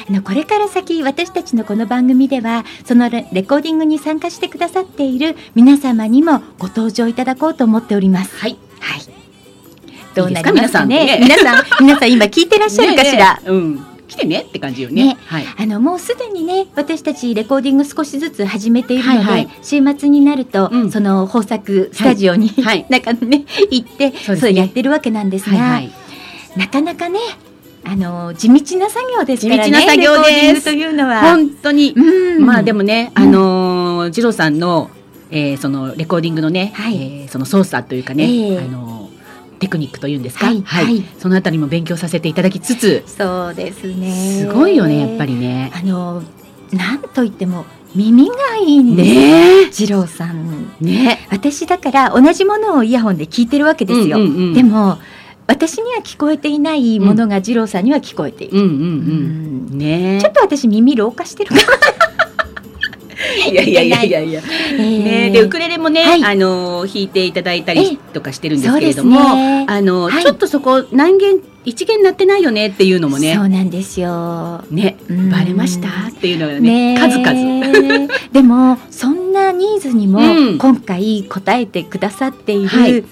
[0.09, 8.37] あのこれから先私たちのこの番組ではそのレレコーディングに参加してくださっている皆様にもご登場いただこうと思っております。
[8.39, 8.57] はい。
[8.81, 9.03] はい。
[10.15, 11.21] どうなりますかね？
[11.23, 11.65] 皆さん。
[11.81, 12.13] 皆さん。
[12.13, 13.88] 今聞いてらっしゃるかしら、うん。
[14.19, 15.15] 来てねって感じよね。
[15.15, 15.19] ね。
[15.27, 15.45] はい。
[15.57, 19.49] あのもうすでにね私たちレコーディング少しずつ始めているので、はいはい。
[19.63, 20.91] 週末になると、うん。
[20.91, 22.87] その豊作スタジオに、はい。
[22.89, 24.43] なんかね行ってそうね。
[24.43, 25.93] れやってるわけなんですが、はいはい。
[26.57, 27.19] なかなかね
[27.85, 30.65] あの地道な作業ですからね地道な作業です。
[30.65, 31.23] というのは。
[31.23, 31.93] 本当に。
[31.97, 32.45] うん。
[32.45, 33.23] まあでもね、うん。
[33.23, 34.91] あのー、二郎さんの、
[35.31, 36.97] えーそのレコーディングのね、はい。
[36.97, 38.59] えーその操作というかね、ええ。
[38.59, 38.98] あのー
[39.59, 41.05] テクニックというんですか、はいはい。
[41.19, 44.41] そのあたりも勉強させていただきつつ、そうですね。
[44.41, 45.71] すごいよねやっぱりね。
[45.75, 46.23] あの
[46.73, 47.65] なんといっても
[47.95, 50.73] 耳がいいんです、ね二郎さん。
[50.81, 51.27] ね。
[51.31, 54.55] 私だから同じものをイヤホンで聞いてるわけですよ、うんうんうん。
[54.55, 54.99] でも
[55.47, 59.79] 私には聞こえていないものが二郎さんには聞こえている、うんうんうんうん。
[59.79, 61.63] ねちょっと私耳老化してるかな、
[63.39, 64.43] いやいやいやいやいや。
[64.73, 65.05] えー。
[65.05, 66.25] ね、でウクレレもね、はい。
[66.25, 69.67] あの弾いていただいたりとかしてるんですけれども、ね。
[69.69, 70.23] あの、はい。
[70.23, 74.65] ちょっとそこ何弦一弦鳴ってないよねっていうのもねそうなんですよ。
[74.71, 75.31] ねうん。
[75.31, 78.09] バレましたっていうのがねね数々。
[78.33, 80.59] でもそんなニーズにもうん。
[80.59, 82.93] 今回答えてくださっていはい。
[82.93, 83.05] る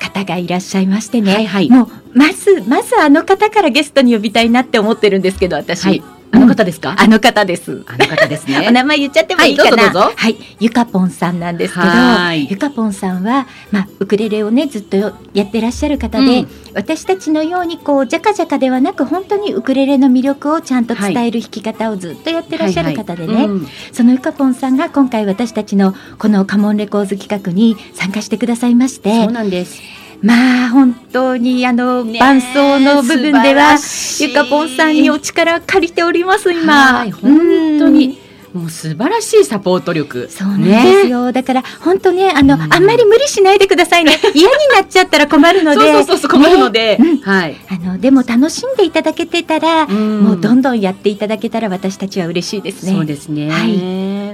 [0.00, 1.70] 方がいらっしゃいましてね、はいはい。
[1.70, 1.88] もう
[2.18, 6.02] まずまずあの方からゲストに呼びたいなって思ってるんですけど私、はい
[6.34, 7.84] あの方ですか、あの方です。
[7.86, 8.70] あの方ですおね。
[8.72, 9.70] 名前言っちゃってもいいかな？
[9.70, 10.12] はいどうぞどうぞ。
[10.16, 14.96] はい、ゆかぽんさんなんですけどはい、ゆかぽんさんは、まあ、ウクレレをね、ずっと
[15.32, 16.48] やってらっしゃる方で、うん。
[16.74, 23.48] 私たちのように、こう、じゃかじゃかではなく、本当にウクレレの魅力をちゃんと伝える弾き方をずっとやってらっしゃる方でね、
[23.92, 30.03] そのゆかぽんさんが今回私たちのこのカモンレコーズ企画に参加してくださいましてそう、なんです。
[30.24, 33.76] まあ、本当に、あの、伴奏の部分では、
[34.18, 36.98] ゆかぽんさんにお力借りております、今。
[36.98, 38.24] はい本当に
[38.54, 40.28] もう素晴らしいサポート力。
[40.30, 41.32] そうなんですよ。
[41.32, 44.16] だから本当ねあの、うんあんまり無理しないでくださいね。
[44.32, 45.92] 嫌になっちゃったら困るので。
[45.92, 47.56] そうそうそう困るので、ねうんはい。
[47.68, 52.92] あのでも楽しんでいただけてたら、んもうどんどんやっていただけたら私たちは嬉しいですね。
[52.92, 53.50] そうですね。
[53.50, 53.76] はいう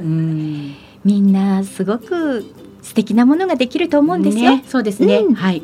[0.02, 0.74] ん。
[1.02, 2.44] みんなすごく
[2.90, 4.56] 素敵なものができると思うんですよ。
[4.56, 5.18] ねそうですね。
[5.18, 5.62] うんはい。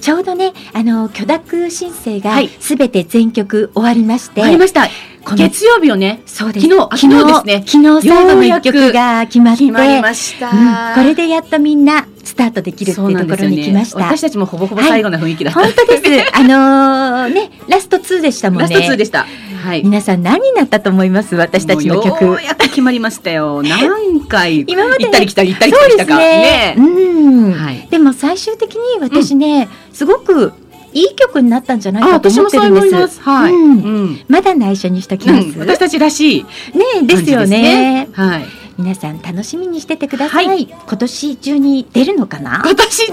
[0.00, 4.88] ちょうどねあの許諾申請がはいすべて全曲終わりまして、わかりました。
[5.22, 6.22] この月曜日よね。
[6.24, 6.66] そうです。
[6.66, 10.48] 昨日あ昨日ですね昨日最後の一曲が決まって、決まりました。
[10.48, 13.98] うんこれでやっとみんなスタートできるっていうところに来ました。
[13.98, 15.60] 私たちもほぼほぼ最後の雰囲気だった。
[15.60, 16.34] 本当です。
[16.34, 18.74] あのーね、ラスト2でしたもんね。
[18.74, 19.26] ラスト2でした。
[19.62, 19.84] はい。
[19.84, 21.36] 皆さん何になったと思います？
[21.36, 22.24] 私たちの曲。
[22.24, 23.62] もうようやく決まりましたよ。
[23.64, 26.18] 何回今までね行ったり来たり行ったり来たりしたか。
[26.18, 26.74] ね。
[26.76, 30.52] うん、はいでも最終的に私ね、すごく
[30.92, 33.14] いい曲になったんじゃないあ、かと思ってるんです。
[33.14, 33.20] す。
[33.22, 33.52] はい。
[33.52, 35.48] うんうんまだ内緒にしときます。
[35.48, 36.44] うん私たちらしい
[36.76, 38.44] ねですよねですはい。
[38.78, 40.46] 皆さん楽しみにしててください。
[40.46, 42.62] は今年中に出るのかな？
[42.64, 43.06] 今年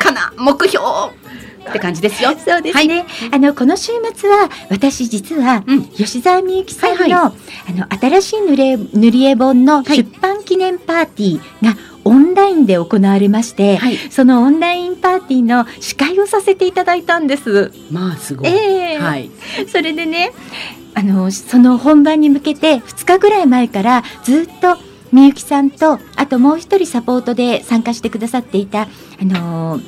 [0.00, 0.32] かな？
[0.36, 0.84] 目標
[1.68, 2.30] って感じですよ。
[2.38, 7.32] そうですね、あのこの週末は私実は、うん吉沢みゆきさんの,、はいは
[7.68, 7.86] あの
[8.20, 17.72] 新しい塗り絵塗り絵本のはい出版記念パーティーがオンラインで行われまして、はいそのオンラインパーティーの司会をさせていただいたんです。
[17.90, 18.48] まあすごい。
[18.48, 19.30] ええはい。
[19.68, 20.32] それでね
[20.94, 24.78] あのその本番に向けて2日ぐらい前からずっと
[25.12, 28.88] みゆきさんとあともう一人サポートで参加してくださっていたあ
[29.20, 29.80] の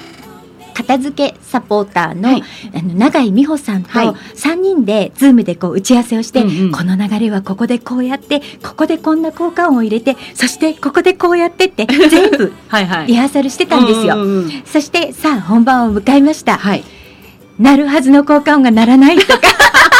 [0.83, 2.43] 片付けサポーターの,、はい
[2.75, 12.53] あの永井美穂さんとはい3人でズームでこう打ち合わせをして、うんうんこの流れはここでこうやってここでこんな効果音を入れてそしてここでこうやってって 全部。
[13.07, 14.17] リハーサルしてたんですよ。
[14.65, 16.57] そしてさあ本番を迎えました。
[16.57, 16.85] はい。
[17.59, 19.41] 鳴るはずの効果音が鳴らないとか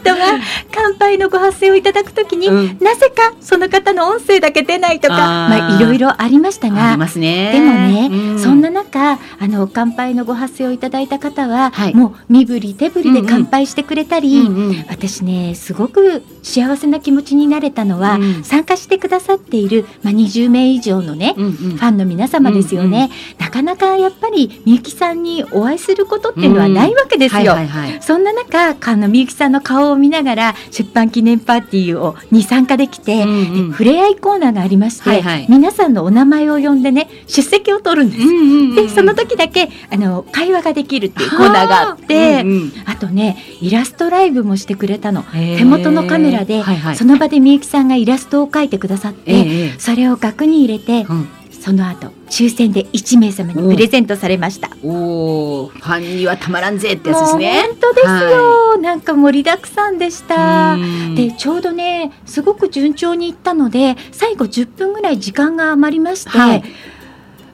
[0.00, 0.40] とは
[0.72, 2.78] 乾杯のご発声をいただくときに、うん。
[2.80, 7.52] なぜかその方の音声だけ出ないとかまあいろいろありましたあがりますね。
[7.52, 9.18] でもね、うそんな中あ
[9.48, 11.94] の乾杯のご発声をいただいた方は、はい。
[11.94, 14.84] もう身振り手振りで乾杯してくれたり、うんうん。
[14.88, 21.52] 私ねすごく幸せな気持ちになれたのは、うん参加してくださっている、まあ、20名以上のね、うんうん。
[21.52, 27.56] ファンの皆様ですよね、なかなかやっぱりみゆきさんにお会いすることっていうのはないわけですよ。
[28.00, 33.70] そんな中あのみゆきさんの顔を見ながら出版記念パーティーをに参加できて、うんうん。
[33.70, 35.46] で触れ合いコーナーがありまして、はいはい。
[35.48, 38.22] 皆さんのお名前を呼んでね出席を取るんです。
[38.22, 45.24] うんうんうんでその時だけあの会話ができるっていうコーナーがあって、うんうんあとねイラストライブもしてくれたの。
[45.32, 46.96] 手元のカメラで、はいはい。
[46.96, 51.28] その場でみゆきさんがイラストを描いてくださって、それを額に入れて、うん
[51.60, 54.70] その後抽選で1名様にプレゼントされました。
[54.82, 57.62] おお、ファンにはたまらんぜってやつですね。
[57.66, 60.74] 本当ですよ、なんか盛りだくさんでした。
[60.74, 66.62] うんでちょうどねすごく順調にいったので最後10分ぐらい時間が余りまして、はい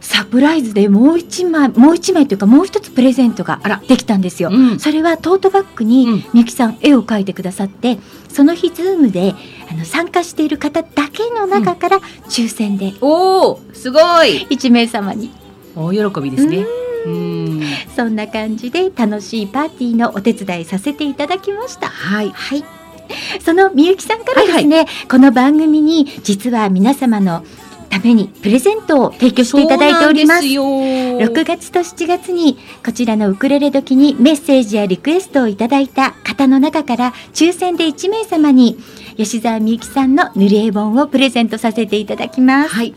[0.06, 4.50] サプライズでもう一枚もう一枚というかもう一つプレゼントがあらできたんですよ。
[4.52, 9.34] うんそれはトートバッグにうんみゆきさん絵を描いてくださってその日ズームで
[9.70, 11.98] あの参加している方だけの中から
[12.28, 14.46] 抽選でおお、すごい。
[14.50, 15.30] 1名様に
[15.74, 16.66] 大喜びですね。
[17.06, 17.62] うん。
[17.94, 21.88] そんな感じで楽しいパーティーのお手伝いさせていただきました。
[21.88, 22.30] はい。
[22.30, 22.64] はい。
[23.40, 27.44] そのみゆきさんからですね、この番組に実は皆様の
[27.86, 30.42] ためにプレゼントを提供していただいております。
[30.42, 38.78] すよ6月と7月にこちらのウクレレ時にメッセージやリクエストをいただいた方の中から抽選で1名様に
[39.16, 42.68] 吉沢みゆきさんの塗り絵本をプレゼントさせていただきます。
[42.70, 42.94] はい。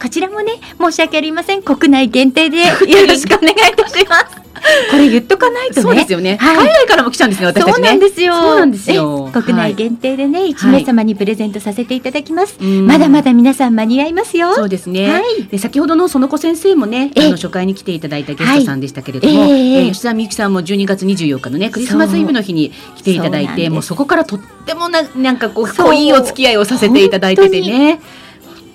[0.00, 2.74] こちらもね申し訳ありません国内限定でよ
[3.06, 4.51] ろしくお願いいたします。
[4.90, 5.82] これ言っとかないとね。
[5.82, 6.36] そうですよね。
[6.40, 6.56] はい。
[6.56, 7.72] 海外からも来ちゃうんですね、私たちね。
[7.74, 8.34] そうなんですよ。
[8.34, 9.30] そうなんですよ。
[9.34, 12.56] え国内限定でね、一、名様にプレゼントさせていただきます。
[12.60, 12.86] うん。
[12.86, 14.54] まだまだ皆さん間に合いますよ。
[14.54, 15.44] そうですね、はい。
[15.50, 17.24] で先ほどの園子先生もねあえ。
[17.26, 19.50] えの初回に来ていただいたゲストさんでしたけれども、はい。
[19.50, 19.86] ええ。
[19.86, 28.00] えー吉田美由紀さんも12月24日のねクリスマスイブの日に来ていただいそうもうそこからとってもななんかこう濃いお付き合いをさせていただいててね。
[28.00, 28.21] 本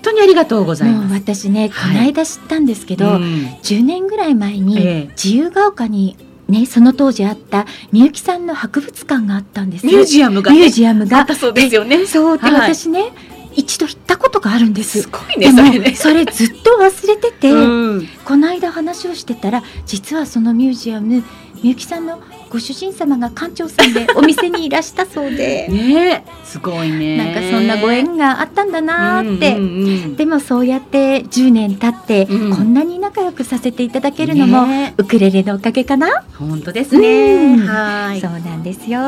[0.02, 1.14] 当にありがとうございもうます。
[1.14, 3.22] 私ね、こはいの間知ったんですけど、うん
[3.62, 6.16] 10年ぐらい前に、ええ自由が丘に
[6.48, 9.86] ね、その当時あったみゆきさんの博物館があったんです。
[9.86, 12.06] ミュージアムがねミュージアムがあったそうですよね。
[12.06, 13.12] そうで、はい私ね
[13.54, 15.02] 一度行ったことがあるんです。
[15.02, 15.94] すごいねそれね。
[15.94, 21.24] それずっと忘れてて、うんこの間話をしてたら実はそのミュージアム
[21.62, 22.20] みゆきさんの
[22.50, 27.16] ご主人様が館長さんでお店にいらしたそうで、 ねすごいね。
[27.18, 29.52] なんかそんなご縁があったんだなーって。
[29.52, 30.16] うんうんうん。
[30.16, 32.56] でもそうやって10年経って、うん。
[32.56, 36.08] こんなに仲良くさせていただけるのも、ねウクレレのおかげかな？
[36.38, 37.34] 本当ですね。
[37.34, 37.66] うん。
[37.66, 38.20] はい。
[38.20, 39.00] そうなんですよ。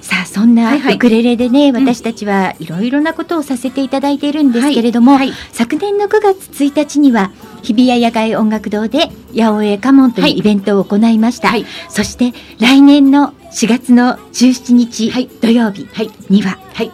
[0.00, 0.94] さあそんなはいはい。
[0.94, 1.74] ウクレレでね、ん。
[1.74, 5.32] 私たちはいろいろなことをさせていただいているんですけれども、はい。
[5.52, 7.32] 昨年の9月1日には
[7.66, 10.38] 日比谷野外音楽堂で八百屋カモンというはい。
[10.38, 11.66] イベントを行いました、はい。
[11.88, 15.26] そして来年の4月の17日、はい。
[15.26, 16.10] 土曜日はい。
[16.30, 16.58] には。
[16.72, 16.92] はい。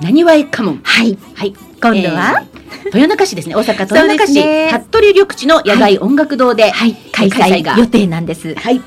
[0.00, 0.80] なにわえかもん。
[0.84, 1.18] はい。
[1.34, 1.54] はい。
[1.82, 3.54] 今度は、えー豊中市ですね。
[3.54, 4.70] 大阪豊中市、ね。
[4.90, 6.94] 服部緑地の野外音楽堂で、はい。
[7.12, 7.74] 開開催が。
[7.74, 8.54] 催予定なんです。
[8.54, 8.80] はい。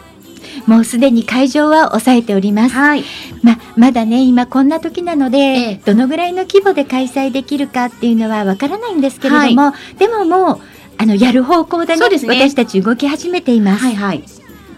[0.68, 2.76] もうすでに会場は抑えております。
[2.76, 3.03] はい。
[3.44, 5.82] ままだね今こんな時なので、ええ。
[5.86, 10.60] どのぐらいの規模で開催できるかっていうのはわからないんですけれども、でももう
[10.97, 13.84] あのやる方向でねね私たち動き始めています。
[13.84, 14.23] はいはい。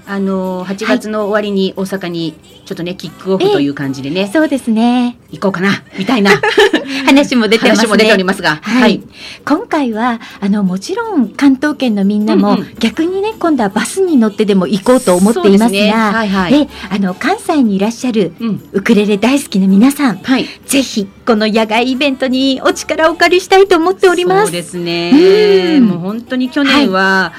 [0.07, 2.33] あのー、8月の終わりに大阪に
[2.65, 6.31] ちょっとね、キックオフという感じでね、そうですね行こうかな、みたいな
[7.05, 7.87] 話も出てますね。
[7.87, 9.01] 話も出ておりますが、はい、
[9.45, 18.69] 今回はあのもちろん関東圏のみんなも、うんうん逆にね今度はバスに乗ってでも行こうと思っていますそうですねが、はいはいであの関西にいらっしゃるうん。
[18.71, 20.45] ウクレレ大好きな皆さん、はい。
[20.65, 24.43] ぜひこの野外イベントにお力をお借りしたいと思っております。
[24.45, 25.11] そうですね。
[25.77, 27.33] うんもう本当に去年は、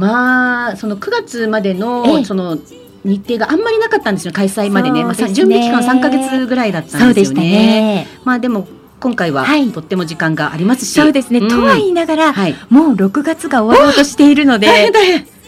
[0.00, 2.24] まあその9月までの、ええ。
[2.24, 2.58] その
[3.02, 5.04] 日程があんまりなかったんですよ開催までね。
[5.04, 7.42] まあ、準備期間3か月ぐらいだったんですよね。
[7.42, 8.06] ね。
[8.24, 8.66] まあでも
[9.00, 9.72] 今回ははい。
[9.72, 11.40] とっても時間がありますし、そうですね。
[11.40, 11.48] ん。
[11.48, 14.92] とは言いながら、はい、もう6月が終わろうとしているので、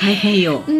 [0.00, 0.62] 大変よ。
[0.66, 0.74] うー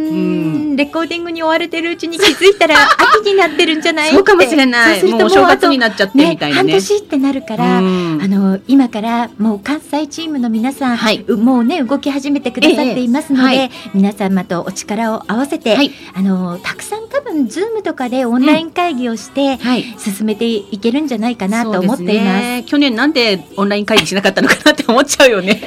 [0.73, 2.77] んレコーディングに追われてるうちに気づいたら
[3.21, 4.11] 秋になってるんじゃない？
[4.11, 5.05] そうかもしれない。
[5.05, 6.73] もうお正月にななっちゃってみたいな半ね。
[6.75, 19.85] 年ってなるから、うんあの今からもう関西チームの皆さん、はいうもうね動き始めてくださっていますので、ええはい皆様とお力を合わせて、はいあのたくさん多分ズームとかでオンライン会議をして、はい。
[19.99, 22.63] 進めていけるんじゃないかなと思っています。
[22.65, 25.61] 去年なんでオンライン会議しなかったのかなって思っちゃうよね。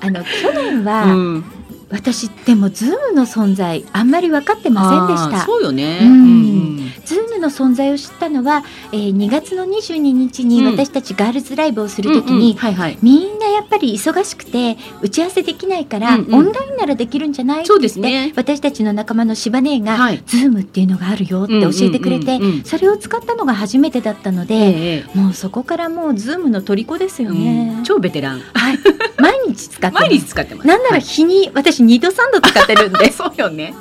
[0.00, 1.44] あの去年は、うん
[1.90, 5.44] 私でもズームの存在あんまり分かってませんでした。
[5.44, 5.98] そうよね。
[6.02, 6.76] うん。
[7.04, 8.62] ズームの存在を知ったのは、
[8.92, 10.72] えー2月の22日にうん。
[10.72, 12.56] 私たちガールズライブをするうんときに。
[13.02, 16.34] みんなやっぱり忙しくて打ち合わせできないから、うんうん。
[16.34, 17.58] オンラインならできるんじゃない？
[17.58, 18.32] ってそうですね。
[18.36, 20.22] 私たちの仲間の柴姉が、はい。
[20.26, 25.18] ズームっていうのがあるよって教えてくれて、それを使ったのが初めてだったので、ええ。
[25.18, 27.74] もうそこからもうズームの虜ですよね。
[27.78, 27.84] うん。
[27.84, 28.40] 超ベテラン。
[28.40, 28.78] はい、
[29.18, 30.02] 毎日使ってます。
[30.08, 30.68] 毎日使ってます。
[30.68, 33.10] なんなら日に、私2度3度使ってるんで。
[33.12, 33.74] そうよね。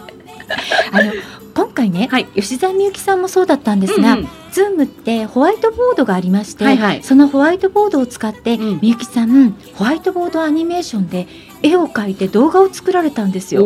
[0.91, 1.11] あの
[1.53, 2.25] 今回ね、はい。
[2.35, 4.27] 吉澤美幸さんもそうだったんですが、うんうん。
[4.51, 7.03] ズームってホワイトボードがありまして、はいはい。
[7.03, 8.79] そのホワイトボードを使って、うん。
[8.81, 11.27] みゆきさんホワイトボードアニメーションで
[11.63, 13.63] 絵を描いて動画を作られたんですよ。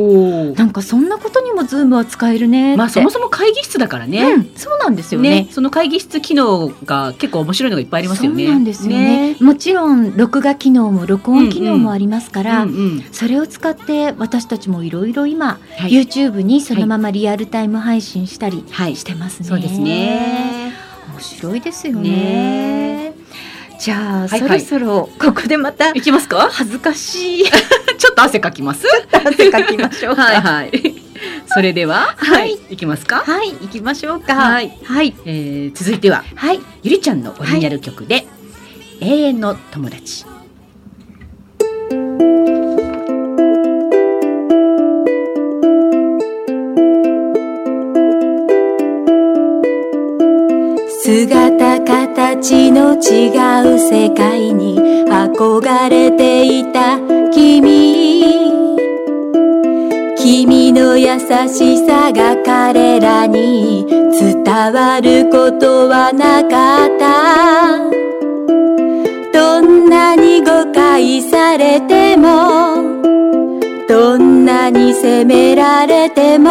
[0.56, 2.78] なんかそんなことにもズームは使えるね。
[2.78, 4.24] まあそもそも会議室だからね。
[4.24, 8.46] うん、そうなんですよねね、その会議室機能が結構面白いのがいっぱいありますよね。
[8.46, 19.48] そうなんですよねもちろん録画機能も録音機能もありますから、うんうんそれを使って私たちもいろいろ今、はい YouTube にそのままリアルタイム配信したりはいしてますね。
[19.48, 20.74] そうですね。
[21.14, 22.10] 面白いですよね。
[22.10, 23.14] ね
[23.84, 26.48] じゃあ、はいそろそろここでまたいきますか？
[26.50, 27.44] 恥ずかしい
[28.00, 28.88] ちょっと汗かきます？
[29.12, 30.22] 汗かきましょうか。
[30.24, 30.72] はいはい。
[31.48, 33.24] それでは、はいいきますか？
[33.26, 34.36] はい、行きましょうか。
[34.36, 38.26] はい、はい、えー、続いてははい、ゆりちゃんのオリジナル曲で、
[39.02, 40.24] 永遠の友達。
[51.04, 53.30] 姿形の違
[53.76, 54.76] う世界に
[55.08, 56.98] 憧れていた
[57.32, 58.24] 君。
[60.18, 67.94] 君の優しさが彼らに伝わることはなかった。
[69.32, 72.76] どんなに誤解されても
[73.88, 76.50] どんなに責められても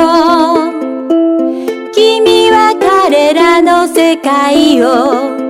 [1.92, 5.41] 君は彼らの世界を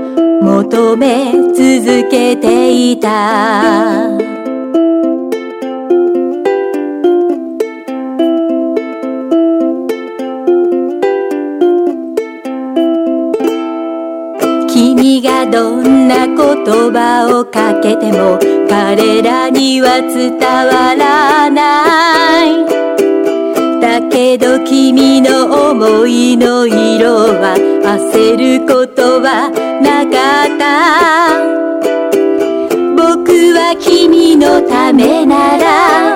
[0.42, 4.08] 求め続けていた。
[14.68, 18.38] 君がどんな言葉をかけても
[18.68, 22.61] 彼らには伝わらない。
[24.12, 29.48] けど君の思いの色は焦ることは
[29.80, 30.62] なかった。
[32.94, 36.11] 僕は君のためなら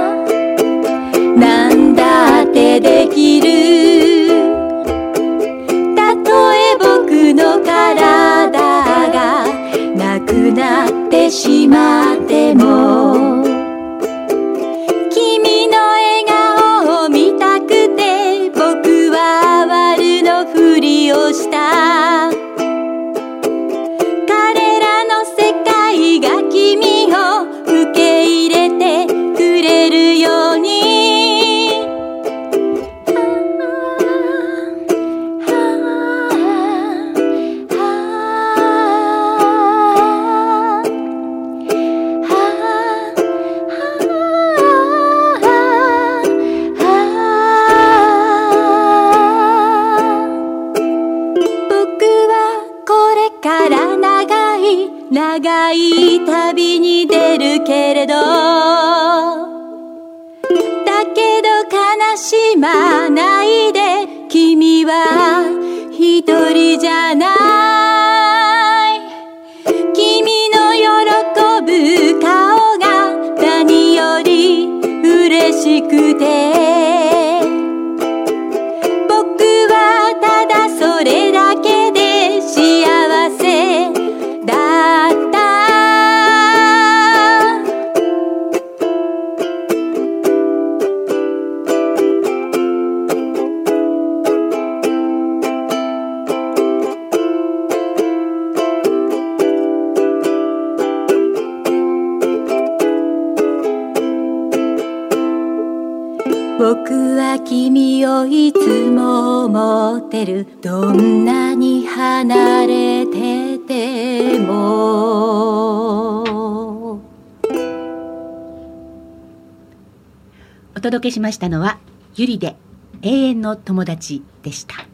[121.06, 121.78] けしましたのは
[122.14, 122.56] ゆりで
[123.02, 124.74] 永遠の友達でした。
[124.76, 124.86] はい。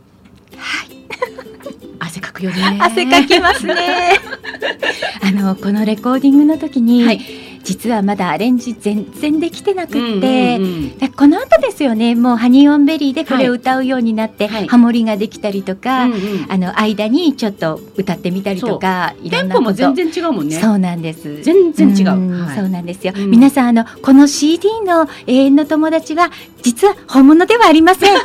[2.00, 2.78] 汗かくよね。
[2.80, 3.74] 汗かきますね
[5.22, 7.20] あのこのレコーディングの時に、はい
[7.64, 11.41] 実はまだアレンジ全然できてなくって、うんうんうんでこの後
[11.72, 12.14] ですよね。
[12.14, 14.68] もうハニーオンベリーでこれを歌うようになって、はい。
[14.68, 16.46] ハモリができたりとか、うんうん。
[16.48, 19.64] あの間にちょっと歌ってみたりとかいテンろんなこと。
[19.64, 20.60] ポも全然違うもんね。
[20.60, 21.42] そうなんです。
[21.42, 22.16] 全然違う。
[22.16, 22.46] ん。
[22.46, 22.56] はい。
[22.56, 23.30] そうなんですよ、うん。
[23.30, 26.30] 皆さんあのこの CD の永遠の友達は
[26.62, 28.16] 実は本物ではありません。
[28.16, 28.18] あ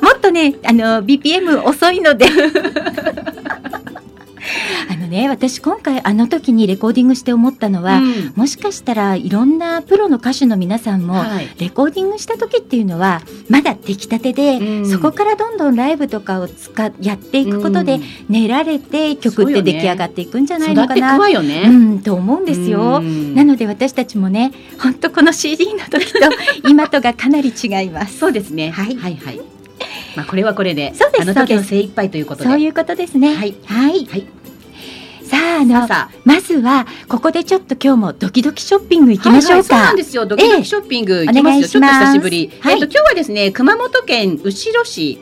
[0.00, 2.26] のもっとねあの BPM 遅いので
[5.08, 21.16] ね私今回あの時にレコーディングして思ったのは、うんもしかしたらいろんなプロの歌手の皆さんも、はいレコーディングした時っていうのはまだ出来たてで、うんそこからどんどんライブとかを使っやっていくことで、うん練られて曲って出来上がっていくんじゃないのかな。
[21.16, 22.98] うん、と思うんですよ。
[22.98, 26.18] うんなので私たちもね、本当この CD の時と
[26.68, 28.18] 今とがかなり違います。
[28.18, 28.70] そうですね。
[28.70, 29.40] はいはいはい。
[30.16, 32.50] まあこれはこれで、そうですあの時の精一杯ということで。
[32.50, 33.34] そういうことですね。
[33.34, 34.06] はいはい。
[34.06, 34.26] はい
[35.28, 35.88] さあ、あの、
[36.24, 39.96] まずはここでちょっと今日もドキドキショッピング行きましょうはいはいそうなかん。
[39.96, 40.26] ですよ。
[40.26, 41.68] ドキドキショッピング行きますよ。
[41.68, 42.50] ちょっと久しぶり。
[42.60, 45.18] はいえっと今日はですね、熊本県後ろ市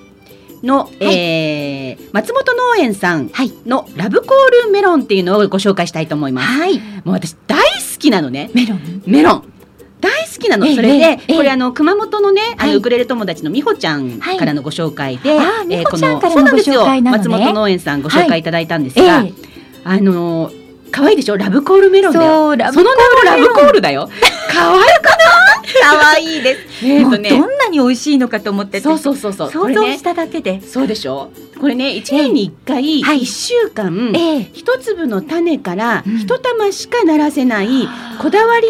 [0.62, 6.46] の、えー松本農園さんはいのラブコールメロンっていうのをご紹介したいと思います。
[6.48, 6.78] はい。
[6.78, 7.64] もう私大好
[7.98, 8.50] きなのね。
[8.54, 9.02] メロン？
[9.06, 9.52] メロン。
[10.00, 10.66] 大好きなの。
[10.66, 19.45] ええそれで、ええこれあの熊本のね、あはいのウクレレ友達の美穂ちゃんからのご紹介で、はいあー美穂ちゃんからのそうなんですよ松本農園さんご紹介いただいたんですが、ええ
[19.86, 21.36] あのー可愛いでしょ？
[21.36, 22.32] ラブコールメロンだよ。
[22.32, 22.96] そう、ラブその名
[23.36, 24.08] もラブコールだよ。
[24.48, 24.82] 可愛い？
[25.82, 26.86] 可愛いです。
[26.86, 29.50] えーとねどんなに美味しいのかと思っててそうそうそうそう。
[29.50, 30.60] 想像し、ただけで。
[30.62, 31.30] そうでしょ？
[31.60, 37.68] これね、一年に一回、はい一週間、ええ一粒の種からうん一玉しかならせない
[38.20, 38.68] こだわり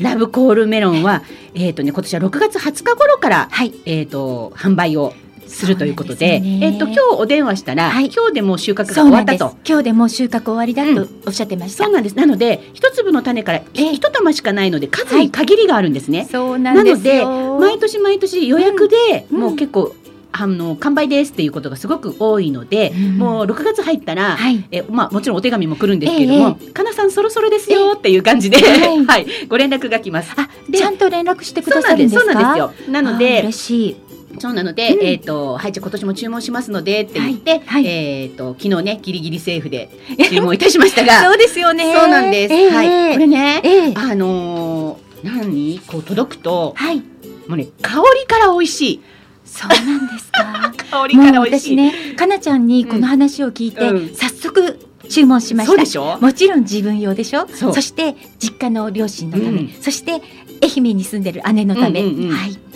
[0.00, 1.22] のラブコールメロンは、
[1.54, 3.74] えっ、とね、今年は6月20日頃から、はい。
[3.84, 5.12] えっ、と、販売を
[5.50, 9.56] するということで、ねえっ、と、今日お電話したら、はい今日でもう収穫がそ終わったと。。
[9.66, 11.84] 今日でもう収穫終わりだとおっしゃってました。
[11.84, 12.16] そうなんです。
[12.16, 16.28] なので、一粒の種からええ一玉しかないので、数に限りがあるんですね。
[16.30, 17.58] そうななんのですでよ。
[17.60, 19.94] 毎年毎年予約で、うんもう結構、
[20.32, 24.64] あの完売ですっていうことがすごく多いので、うんもう6月入ったら、はい。
[24.70, 30.32] えまあ、もちろんお手紙も来るんですけれども、かなさんそろそろですよっていう感じで、ええ はい、ご連絡が来ます。
[30.36, 32.32] あ、でちゃんと連絡してくださるんですか？
[32.34, 32.92] なんです、そうなんですよ。
[32.92, 33.96] なので、嬉しい。
[34.38, 39.90] そうなので、うんえっ、と、はい、じゃあ今年も注文しますのでって言って、はいはいえっ、と、昨日ね、ギリギリセーフで
[40.30, 41.94] 注文いたしましたが、 そうですよね。
[41.94, 42.54] そうなんです。
[42.54, 43.12] ええはい。
[43.14, 46.98] これね、ええあのー何こう届くと、はい。
[47.46, 49.00] もうね、香りから美味しい。
[49.44, 50.72] そうなんですか。
[50.90, 51.76] 香りから美味しい。
[51.76, 54.78] 私ね、かなちゃんにこの話を聞いて、うん早速
[55.08, 55.72] 注文しました。
[55.72, 56.18] そうでしょ？
[56.20, 57.46] もちろん自分用でしょ？
[57.52, 60.22] そうして実家の両親のため、うんそして
[60.62, 62.10] 愛媛に住んでる姉のため、はい、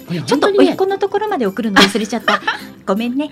[0.09, 0.65] ちょっと本当にね。
[0.67, 2.41] おいっ子のところまで送るの忘れちゃった。
[2.87, 3.31] ごめんね、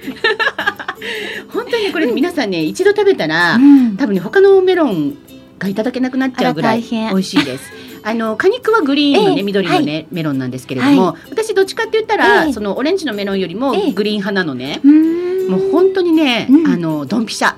[1.53, 3.97] 本当にねこれ皆さんね、一度食べたら、うん。
[3.97, 5.15] 多分ね、他のメロン
[5.59, 7.65] がいただけなくなっちゃうぐらい美味しいです。
[8.05, 9.43] あの果肉はグリーンのね、ええ。
[9.43, 12.53] 緑のね、メロンなんですけれども、私どっちかって言ったら、ええ。
[12.53, 13.93] そのオレンジのメロンよりもええ。
[13.93, 14.81] グリーン派なのね。
[14.83, 15.51] うーん。
[15.51, 16.67] もう本当にね、うん。
[16.67, 17.55] あのドンピシャ、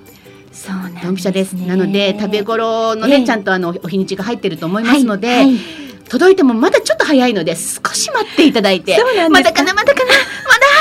[0.52, 1.52] そうなんです、ね、ドンピシャです。
[1.54, 3.24] なので食べ頃のね、ええ。
[3.24, 9.62] ちゃんとあのお日にちが入ってると思いますので、はいはい届いてもまだちょっと早いので少し待っていただいて、そうなんですか？
[9.64, 10.16] まだかなまだかなま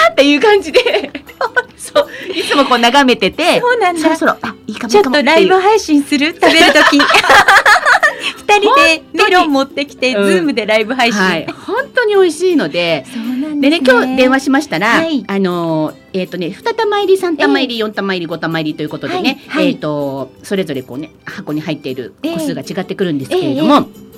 [0.08, 1.12] だっていう感じで、
[1.78, 4.02] そういつもこう眺めてて、そうなんだ。
[4.02, 6.34] そろそろあいいかもいちょっとライブ配信する？
[6.34, 7.00] 食べるとき
[8.48, 10.26] 二人でメロン持ってきて、うん。
[10.26, 13.06] ズームでライブ配信、はい、本当に美味しいので。
[13.60, 14.00] でね、ですね。
[14.00, 15.24] 今日電話しましたら、はい。
[15.28, 19.64] あのーえっ、とね、二玉入り、三玉入り、四玉入り、五玉入りということでね、はい。
[19.64, 19.74] はい。
[19.74, 24.13] えっ、と、それぞれこうね、箱に入っている個数が違ってくるんですけれども、えー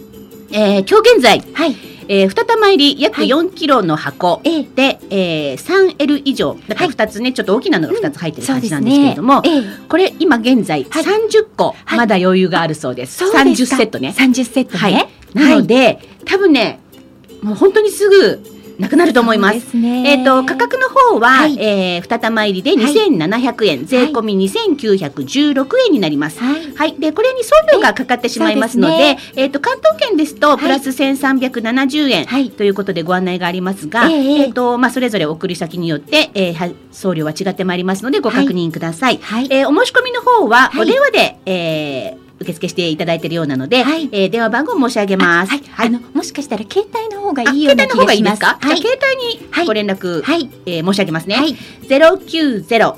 [0.55, 1.75] 今日現在、はい。
[2.07, 3.27] えー、二玉入り約はい。
[3.27, 4.63] 4キロの箱ええ。
[4.63, 6.95] で、えー、3L 以上、だからはい。
[6.95, 11.97] 2つね、ちょっと大きなのが2つ入ってる感じなんですけれども、ええこれ今現在はい30個、はい。
[11.97, 13.17] まだ余裕があるそうです。
[13.17, 14.13] そうです30かセットね。
[14.17, 15.09] 30セットね、はい。
[15.33, 16.79] なので、多分ね、
[17.41, 18.41] もう本当にすぐ
[18.79, 19.61] なくなると思います。
[19.61, 20.03] すね。
[20.09, 21.57] えっ、と、価格の方は、はい。
[21.59, 22.93] えー、二玉入りではい。
[22.93, 26.39] 2700円、税込み2916円になります。
[26.39, 26.73] はい。
[26.75, 26.95] はい。
[26.99, 30.57] で、これに送料がかかってしまいますので、そうでえっ、と、関東圏ですと、い。
[30.57, 32.49] プラス1370円、はい。
[32.49, 39.19] ということでご案内がありますが、えええっ、と、まあ、それぞれ送り先によって、えーは送料は違ってまいりますので、ご確認ください。
[39.21, 39.47] はい。
[39.49, 40.81] えーお申し込みの方は、はい。
[40.81, 45.51] お電話で、えー受付していただいているようなので、はいえー電話番号申し上げます。
[45.51, 48.59] はい、あのもしかしたら携帯の方がいいような気携帯の方がいいでがしますす。
[48.61, 48.99] か、はい携
[49.55, 50.49] 帯にご連絡、はい。
[50.65, 51.35] えー申し上げますね。
[51.35, 51.55] はい。
[51.87, 52.97] ゼロ九ゼロ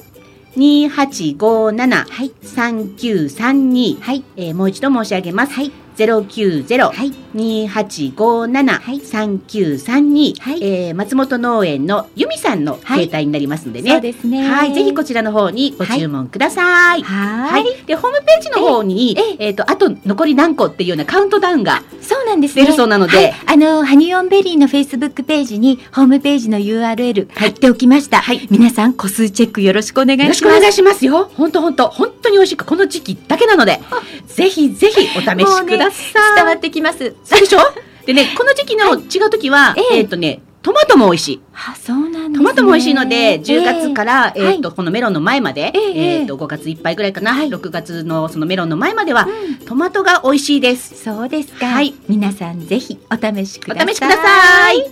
[0.55, 2.31] 二八五七はい。
[2.41, 4.23] 三九三二はい。
[4.37, 5.53] えーもう一度申し上げます。
[5.53, 5.71] はい。
[5.97, 7.11] ゼロ九ゼロはい。
[7.33, 13.91] 二八五七はい三九三二はいえー松本農園の由美さんの携帯になりますのでね。
[13.93, 14.47] そうですね。
[14.47, 17.01] はい、ぜひこちらの方にご注文ください。
[17.01, 17.85] ははいい。
[17.87, 22.61] で、ホームページの方に、ええっ、と、あと残り何個っていうようなカウントダウンがそうなんですね。
[22.61, 28.21] 出るそうなので、はい、あの、ハニオンベリーのフェイスブックページに、ホームページの URL 貼っておきました。
[28.21, 30.43] はい皆さん、個数チェックよろしくお願いしよます。
[30.43, 31.31] ろしくお願いしますよ。
[31.33, 33.79] 本当本当本当に美味しいかこの時期だけなので、
[34.27, 35.86] ぜひぜひお試しください。
[35.89, 36.99] 伝わってきます。
[36.99, 37.59] でしょ
[38.05, 41.41] でね、この時期の違う時は、えええっ、とね、トマトも美味しい。
[41.53, 42.37] あ、そうなんですね。
[42.37, 51.03] トマトも美味しいので、10月から、えええっ、と、このメロンの前まで、えええっ、と、5月いっぱいぐらいかな、はい6月のそのメロンの前までは、うんトマトが美味しいです。
[51.03, 51.67] そうですか。
[51.67, 53.85] はい皆さん、ぜひお試しください。
[53.85, 54.91] お試しください。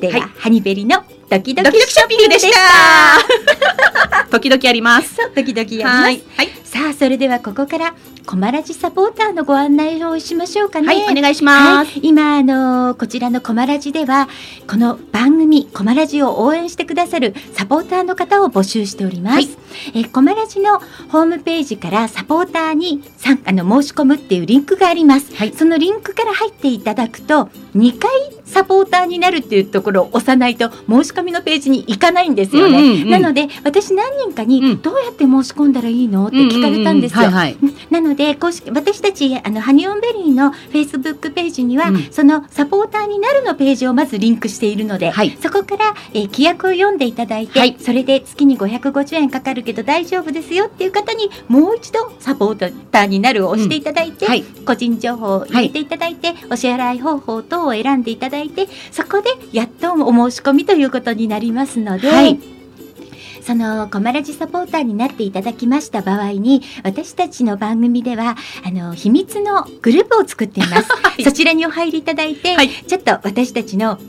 [0.00, 4.26] では、はいハニベリのドキドキショッピングでした。
[4.30, 5.16] 時々あります。
[5.16, 6.02] そう、ドキドキやります。
[6.02, 6.22] はい。
[6.36, 6.50] はい。
[6.64, 7.94] さあ、それではここから、
[8.26, 10.88] コマラジサポーターのご案内をしましょうかね。
[10.88, 11.92] はい、お願いします。
[11.92, 14.28] はい、今あのこちらのコマラジでは
[14.66, 19.34] この番組コマラジを応援してくださるサポーターの方を募集しております。
[19.34, 19.48] はい
[19.94, 20.80] えーコマラジの
[21.10, 25.32] ホームページからサポーターに参あの申し込むっていうリンクがあります。
[25.36, 28.10] はいそのリンクから入っていただくと2回
[28.46, 32.78] サポーターになるっていうところを押さないと申し込みのページに行かないんですよね。
[32.78, 37.24] うんうんうんなので私何人かにうんどうやって申し込んだらいいのって聞かれたんですよ。
[37.24, 37.56] はいはい。
[37.90, 54.42] なので公式私たちあのハニオンベリーのフェイスブックページには、うんそのサポーターになるのページをまずリンクしているので、はいそこから、えー規約を読んでいただいて、はいそれで月に550円かかるけど大丈夫ですよっていう方にもう一度サポーターになるを押していただいて、はい。
[54.64, 58.35] 個人情報を入れていただいて、お支払い方法等を選んでいただいて
[58.90, 62.08] そこでやっとお申し込みということになりますので。
[62.08, 62.38] はい。
[63.46, 68.34] そのコマラジサポーターになっていただきました場合に私たちの番組では
[68.64, 70.88] あの秘密のグループを作っています、
[71.18, 71.22] い。
[71.22, 72.70] そちらにお入りいただいて、はい。
[72.70, 74.00] ちょっと私たちの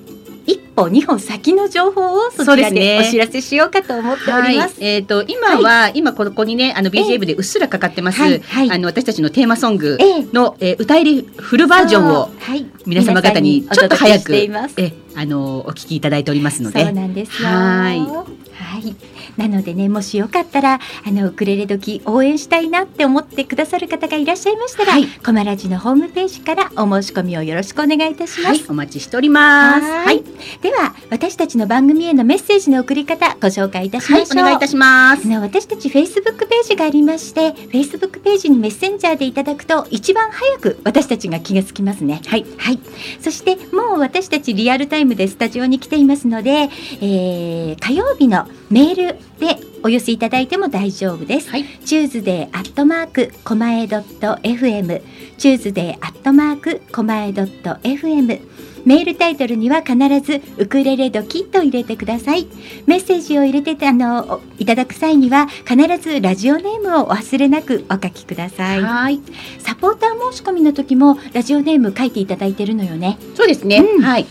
[0.47, 2.79] 一歩二歩先の情報をそちらですね。
[2.79, 4.77] でお知らせしようかと思っております。
[4.79, 8.39] えっ、と今は、今ここにねあの BGM でうっすらかかってます、はい。
[8.39, 8.71] はい。
[8.71, 10.27] あの私たちのテーマソングええ。
[10.33, 17.49] の、えー歌入りフルバージョンをはい、皆様方に皆ちょっと早くえあのお聞きいただいておりますのそうでなんですよ。
[17.49, 17.99] はい。
[17.99, 19.16] はい。
[19.37, 28.59] なのでね、もしよかったら、あのウクレレ時応援したいなって思ってくださる方がいらっしゃいましたら、はいコマラジのホームページからお申し込みをよろしくお願いいたします。
[28.61, 30.23] はいお待ちしておりますははいい、
[30.61, 34.37] では私たちの番組へのメッセージの送り方ご紹介いたしましょう。
[34.37, 42.21] はいお願いいたしますあの私たち Facebook ページがありまして Facebook ページにメッセンジャーでいただくと一番早く私たちが気がつきますね。
[42.25, 42.79] はい、はい、
[43.21, 46.69] そしてもう私たちリアルタイムでスタジオに来ていますので、
[47.01, 51.49] えー火曜日のメールでお寄せいただいても大丈夫です。
[51.49, 55.01] はいチューズデーアットマークコマエドット FM
[55.37, 58.41] チューズデーアットマークコマエドット FM
[58.85, 62.47] メールタイトルには必ずウクレレドキと入れてください。
[62.85, 68.81] メッセージを入れてあのいただく際には必ずラジオネームをお忘れなくお書きください。
[68.81, 69.19] はい
[69.59, 73.17] サポーター申し込みの時もラジオネーム書いていただいてるのよね。
[73.35, 74.25] そうですね、うんはい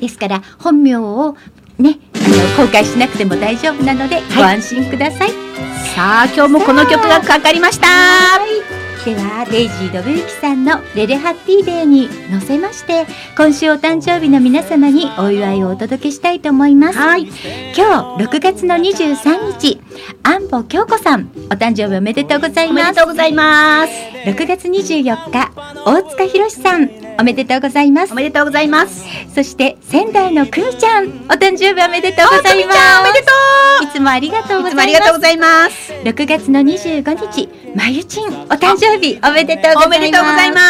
[0.00, 1.36] ですから本名を
[1.78, 5.30] ねあの公開しなくても大丈夫なので、ご安心ください。
[5.94, 7.86] さあ今日もこの曲がかかりました。
[9.04, 13.04] ではデイジー・ドブユキさんの「レレハッピーデー」に乗せまして
[13.36, 16.98] 今週お誕生日の皆様にお祝いをお届けしたいと思います。
[16.98, 17.28] はい。
[17.76, 19.78] 今日6月の23日
[20.22, 23.92] 安保京子さんお誕生日おめでとうございおめまですとうございます。
[24.24, 25.50] 6月24日
[25.84, 28.12] 大塚博さんおめでとうございます。
[28.12, 29.04] おめでとうございます。
[29.34, 33.00] そして仙台のくみちゃんお誕生日おめでとうございます。
[33.00, 34.74] おめでといつもありがとうございます。
[34.76, 35.92] もありがとうございます。
[35.92, 39.98] 6月の25日まゆちんお誕生日おめでとうございます。
[39.98, 40.60] おめでとうございま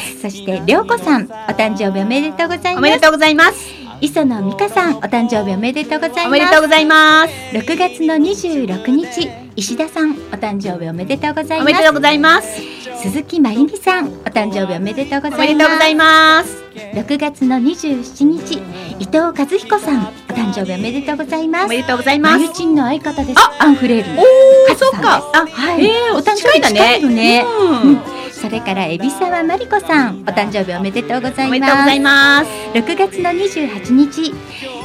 [0.00, 0.20] す。
[0.20, 2.78] そしてりょうこさんお誕生日おめでとうございます。
[2.78, 3.56] おめでとうございます。
[4.00, 6.26] 磯野美香さんお誕生日おめでとうございます。
[6.26, 7.34] おめでとうございます。
[7.56, 12.71] 6月の26日石田さんお誕生日おめでとうございまおめですとうございます
[13.02, 15.48] 鈴木真由美さんお誕生日おめでとうごおざいます。
[15.48, 16.62] めでとうございます。
[16.94, 18.54] 6月の27日
[19.00, 21.64] 伊藤和彦さんお誕生日おめでとうございます。
[21.66, 23.40] おめでとうございまますゆちんの相方です。
[23.40, 24.20] あアンフレール。
[24.20, 24.26] おー
[24.68, 25.16] カズさんそっか。
[25.34, 27.44] あはい、えーお誕生日近いよね。
[27.44, 27.90] うん。
[27.90, 28.00] うん。
[28.30, 31.46] それから海老沢まりこさんお誕生日おめでとうございます。
[31.48, 32.50] おめでとうございます。
[32.74, 34.34] 6月の28日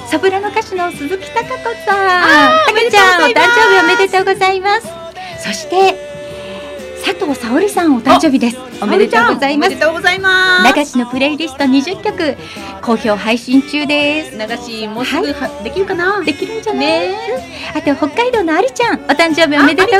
[0.09, 1.45] ソプラノ歌手の鈴木貴子
[1.85, 1.99] さん。
[2.23, 4.87] あーたけちゃんお誕生日おめでとうございます。
[5.43, 6.06] そして
[7.07, 8.57] 佐藤藤沙織さんお誕生日です。
[8.81, 9.67] おめでとうございます。
[9.67, 10.75] おめでとうございます。
[10.75, 12.35] 流しのプレイリスト20曲
[12.81, 14.37] 好評配信中です。
[14.37, 16.21] 流しもうすぐはできるかな？
[16.25, 17.15] できるんじゃない、ね。
[17.73, 19.91] あと北海道のありちゃんお誕生日おめでとう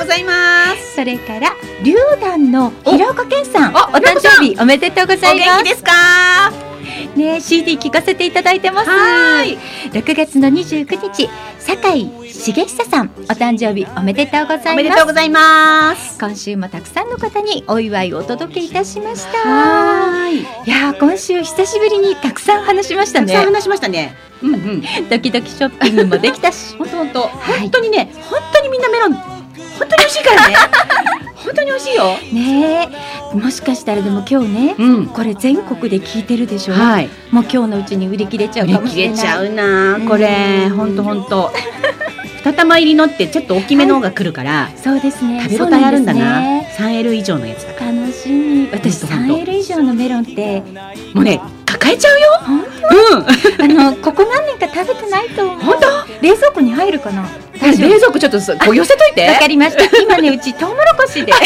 [0.00, 0.94] ございます。
[0.94, 1.52] それから
[1.84, 5.48] 龍団の平岡健さんおお誕生日おめでとうござおいます。
[5.50, 6.67] 元気ですか？
[7.16, 8.90] ね CD 聞かせていただいてます。
[8.90, 9.58] はーい。
[9.90, 11.28] 6月の29日
[11.58, 14.94] 酒井重久さんお誕生日おめでとうござおめいます。
[14.94, 16.18] でとうございます。
[16.18, 19.38] 今週もたくさんの方にお祝いをお届けいたしました。
[19.48, 20.38] はい。
[20.38, 23.26] いやー今週久しぶりにたくさん話しましたね。
[23.26, 24.14] たくさん話しましたね。
[24.42, 24.82] うんうん。
[25.10, 26.76] ドキドキショッピングもできたし。
[26.78, 27.20] 本当本当。
[27.22, 27.60] はい。
[27.60, 29.37] 本当にね本当にみんなメロン
[29.78, 30.56] 本当に美味しいからね。
[31.36, 32.04] 本当に美味しいよ。
[32.32, 32.88] ね
[33.32, 33.36] え。
[33.36, 35.06] もしかしたらでも今日ねうん。
[35.06, 37.08] これ全国で聞いてるでしょ、はい。
[37.30, 39.16] もう今日のうちに売り切れちゃう売りかもしれない。
[39.16, 40.66] 切れちゃうなこれ。
[40.68, 41.52] うん本当本当。
[42.44, 45.42] 二玉入りのってちょっと大きめの方が来るからそうですね。
[45.42, 46.20] 食べ応えあるんだな。
[46.20, 47.00] そうなんですね。
[47.00, 47.92] 3L 以上のやつだから。
[47.92, 48.68] 楽しみ。
[48.72, 50.62] 私ほんとほんと 3L 以上のメロンって
[51.14, 51.40] もうね
[51.88, 52.26] 抱えちゃうよ。
[52.42, 52.62] 本う
[53.80, 53.86] ん。
[53.86, 55.58] あのここ何年か食べてないと思う。
[55.58, 55.80] 本
[56.20, 57.26] 冷蔵庫に入るかな？
[57.60, 59.26] 冷蔵庫ちょっとこう寄せといて。
[59.28, 59.84] わかりました。
[59.96, 61.32] 今ねうちトウモロコシで。
[61.32, 61.38] いっ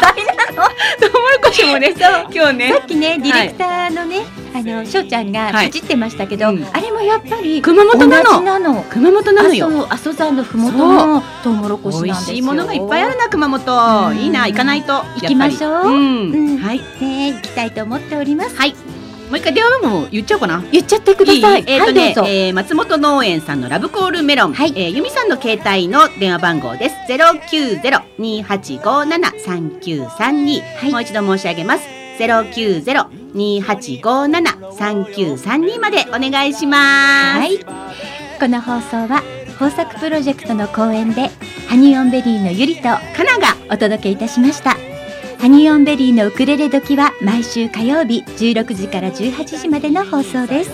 [0.00, 0.68] ぱいなの。
[1.00, 2.72] トウモロコシもね今日ね。
[2.72, 4.24] さっきねディレクターのね、
[4.54, 5.66] あのしょうちゃんがはい。
[5.66, 6.66] かじってましたけど、うん。
[6.72, 8.22] あれもやっぱり熊本な
[8.58, 8.82] の。
[8.90, 9.86] 熊本なのよ。
[9.88, 12.32] 阿蘇山のふもとのトウモロコシ美なんですよ。
[12.32, 14.08] 味しいものがいっぱいあるな熊本。
[14.08, 14.16] うん。
[14.18, 15.04] いいな行かないと。
[15.16, 15.88] 行きましょう。
[15.88, 16.58] うん。
[16.58, 16.78] はい。
[17.00, 18.56] ね行きたいと思っております。
[18.56, 18.74] はい
[19.28, 20.64] もう一回電話番号言っちゃおうかな。
[20.72, 21.64] 言っちゃってください。
[21.66, 24.72] えっ、とね、はいえー松本農園さんのラブコールメロン、はい。
[24.74, 26.96] えー由美さんの携帯の電話番号です。
[27.06, 30.60] ゼロ九ゼロ二八五七三九三二。
[30.60, 30.90] はい。
[30.90, 31.84] もう一度申し上げます。
[32.18, 37.38] ゼロ九ゼロ二八五七三九三二までお願いします。
[37.38, 37.58] はい。
[38.40, 39.22] この放送は
[39.60, 41.28] 豊作プロジェクトの後援で
[41.68, 44.87] ハニオンベリーのゆりとかながお届けいたしました
[45.38, 50.70] ハニオンベリーのウクレレ時は毎週火曜日16時から18時までの放送です。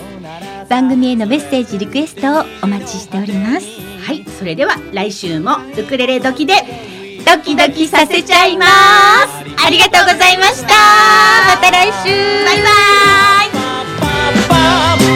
[0.67, 3.67] 番組へのメッセージリクエストをお待ちしております。
[4.01, 6.55] はい、それでは来週もウクレレ時で
[7.25, 8.71] ドキドキさせちゃいます。
[9.65, 10.73] ありがとうございました。
[11.47, 12.09] また来週。
[12.45, 13.25] バイバイ。
[14.49, 15.14] Ba, ba,